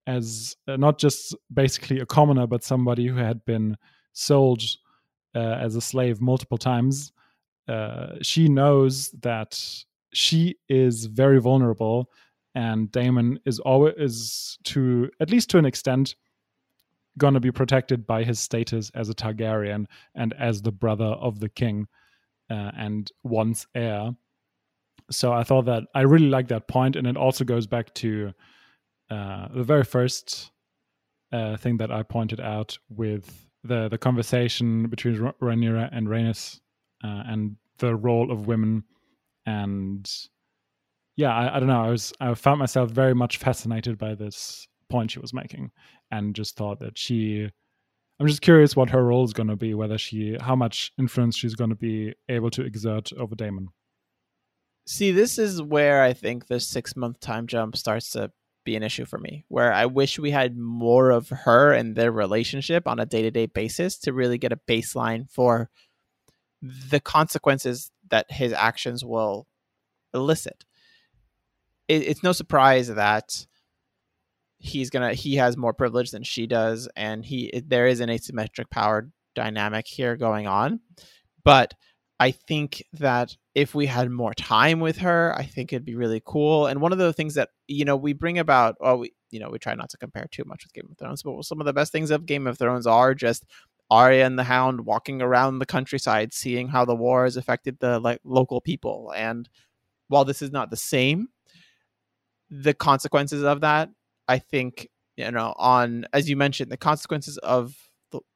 as 0.08 0.56
not 0.68 0.98
just 0.98 1.36
basically 1.54 2.00
a 2.00 2.06
commoner, 2.06 2.48
but 2.48 2.64
somebody 2.64 3.08
who 3.08 3.18
had 3.18 3.44
been 3.46 3.76
sold 4.14 4.62
uh, 5.36 5.58
as 5.60 5.76
a 5.76 5.82
slave 5.82 6.22
multiple 6.22 6.58
times, 6.58 7.12
uh, 7.68 8.14
she 8.22 8.48
knows 8.48 9.12
that 9.22 9.62
she 10.14 10.56
is 10.70 11.06
very 11.06 11.42
vulnerable, 11.42 12.10
and 12.54 12.92
Daemon 12.92 13.40
is 13.46 13.60
always 13.60 13.96
is 13.98 14.58
to 14.64 15.10
at 15.20 15.30
least 15.30 15.50
to 15.52 15.58
an 15.58 15.66
extent 15.66 16.16
going 17.18 17.34
to 17.34 17.40
be 17.40 17.52
protected 17.52 18.06
by 18.06 18.24
his 18.24 18.40
status 18.40 18.92
as 18.94 19.10
a 19.10 19.14
Targaryen 19.14 19.86
and 20.16 20.34
as 20.34 20.62
the 20.62 20.72
brother 20.72 21.06
of 21.06 21.40
the 21.40 21.50
king 21.50 21.88
uh, 22.50 22.72
and 22.78 23.12
once 23.24 23.66
heir. 23.74 24.12
So 25.12 25.32
I 25.32 25.44
thought 25.44 25.66
that 25.66 25.84
I 25.94 26.02
really 26.02 26.30
like 26.30 26.48
that 26.50 26.68
point, 26.68 26.96
and 26.96 27.08
it 27.08 27.18
also 27.18 27.44
goes 27.44 27.68
back 27.68 27.94
to 27.96 28.34
uh, 29.10 29.48
the 29.54 29.64
very 29.64 29.84
first 29.84 30.52
uh, 31.32 31.58
thing 31.58 31.78
that 31.78 31.92
I 31.92 32.04
pointed 32.04 32.40
out 32.40 32.78
with 32.90 33.48
the 33.68 33.90
the 33.90 33.98
conversation 33.98 34.88
between 34.88 35.20
Ra- 35.20 35.34
Rhaenyra 35.42 35.90
and 35.92 36.08
Rhaenys 36.08 36.60
uh, 37.04 37.24
and 37.28 37.58
the 37.78 37.96
role 37.96 38.32
of 38.32 38.48
women. 38.48 38.84
And 39.46 40.10
yeah 41.16 41.34
I, 41.34 41.56
I 41.56 41.60
don't 41.60 41.70
know 41.70 41.84
I 41.84 41.90
was 41.90 42.14
I 42.20 42.34
found 42.34 42.60
myself 42.60 42.92
very 42.92 43.14
much 43.14 43.38
fascinated 43.38 43.98
by 43.98 44.16
this 44.16 44.68
point 44.90 45.12
she 45.12 45.20
was 45.20 45.34
making 45.34 45.72
and 46.12 46.36
just 46.36 46.56
thought 46.56 46.80
that 46.80 46.98
she 46.98 47.50
I'm 48.20 48.28
just 48.28 48.42
curious 48.42 48.76
what 48.76 48.90
her 48.92 49.04
role 49.04 49.26
is 49.26 49.34
going 49.34 49.50
to 49.50 49.56
be 49.56 49.74
whether 49.74 49.98
she 49.98 50.38
how 50.40 50.56
much 50.56 50.92
influence 50.98 51.36
she's 51.36 51.56
going 51.56 51.70
to 51.70 51.76
be 51.76 52.14
able 52.30 52.50
to 52.52 52.64
exert 52.64 53.12
over 53.14 53.36
Daemon. 53.36 53.70
See, 54.88 55.12
this 55.12 55.40
is 55.40 55.62
where 55.62 56.04
I 56.04 56.14
think 56.14 56.48
the 56.48 56.60
six 56.60 56.96
month 56.96 57.20
time 57.20 57.48
jump 57.48 57.76
starts 57.76 58.12
to 58.12 58.32
be 58.66 58.76
an 58.76 58.84
issue 58.84 59.06
for 59.06 59.18
me, 59.18 59.46
where 59.48 59.72
I 59.72 59.86
wish 59.86 60.20
we 60.20 60.32
had 60.32 60.58
more 60.58 61.12
of 61.12 61.30
her 61.30 61.72
and 61.72 61.96
their 61.96 62.12
relationship 62.12 62.88
on 62.88 63.00
a 63.00 63.06
day 63.06 63.22
to 63.22 63.32
day 63.32 63.46
basis 63.46 63.98
to 64.00 64.14
really 64.14 64.38
get 64.38 64.52
a 64.52 64.60
baseline 64.68 65.30
for 65.30 65.70
the 66.62 67.00
consequences 67.00 67.92
that 68.10 68.26
his 68.30 68.52
actions 68.52 69.06
will 69.06 69.48
elicit. 70.14 70.66
It, 71.88 72.04
it's 72.04 72.24
no 72.24 72.32
surprise 72.32 72.88
that 72.88 73.46
he's 74.58 74.90
gonna 74.90 75.14
he 75.14 75.36
has 75.36 75.56
more 75.56 75.74
privilege 75.74 76.12
than 76.12 76.24
she 76.24 76.48
does, 76.48 76.90
and 76.96 77.24
he 77.24 77.52
there 77.66 77.88
is 77.88 78.00
an 78.00 78.10
asymmetric 78.10 78.70
power 78.72 79.10
dynamic 79.36 79.88
here 79.88 80.16
going 80.16 80.48
on, 80.48 80.80
but 81.44 81.74
I 82.20 82.32
think 82.32 82.84
that 82.94 83.36
if 83.56 83.76
we 83.76 83.88
had 83.88 84.10
more 84.10 84.34
time 84.34 84.80
with 84.80 84.98
her, 85.00 85.34
I 85.38 85.44
think 85.44 85.74
it'd 85.74 85.86
be 85.86 85.96
really 85.96 86.22
cool. 86.26 86.68
And 86.68 86.80
one 86.80 86.94
of 86.94 86.98
the 86.98 87.14
things 87.14 87.34
that 87.36 87.50
you 87.68 87.84
know 87.84 87.98
we 87.98 88.14
bring 88.14 88.40
about, 88.40 88.76
well, 88.80 89.00
we 89.00 89.14
you 89.32 89.40
know 89.40 89.50
we 89.50 89.60
try 89.60 89.76
not 89.76 89.90
to 89.90 89.98
compare 89.98 90.28
too 90.32 90.44
much 90.46 90.64
with 90.64 90.74
Game 90.74 90.88
of 90.90 90.98
Thrones, 90.98 91.24
but 91.24 91.44
some 91.44 91.60
of 91.60 91.66
the 91.66 91.74
best 91.74 91.92
things 91.92 92.12
of 92.12 92.26
Game 92.26 92.48
of 92.48 92.58
Thrones 92.58 92.88
are 92.88 93.14
just 93.14 93.46
Arya 93.92 94.26
and 94.26 94.40
the 94.40 94.46
Hound 94.46 94.86
walking 94.86 95.22
around 95.22 95.60
the 95.60 95.66
countryside, 95.66 96.34
seeing 96.34 96.70
how 96.70 96.86
the 96.86 96.96
war 96.96 97.26
has 97.26 97.38
affected 97.38 97.80
the 97.80 98.00
like 98.00 98.22
local 98.24 98.62
people. 98.62 99.12
And 99.16 99.50
while 100.08 100.26
this 100.26 100.42
is 100.42 100.52
not 100.52 100.70
the 100.70 100.78
same, 100.78 101.28
the 102.50 102.74
consequences 102.74 103.44
of 103.44 103.62
that, 103.62 103.90
I 104.28 104.40
think 104.40 104.90
you 105.18 105.32
know, 105.32 105.54
on 105.58 106.06
as 106.14 106.30
you 106.30 106.38
mentioned, 106.38 106.72
the 106.72 106.78
consequences 106.78 107.38
of 107.40 107.76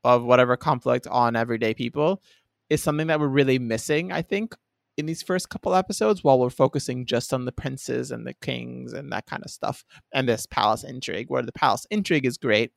of 0.03 0.23
whatever 0.23 0.57
conflict 0.57 1.07
on 1.07 1.37
everyday 1.37 1.73
people 1.73 2.21
is 2.69 2.83
something 2.83 3.07
that 3.07 3.19
we're 3.19 3.27
really 3.27 3.59
missing, 3.59 4.11
I 4.11 4.21
think, 4.21 4.55
in 4.97 5.05
these 5.05 5.23
first 5.23 5.49
couple 5.49 5.73
episodes 5.73 6.23
while 6.23 6.39
we're 6.39 6.49
focusing 6.49 7.05
just 7.05 7.33
on 7.33 7.45
the 7.45 7.51
princes 7.51 8.11
and 8.11 8.27
the 8.27 8.33
kings 8.33 8.93
and 8.93 9.11
that 9.11 9.25
kind 9.25 9.43
of 9.43 9.49
stuff 9.49 9.85
and 10.13 10.27
this 10.27 10.45
palace 10.45 10.83
intrigue, 10.83 11.29
where 11.29 11.41
the 11.41 11.51
palace 11.51 11.87
intrigue 11.89 12.25
is 12.25 12.37
great. 12.37 12.71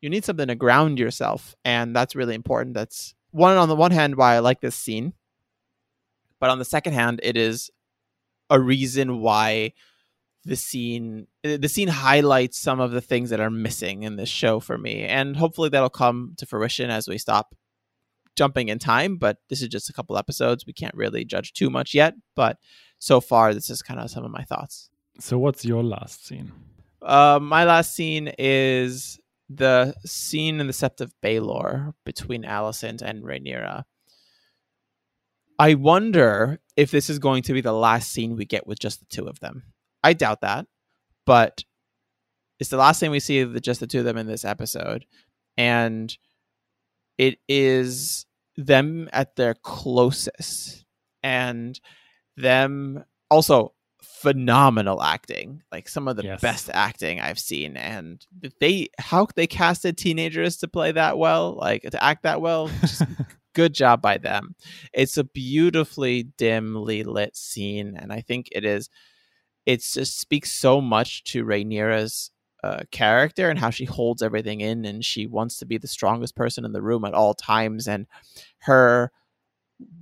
You 0.00 0.10
need 0.10 0.24
something 0.24 0.48
to 0.48 0.54
ground 0.54 0.98
yourself, 0.98 1.54
and 1.64 1.94
that's 1.94 2.14
really 2.16 2.34
important. 2.34 2.74
That's 2.74 3.14
one 3.30 3.56
on 3.56 3.68
the 3.68 3.76
one 3.76 3.90
hand 3.90 4.16
why 4.16 4.34
I 4.34 4.40
like 4.40 4.60
this 4.60 4.76
scene, 4.76 5.14
but 6.40 6.50
on 6.50 6.58
the 6.58 6.64
second 6.64 6.92
hand, 6.92 7.20
it 7.22 7.36
is 7.36 7.70
a 8.50 8.60
reason 8.60 9.20
why 9.20 9.72
the 10.44 10.56
scene 10.56 11.26
the 11.42 11.68
scene 11.68 11.88
highlights 11.88 12.58
some 12.58 12.80
of 12.80 12.90
the 12.90 13.00
things 13.00 13.30
that 13.30 13.40
are 13.40 13.50
missing 13.50 14.02
in 14.02 14.16
this 14.16 14.28
show 14.28 14.60
for 14.60 14.76
me 14.76 15.02
and 15.04 15.36
hopefully 15.36 15.70
that'll 15.70 15.88
come 15.88 16.34
to 16.36 16.44
fruition 16.44 16.90
as 16.90 17.08
we 17.08 17.16
stop 17.16 17.54
jumping 18.36 18.68
in 18.68 18.78
time 18.78 19.16
but 19.16 19.38
this 19.48 19.62
is 19.62 19.68
just 19.68 19.90
a 19.90 19.92
couple 19.92 20.18
episodes. 20.18 20.66
We 20.66 20.72
can't 20.72 20.94
really 20.94 21.24
judge 21.24 21.52
too 21.52 21.70
much 21.70 21.94
yet 21.94 22.14
but 22.34 22.58
so 22.98 23.20
far 23.20 23.54
this 23.54 23.70
is 23.70 23.82
kind 23.82 24.00
of 24.00 24.10
some 24.10 24.24
of 24.24 24.30
my 24.30 24.44
thoughts. 24.44 24.90
So 25.20 25.38
what's 25.38 25.64
your 25.64 25.82
last 25.82 26.26
scene? 26.26 26.52
Uh, 27.00 27.38
my 27.40 27.64
last 27.64 27.94
scene 27.94 28.32
is 28.38 29.20
the 29.48 29.94
scene 30.04 30.60
in 30.60 30.66
the 30.66 30.72
sept 30.72 31.00
of 31.00 31.14
baelor 31.22 31.92
between 32.04 32.44
alicent 32.44 33.02
and 33.02 33.22
rhaenyra. 33.22 33.84
I 35.58 35.74
wonder 35.74 36.58
if 36.76 36.90
this 36.90 37.08
is 37.08 37.18
going 37.18 37.42
to 37.44 37.52
be 37.52 37.60
the 37.60 37.72
last 37.72 38.10
scene 38.10 38.36
we 38.36 38.44
get 38.44 38.66
with 38.66 38.78
just 38.78 39.00
the 39.00 39.06
two 39.06 39.26
of 39.26 39.38
them. 39.40 39.64
I 40.02 40.12
doubt 40.12 40.40
that, 40.40 40.66
but 41.26 41.62
it's 42.58 42.70
the 42.70 42.76
last 42.76 43.00
thing 43.00 43.10
we 43.10 43.20
see 43.20 43.40
of 43.40 43.52
the, 43.52 43.60
just 43.60 43.80
the 43.80 43.86
two 43.86 44.00
of 44.00 44.04
them 44.04 44.16
in 44.16 44.26
this 44.26 44.44
episode, 44.44 45.06
and 45.56 46.16
it 47.18 47.38
is 47.48 48.26
them 48.56 49.08
at 49.12 49.36
their 49.36 49.54
closest, 49.54 50.84
and 51.22 51.78
them 52.36 53.04
also 53.30 53.72
phenomenal 54.00 55.02
acting, 55.02 55.62
like 55.70 55.88
some 55.88 56.08
of 56.08 56.16
the 56.16 56.24
yes. 56.24 56.40
best 56.40 56.70
acting 56.72 57.20
I've 57.20 57.38
seen, 57.38 57.76
and 57.76 58.24
they 58.60 58.88
how 58.98 59.26
they 59.34 59.46
casted 59.46 59.98
teenagers 59.98 60.56
to 60.58 60.68
play 60.68 60.92
that 60.92 61.18
well, 61.18 61.54
like 61.54 61.82
to 61.82 62.02
act 62.02 62.22
that 62.22 62.40
well. 62.40 62.68
Just 62.80 63.02
good 63.54 63.74
job 63.74 64.02
by 64.02 64.18
them. 64.18 64.54
It's 64.92 65.16
a 65.16 65.24
beautifully 65.24 66.24
dimly 66.38 67.02
lit 67.02 67.36
scene, 67.36 67.96
and 67.96 68.12
I 68.12 68.20
think 68.20 68.48
it 68.52 68.64
is 68.64 68.88
it 69.66 69.82
just 69.82 70.20
speaks 70.20 70.52
so 70.52 70.80
much 70.80 71.24
to 71.24 71.44
Rhaenyra's 71.44 72.30
uh, 72.64 72.82
character 72.90 73.50
and 73.50 73.58
how 73.58 73.68
she 73.68 73.84
holds 73.84 74.22
everything 74.22 74.62
in 74.62 74.86
and 74.86 75.04
she 75.04 75.26
wants 75.26 75.58
to 75.58 75.66
be 75.66 75.76
the 75.76 75.86
strongest 75.86 76.34
person 76.34 76.64
in 76.64 76.72
the 76.72 76.80
room 76.80 77.04
at 77.04 77.12
all 77.12 77.34
times 77.34 77.86
and 77.86 78.06
her 78.60 79.12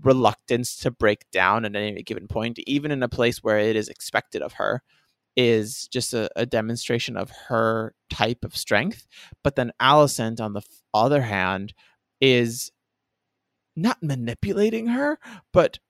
reluctance 0.03 0.77
to 0.77 0.89
break 0.89 1.29
down 1.33 1.65
at 1.65 1.75
any 1.75 2.05
given 2.05 2.29
point 2.29 2.61
even 2.61 2.93
in 2.93 3.03
a 3.03 3.09
place 3.09 3.43
where 3.43 3.59
it 3.59 3.75
is 3.75 3.89
expected 3.89 4.43
of 4.43 4.53
her 4.53 4.81
is 5.37 5.89
just 5.89 6.15
a, 6.15 6.31
a 6.37 6.47
demonstration 6.47 7.17
of 7.17 7.33
her 7.49 7.97
type 8.11 8.45
of 8.45 8.57
strength. 8.57 9.09
But 9.43 9.57
then 9.57 9.73
Alicent 9.81 10.41
on 10.41 10.53
the 10.53 10.63
other 10.95 11.23
hand 11.23 11.75
is 12.21 12.71
not 13.75 14.01
manipulating 14.05 14.87
her 14.87 15.19
but 15.53 15.81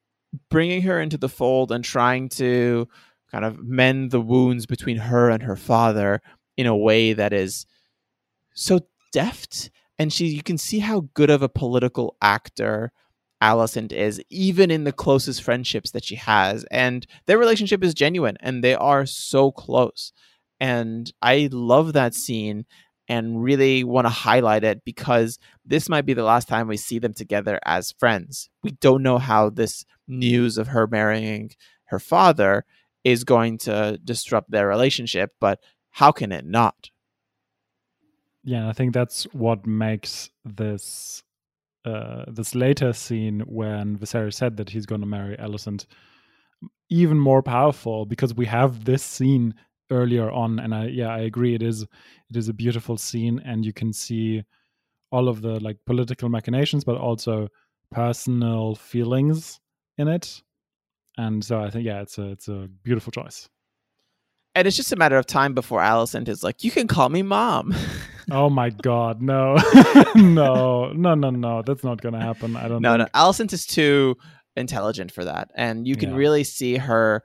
bringing 0.49 0.81
her 0.81 0.99
into 1.03 1.19
the 1.19 1.29
fold 1.29 1.71
and 1.71 1.85
trying 1.85 2.31
to 2.31 2.89
kind 3.31 3.45
of 3.45 3.63
mend 3.63 4.11
the 4.11 4.23
wounds 4.23 4.65
between 4.65 4.97
her 4.97 5.29
and 5.29 5.43
her 5.43 5.57
father 5.57 6.23
in 6.57 6.67
a 6.67 6.77
way 6.77 7.13
that 7.13 7.33
is 7.33 7.67
so 8.55 8.81
deft. 9.13 9.71
And 9.99 10.13
she 10.13 10.27
you 10.27 10.43
can 10.43 10.59
see 10.59 10.81
how 10.81 11.09
good 11.15 11.31
of 11.31 11.43
a 11.43 11.49
political 11.49 12.17
actor 12.21 12.93
Alicent 13.43 13.93
is 13.93 14.23
even 14.31 14.71
in 14.71 14.85
the 14.85 14.93
closest 14.93 15.43
friendships 15.43 15.91
that 15.91 16.05
she 16.05 16.15
has. 16.15 16.65
And 16.71 17.07
their 17.27 17.39
relationship 17.39 17.83
is 17.83 17.95
genuine 17.95 18.37
and 18.41 18.63
they 18.63 18.75
are 18.75 19.05
so 19.05 19.51
close. 19.51 20.13
And 20.61 21.13
I 21.21 21.49
love 21.51 21.93
that 21.93 22.15
scene 22.15 22.67
and 23.09 23.43
really 23.43 23.83
want 23.83 24.07
to 24.07 24.11
highlight 24.11 24.63
it 24.63 24.85
because 24.85 25.39
this 25.65 25.89
might 25.89 26.07
be 26.07 26.15
the 26.15 26.23
last 26.23 26.47
time 26.47 26.69
we 26.69 26.77
see 26.77 27.01
them 27.01 27.13
together 27.13 27.59
as 27.65 27.93
friends. 27.99 28.49
We 28.63 28.71
don't 28.71 29.03
know 29.03 29.19
how 29.19 29.51
this 29.51 29.85
news 30.07 30.57
of 30.57 30.69
her 30.69 30.87
marrying 30.87 31.51
her 31.87 31.99
father 31.99 32.65
is 33.05 33.25
going 33.25 33.59
to 33.59 33.99
disrupt 34.03 34.51
their 34.51 34.69
relationship, 34.69 35.33
but 35.41 35.59
how 35.93 36.13
can 36.13 36.33
it 36.33 36.45
not? 36.45 36.91
Yeah, 38.45 38.69
I 38.69 38.73
think 38.73 38.93
that's 38.93 39.25
what 39.33 39.67
makes 39.67 40.31
this 40.45 41.23
uh, 41.85 42.25
this 42.29 42.55
later 42.55 42.93
scene 42.93 43.41
when 43.41 43.99
Viserys 43.99 44.35
said 44.35 44.57
that 44.57 44.71
he's 44.71 44.87
going 44.87 45.01
to 45.01 45.07
marry 45.07 45.37
Alicent 45.37 45.87
even 46.91 47.19
more 47.19 47.43
powerful 47.43 48.07
because 48.07 48.35
we 48.35 48.47
have 48.47 48.85
this 48.85 49.03
scene 49.03 49.55
earlier 49.91 50.31
on, 50.31 50.59
and 50.59 50.75
I 50.75 50.87
yeah 50.87 51.09
I 51.09 51.21
agree 51.21 51.55
it 51.55 51.63
is 51.63 51.83
it 51.83 52.37
is 52.37 52.49
a 52.49 52.53
beautiful 52.53 52.97
scene, 52.97 53.41
and 53.45 53.65
you 53.65 53.73
can 53.73 53.93
see 53.93 54.43
all 55.11 55.29
of 55.29 55.43
the 55.43 55.61
like 55.61 55.79
political 55.87 56.29
machinations, 56.29 56.85
but 56.85 56.97
also 56.97 57.49
personal 57.91 58.75
feelings 58.75 59.61
in 59.99 60.09
it 60.09 60.43
and 61.19 61.45
so 61.45 61.61
I 61.61 61.71
think 61.71 61.85
yeah, 61.85 62.01
it's 62.01 62.19
a 62.19 62.31
it's 62.31 62.49
a 62.49 62.69
beautiful 62.83 63.11
choice. 63.11 63.49
And 64.55 64.69
it's 64.69 64.77
just 64.77 64.93
a 64.93 64.97
matter 64.97 65.17
of 65.17 65.27
time 65.27 65.55
before 65.55 65.81
Alicent 65.81 66.29
is 66.29 66.43
like, 66.43 66.63
"You 66.63 66.71
can 66.71 66.87
call 66.87 67.09
me 67.09 67.23
mom." 67.23 67.75
oh 68.31 68.51
my 68.51 68.71
god, 68.71 69.23
no, 69.23 69.55
no, 70.15 70.93
no, 70.93 71.15
no, 71.15 71.31
no, 71.31 71.63
that's 71.63 71.83
not 71.83 72.01
gonna 72.01 72.21
happen. 72.21 72.57
I 72.57 72.69
don't. 72.69 72.83
No, 72.83 72.97
think. 72.97 73.11
no, 73.15 73.21
Alicent 73.21 73.53
is 73.53 73.67
too 73.67 74.17
intelligent 74.57 75.11
for 75.11 75.25
that, 75.25 75.51
and 75.55 75.87
you 75.87 75.97
can 75.97 76.11
yeah. 76.11 76.17
really 76.17 76.45
see 76.45 76.77
her. 76.77 77.23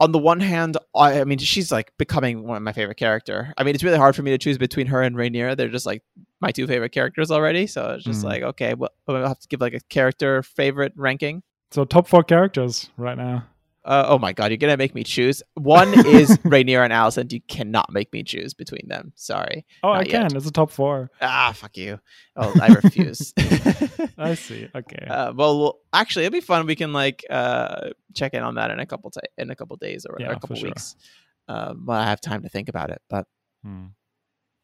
On 0.00 0.10
the 0.10 0.18
one 0.18 0.40
hand, 0.40 0.76
I, 0.94 1.20
I 1.20 1.24
mean, 1.24 1.38
she's 1.38 1.70
like 1.70 1.92
becoming 1.96 2.42
one 2.42 2.56
of 2.56 2.62
my 2.64 2.72
favorite 2.72 2.96
character. 2.96 3.54
I 3.56 3.62
mean, 3.62 3.76
it's 3.76 3.84
really 3.84 3.96
hard 3.96 4.16
for 4.16 4.22
me 4.22 4.32
to 4.32 4.38
choose 4.38 4.58
between 4.58 4.88
her 4.88 5.00
and 5.00 5.14
Rhaenyra. 5.14 5.56
They're 5.56 5.68
just 5.68 5.86
like 5.86 6.02
my 6.40 6.50
two 6.50 6.66
favorite 6.66 6.90
characters 6.90 7.30
already. 7.30 7.68
So 7.68 7.92
it's 7.92 8.04
just 8.04 8.22
mm. 8.22 8.24
like, 8.24 8.42
okay, 8.42 8.74
well, 8.74 8.90
I'll 9.06 9.28
have 9.28 9.38
to 9.38 9.48
give 9.48 9.60
like 9.60 9.72
a 9.72 9.80
character 9.88 10.42
favorite 10.42 10.92
ranking. 10.96 11.44
So 11.70 11.84
top 11.84 12.08
four 12.08 12.24
characters 12.24 12.90
right 12.96 13.16
now. 13.16 13.46
Uh, 13.84 14.06
oh 14.08 14.18
my 14.18 14.32
god, 14.32 14.50
you're 14.50 14.56
gonna 14.56 14.76
make 14.76 14.94
me 14.94 15.04
choose. 15.04 15.42
One 15.54 15.92
is 16.06 16.30
Rhaenyra 16.38 16.84
and 16.84 16.92
Alicent. 16.92 17.32
You 17.32 17.40
cannot 17.48 17.92
make 17.92 18.12
me 18.12 18.22
choose 18.22 18.54
between 18.54 18.88
them. 18.88 19.12
Sorry. 19.14 19.66
Oh, 19.82 19.90
I 19.90 20.00
yet. 20.00 20.08
can. 20.08 20.36
It's 20.36 20.46
a 20.46 20.52
top 20.52 20.70
four. 20.70 21.10
Ah, 21.20 21.52
fuck 21.54 21.76
you. 21.76 22.00
Oh, 22.34 22.54
I 22.60 22.68
refuse. 22.68 23.34
I 24.18 24.34
see. 24.36 24.68
Okay. 24.74 25.06
Uh, 25.06 25.32
well, 25.34 25.60
well, 25.60 25.78
actually, 25.92 26.24
it'll 26.24 26.32
be 26.32 26.40
fun. 26.40 26.66
We 26.66 26.76
can 26.76 26.92
like 26.94 27.24
uh, 27.28 27.90
check 28.14 28.32
in 28.32 28.42
on 28.42 28.54
that 28.54 28.70
in 28.70 28.80
a 28.80 28.86
couple 28.86 29.10
t- 29.10 29.20
in 29.36 29.50
a 29.50 29.56
couple 29.56 29.76
days 29.76 30.06
or, 30.08 30.16
yeah, 30.18 30.30
or 30.30 30.32
a 30.32 30.40
couple 30.40 30.60
weeks. 30.62 30.96
Sure. 30.98 31.56
Um, 31.56 31.82
but 31.84 32.00
I 32.00 32.06
have 32.06 32.22
time 32.22 32.42
to 32.42 32.48
think 32.48 32.70
about 32.70 32.88
it. 32.88 33.02
But 33.10 33.26
hmm. 33.62 33.86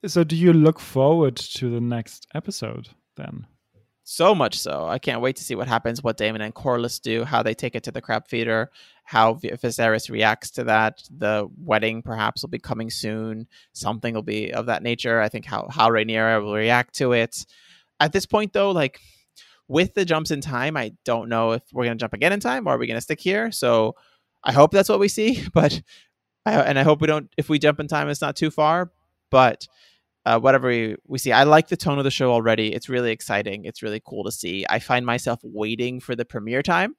so, 0.07 0.25
do 0.25 0.35
you 0.35 0.55
look 0.55 0.81
forward 0.81 1.37
to 1.37 1.69
the 1.69 1.81
next 1.81 2.27
episode 2.35 2.89
then? 3.19 3.47
So 4.11 4.35
much 4.35 4.59
so. 4.59 4.89
I 4.89 4.99
can't 4.99 5.21
wait 5.21 5.37
to 5.37 5.45
see 5.45 5.55
what 5.55 5.69
happens, 5.69 6.03
what 6.03 6.17
Daemon 6.17 6.41
and 6.41 6.53
Corlys 6.53 7.01
do, 7.01 7.23
how 7.23 7.45
they 7.45 7.55
take 7.55 7.77
it 7.77 7.85
to 7.85 7.93
the 7.93 8.01
crab 8.01 8.27
feeder, 8.27 8.73
how 9.05 9.35
Viserys 9.35 10.11
reacts 10.11 10.51
to 10.53 10.65
that. 10.65 11.05
The 11.17 11.49
wedding 11.57 12.03
perhaps 12.03 12.43
will 12.43 12.49
be 12.49 12.59
coming 12.59 12.91
soon. 12.91 13.47
Something 13.73 14.15
will 14.15 14.23
be 14.23 14.53
of 14.53 14.67
that 14.67 14.83
nature. 14.83 15.21
I 15.21 15.29
think 15.29 15.45
how 15.45 15.69
how 15.71 15.89
Rhaenyra 15.91 16.43
will 16.43 16.55
react 16.55 16.97
to 16.97 17.13
it. 17.13 17.47
At 18.01 18.13
this 18.13 18.27
point, 18.27 18.53
though, 18.53 18.73
like 18.73 18.99
with 19.69 19.95
the 19.95 20.05
jumps 20.05 20.33
in 20.33 20.41
time, 20.41 20.77
I 20.77 20.93
don't 21.05 21.29
know 21.29 21.53
if 21.53 21.63
we're 21.73 21.85
gonna 21.85 21.95
jump 21.95 22.13
again 22.13 22.33
in 22.33 22.41
time 22.41 22.67
or 22.67 22.75
are 22.75 22.79
we 22.79 22.89
gonna 22.89 23.01
stick 23.01 23.21
here. 23.21 23.53
So 23.53 23.95
I 24.43 24.51
hope 24.51 24.73
that's 24.73 24.89
what 24.89 24.99
we 24.99 25.07
see, 25.07 25.47
but 25.55 25.81
I, 26.45 26.55
and 26.55 26.81
I 26.81 26.83
hope 26.83 27.01
we 27.01 27.07
don't. 27.07 27.33
If 27.37 27.49
we 27.49 27.61
jump 27.61 27.79
in 27.79 27.87
time, 27.87 28.09
it's 28.09 28.21
not 28.21 28.35
too 28.35 28.51
far. 28.51 28.91
But 29.31 29.69
uh, 30.27 30.39
whatever 30.39 30.69
we, 30.69 30.97
we 31.07 31.19
see. 31.19 31.33
I 31.33 31.45
like 31.45 31.69
the 31.69 31.77
tone 31.77 31.99
of 31.99 32.05
the 32.05 32.11
show 32.11 32.33
already. 32.33 32.75
It's 32.75 32.89
really 32.89 33.11
exciting. 33.11 33.65
It's 33.65 33.83
really 33.83 34.03
cool 34.05 34.25
to 34.25 34.33
see. 34.33 34.65
I 34.69 34.79
find 34.79 35.07
myself 35.07 35.41
waiting 35.43 36.01
for 36.01 36.15
the 36.15 36.25
premiere 36.25 36.63
time, 36.63 36.95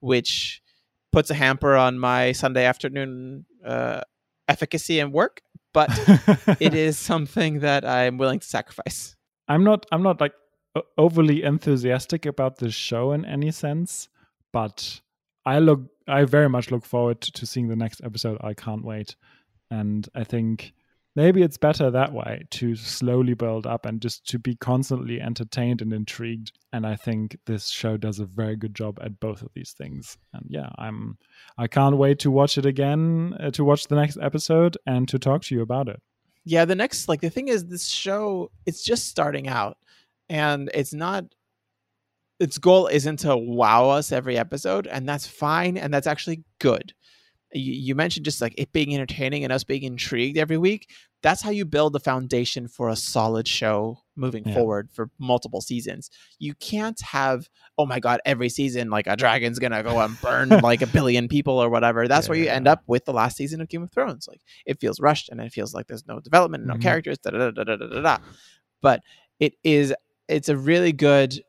which 0.00 0.62
puts 1.12 1.30
a 1.30 1.34
hamper 1.34 1.76
on 1.76 1.98
my 1.98 2.32
Sunday 2.32 2.64
afternoon 2.64 3.44
uh, 3.64 4.00
efficacy 4.48 5.00
and 5.00 5.12
work. 5.12 5.42
But 5.74 5.90
it 6.60 6.74
is 6.74 6.98
something 6.98 7.60
that 7.60 7.84
I'm 7.84 8.18
willing 8.18 8.40
to 8.40 8.46
sacrifice. 8.46 9.16
I'm 9.48 9.64
not. 9.64 9.86
I'm 9.90 10.02
not 10.02 10.20
like 10.20 10.32
overly 10.96 11.42
enthusiastic 11.42 12.26
about 12.26 12.56
the 12.56 12.70
show 12.70 13.12
in 13.12 13.24
any 13.24 13.50
sense, 13.50 14.08
but 14.52 15.00
I 15.44 15.58
look. 15.58 15.80
I 16.06 16.24
very 16.24 16.48
much 16.48 16.70
look 16.70 16.84
forward 16.84 17.20
to 17.20 17.46
seeing 17.46 17.68
the 17.68 17.76
next 17.76 18.02
episode. 18.04 18.38
I 18.42 18.54
can't 18.54 18.84
wait, 18.84 19.16
and 19.70 20.06
I 20.14 20.24
think 20.24 20.72
maybe 21.14 21.42
it's 21.42 21.58
better 21.58 21.90
that 21.90 22.12
way 22.12 22.44
to 22.50 22.74
slowly 22.74 23.34
build 23.34 23.66
up 23.66 23.86
and 23.86 24.00
just 24.00 24.26
to 24.28 24.38
be 24.38 24.56
constantly 24.56 25.20
entertained 25.20 25.82
and 25.82 25.92
intrigued. 25.92 26.52
And 26.72 26.86
i 26.86 26.96
think 26.96 27.36
this 27.46 27.68
show 27.68 27.96
does 27.96 28.18
a 28.18 28.24
very 28.24 28.56
good 28.56 28.74
job 28.74 28.98
at 29.02 29.20
both 29.20 29.42
of 29.42 29.48
these 29.54 29.72
things. 29.72 30.16
And 30.32 30.46
yeah 30.48 30.70
i'm 30.78 31.18
i 31.58 31.66
can't 31.66 31.96
wait 31.96 32.18
to 32.20 32.30
watch 32.30 32.58
it 32.58 32.66
again 32.66 33.36
uh, 33.40 33.50
to 33.52 33.64
watch 33.64 33.88
the 33.88 33.96
next 33.96 34.18
episode 34.20 34.76
and 34.86 35.08
to 35.08 35.18
talk 35.18 35.42
to 35.44 35.54
you 35.54 35.62
about 35.62 35.88
it. 35.88 36.00
Yeah 36.44 36.64
the 36.64 36.74
next 36.74 37.08
like 37.08 37.20
the 37.20 37.30
thing 37.30 37.48
is 37.48 37.66
this 37.66 37.86
show 37.86 38.50
it's 38.66 38.82
just 38.82 39.08
starting 39.08 39.48
out. 39.48 39.76
And 40.28 40.70
it's 40.72 40.94
not 40.94 41.24
its 42.40 42.58
goal 42.58 42.88
isn't 42.88 43.18
to 43.18 43.36
wow 43.36 43.88
us 43.90 44.10
every 44.10 44.36
episode. 44.36 44.86
And 44.88 45.08
that's 45.08 45.26
fine. 45.26 45.76
And 45.76 45.94
that's 45.94 46.08
actually 46.08 46.42
good 46.58 46.92
you, 47.54 47.72
you 47.72 47.94
mentioned 47.94 48.24
just 48.24 48.40
like 48.40 48.54
it 48.56 48.72
being 48.72 48.94
entertaining 48.94 49.44
and 49.44 49.52
us 49.52 49.64
being 49.64 49.82
intrigued 49.82 50.38
every 50.38 50.58
week. 50.58 50.88
That's 51.22 51.40
how 51.42 51.50
you 51.50 51.64
build 51.64 51.92
the 51.92 52.00
foundation 52.00 52.66
for 52.66 52.88
a 52.88 52.96
solid 52.96 53.46
show 53.46 53.98
moving 54.16 54.42
Yeah. 54.44 54.54
forward 54.54 54.90
for 54.92 55.08
multiple 55.18 55.60
seasons. 55.60 56.10
You 56.40 56.54
can't 56.54 57.00
have, 57.02 57.48
oh 57.78 57.86
my 57.86 58.00
god, 58.00 58.20
every 58.26 58.48
season 58.48 58.90
like 58.90 59.06
a 59.06 59.14
dragon's 59.16 59.58
gonna 59.60 59.82
go 59.84 60.00
and 60.00 60.20
burn 60.20 60.48
like 60.62 60.82
a 60.82 60.86
billion 60.88 61.28
people 61.28 61.58
or 61.58 61.68
whatever. 61.70 62.08
That's 62.08 62.28
where 62.28 62.36
you 62.38 62.48
end 62.48 62.66
up 62.66 62.82
with 62.88 63.04
the 63.04 63.12
last 63.12 63.36
season 63.36 63.60
of 63.60 63.68
Game 63.68 63.82
of 63.82 63.92
Thrones. 63.92 64.26
Like 64.28 64.40
it 64.66 64.80
feels 64.80 64.98
rushed 65.00 65.28
and 65.28 65.40
it 65.40 65.52
feels 65.52 65.72
like 65.74 65.86
there's 65.86 66.06
no 66.08 66.18
development, 66.20 66.66
no 66.66 66.74
Mhm. 66.74 66.82
characters, 66.82 67.18
da 67.18 67.30
da 67.30 67.50
da 67.50 67.64
da 67.64 67.76
da 67.76 67.86
da 67.86 68.00
da. 68.02 68.18
But 68.80 69.02
it 69.38 69.54
is 69.62 69.94
it's 70.28 70.48
a 70.48 70.56
really 70.56 70.92
good 70.92 71.40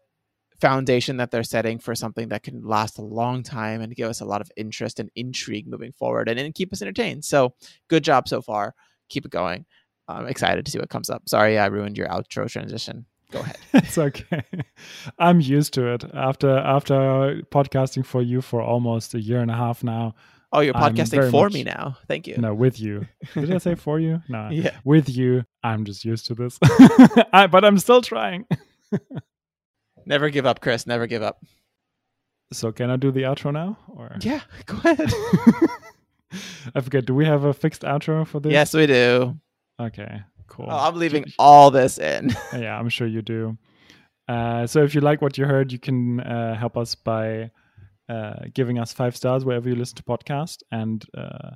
foundation 0.64 1.18
that 1.18 1.30
they're 1.30 1.44
setting 1.44 1.78
for 1.78 1.94
something 1.94 2.30
that 2.30 2.42
can 2.42 2.64
last 2.64 2.98
a 2.98 3.02
long 3.02 3.44
time 3.44 3.82
and 3.82 3.94
give 3.94 4.10
us 4.10 4.22
a 4.22 4.26
lot 4.26 4.40
of 4.40 4.50
interest 4.56 4.98
and 4.98 5.10
intrigue 5.14 5.68
moving 5.68 5.92
forward 5.92 6.30
and, 6.30 6.40
and 6.40 6.56
keep 6.56 6.72
us 6.72 6.82
entertained. 6.82 7.26
So 7.26 7.54
good 7.90 8.02
job 8.02 8.30
so 8.30 8.42
far. 8.42 8.74
Keep 9.10 9.26
it 9.26 9.32
going. 9.32 9.66
I'm 10.08 10.26
excited 10.26 10.66
to 10.66 10.72
see 10.72 10.80
what 10.80 10.90
comes 10.90 11.10
up. 11.10 11.28
Sorry, 11.28 11.60
I 11.60 11.66
ruined 11.66 11.98
your 11.98 12.08
outro 12.08 12.50
transition. 12.50 13.06
Go 13.32 13.42
ahead. 13.42 13.58
it's 13.74 13.98
okay. 13.98 14.44
I'm 15.20 15.42
used 15.42 15.74
to 15.74 15.94
it. 15.94 16.06
After 16.14 16.58
after 16.58 16.94
podcasting 17.52 18.06
for 18.06 18.22
you 18.22 18.42
for 18.42 18.62
almost 18.62 19.16
a 19.16 19.20
year 19.20 19.42
and 19.42 19.52
a 19.52 19.56
half 19.56 19.84
now. 19.84 20.16
Oh, 20.54 20.62
you're 20.62 20.74
podcasting 20.76 21.30
for 21.30 21.46
much- 21.46 21.54
me 21.54 21.64
now. 21.64 21.98
Thank 22.08 22.28
you. 22.28 22.38
No, 22.38 22.54
with 22.54 22.80
you. 22.80 23.06
Did 23.34 23.52
I 23.52 23.58
say 23.58 23.76
for 23.76 24.00
you? 24.00 24.22
No. 24.30 24.48
Yeah. 24.50 24.78
With 24.86 25.10
you. 25.10 25.44
I'm 25.62 25.84
just 25.84 26.06
used 26.06 26.28
to 26.28 26.36
this. 26.36 26.58
I, 27.34 27.48
but 27.48 27.66
I'm 27.66 27.80
still 27.80 28.02
trying. 28.02 28.46
Never 30.06 30.30
give 30.30 30.46
up, 30.46 30.62
Chris. 30.62 30.88
Never 30.88 31.08
give 31.08 31.22
up. 31.22 31.44
So 32.52 32.72
can 32.72 32.90
I 32.90 32.98
do 32.98 33.12
the 33.12 33.24
outro 33.24 33.52
now? 33.52 33.78
Or 33.88 34.16
Yeah, 34.22 34.42
go 34.66 34.78
ahead. 34.78 35.12
I 36.76 36.82
forget. 36.82 37.06
Do 37.06 37.14
we 37.16 37.26
have 37.26 37.44
a 37.44 37.54
fixed 37.54 37.82
outro 37.82 38.26
for 38.26 38.40
this? 38.40 38.52
yes, 38.52 38.74
we 38.74 38.88
do. 38.88 39.38
Okay. 39.80 40.22
Cool. 40.48 40.68
Oh, 40.70 40.78
I'm 40.78 40.96
leaving 40.96 41.26
all 41.40 41.72
this 41.72 41.98
in. 41.98 42.36
yeah, 42.54 42.78
I'm 42.78 42.90
sure 42.90 43.08
you 43.08 43.22
do. 43.22 43.58
Uh, 44.28 44.68
so 44.68 44.84
if 44.84 44.94
you 44.94 45.02
like 45.02 45.22
what 45.22 45.38
you 45.38 45.46
heard, 45.46 45.72
you 45.72 45.80
can 45.80 46.20
uh, 46.20 46.56
help 46.56 46.78
us 46.78 46.96
by 46.96 47.52
uh, 48.08 48.34
giving 48.54 48.78
us 48.80 48.94
five 48.94 49.16
stars 49.16 49.46
wherever 49.46 49.68
you 49.68 49.76
listen 49.76 49.96
to 49.98 50.04
podcast. 50.04 50.62
And 50.72 51.04
uh, 51.18 51.52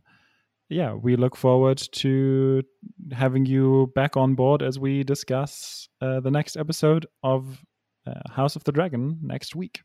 yeah, 0.69 0.93
we 0.93 1.15
look 1.15 1.35
forward 1.35 1.77
to 1.77 2.63
having 3.11 3.45
you 3.45 3.91
back 3.95 4.17
on 4.17 4.35
board 4.35 4.61
as 4.61 4.79
we 4.79 5.03
discuss 5.03 5.87
uh, 6.01 6.19
the 6.19 6.31
next 6.31 6.57
episode 6.57 7.05
of 7.23 7.63
uh, 8.07 8.31
House 8.31 8.55
of 8.55 8.63
the 8.63 8.71
Dragon 8.71 9.19
next 9.21 9.55
week. 9.55 9.81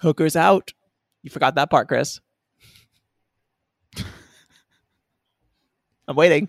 Hookers 0.00 0.36
out. 0.36 0.72
You 1.22 1.30
forgot 1.30 1.54
that 1.56 1.70
part, 1.70 1.88
Chris. 1.88 2.20
I'm 6.08 6.16
waiting. 6.16 6.48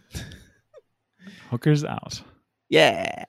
Hookers 1.50 1.84
out. 1.84 2.22
Yeah. 2.70 3.26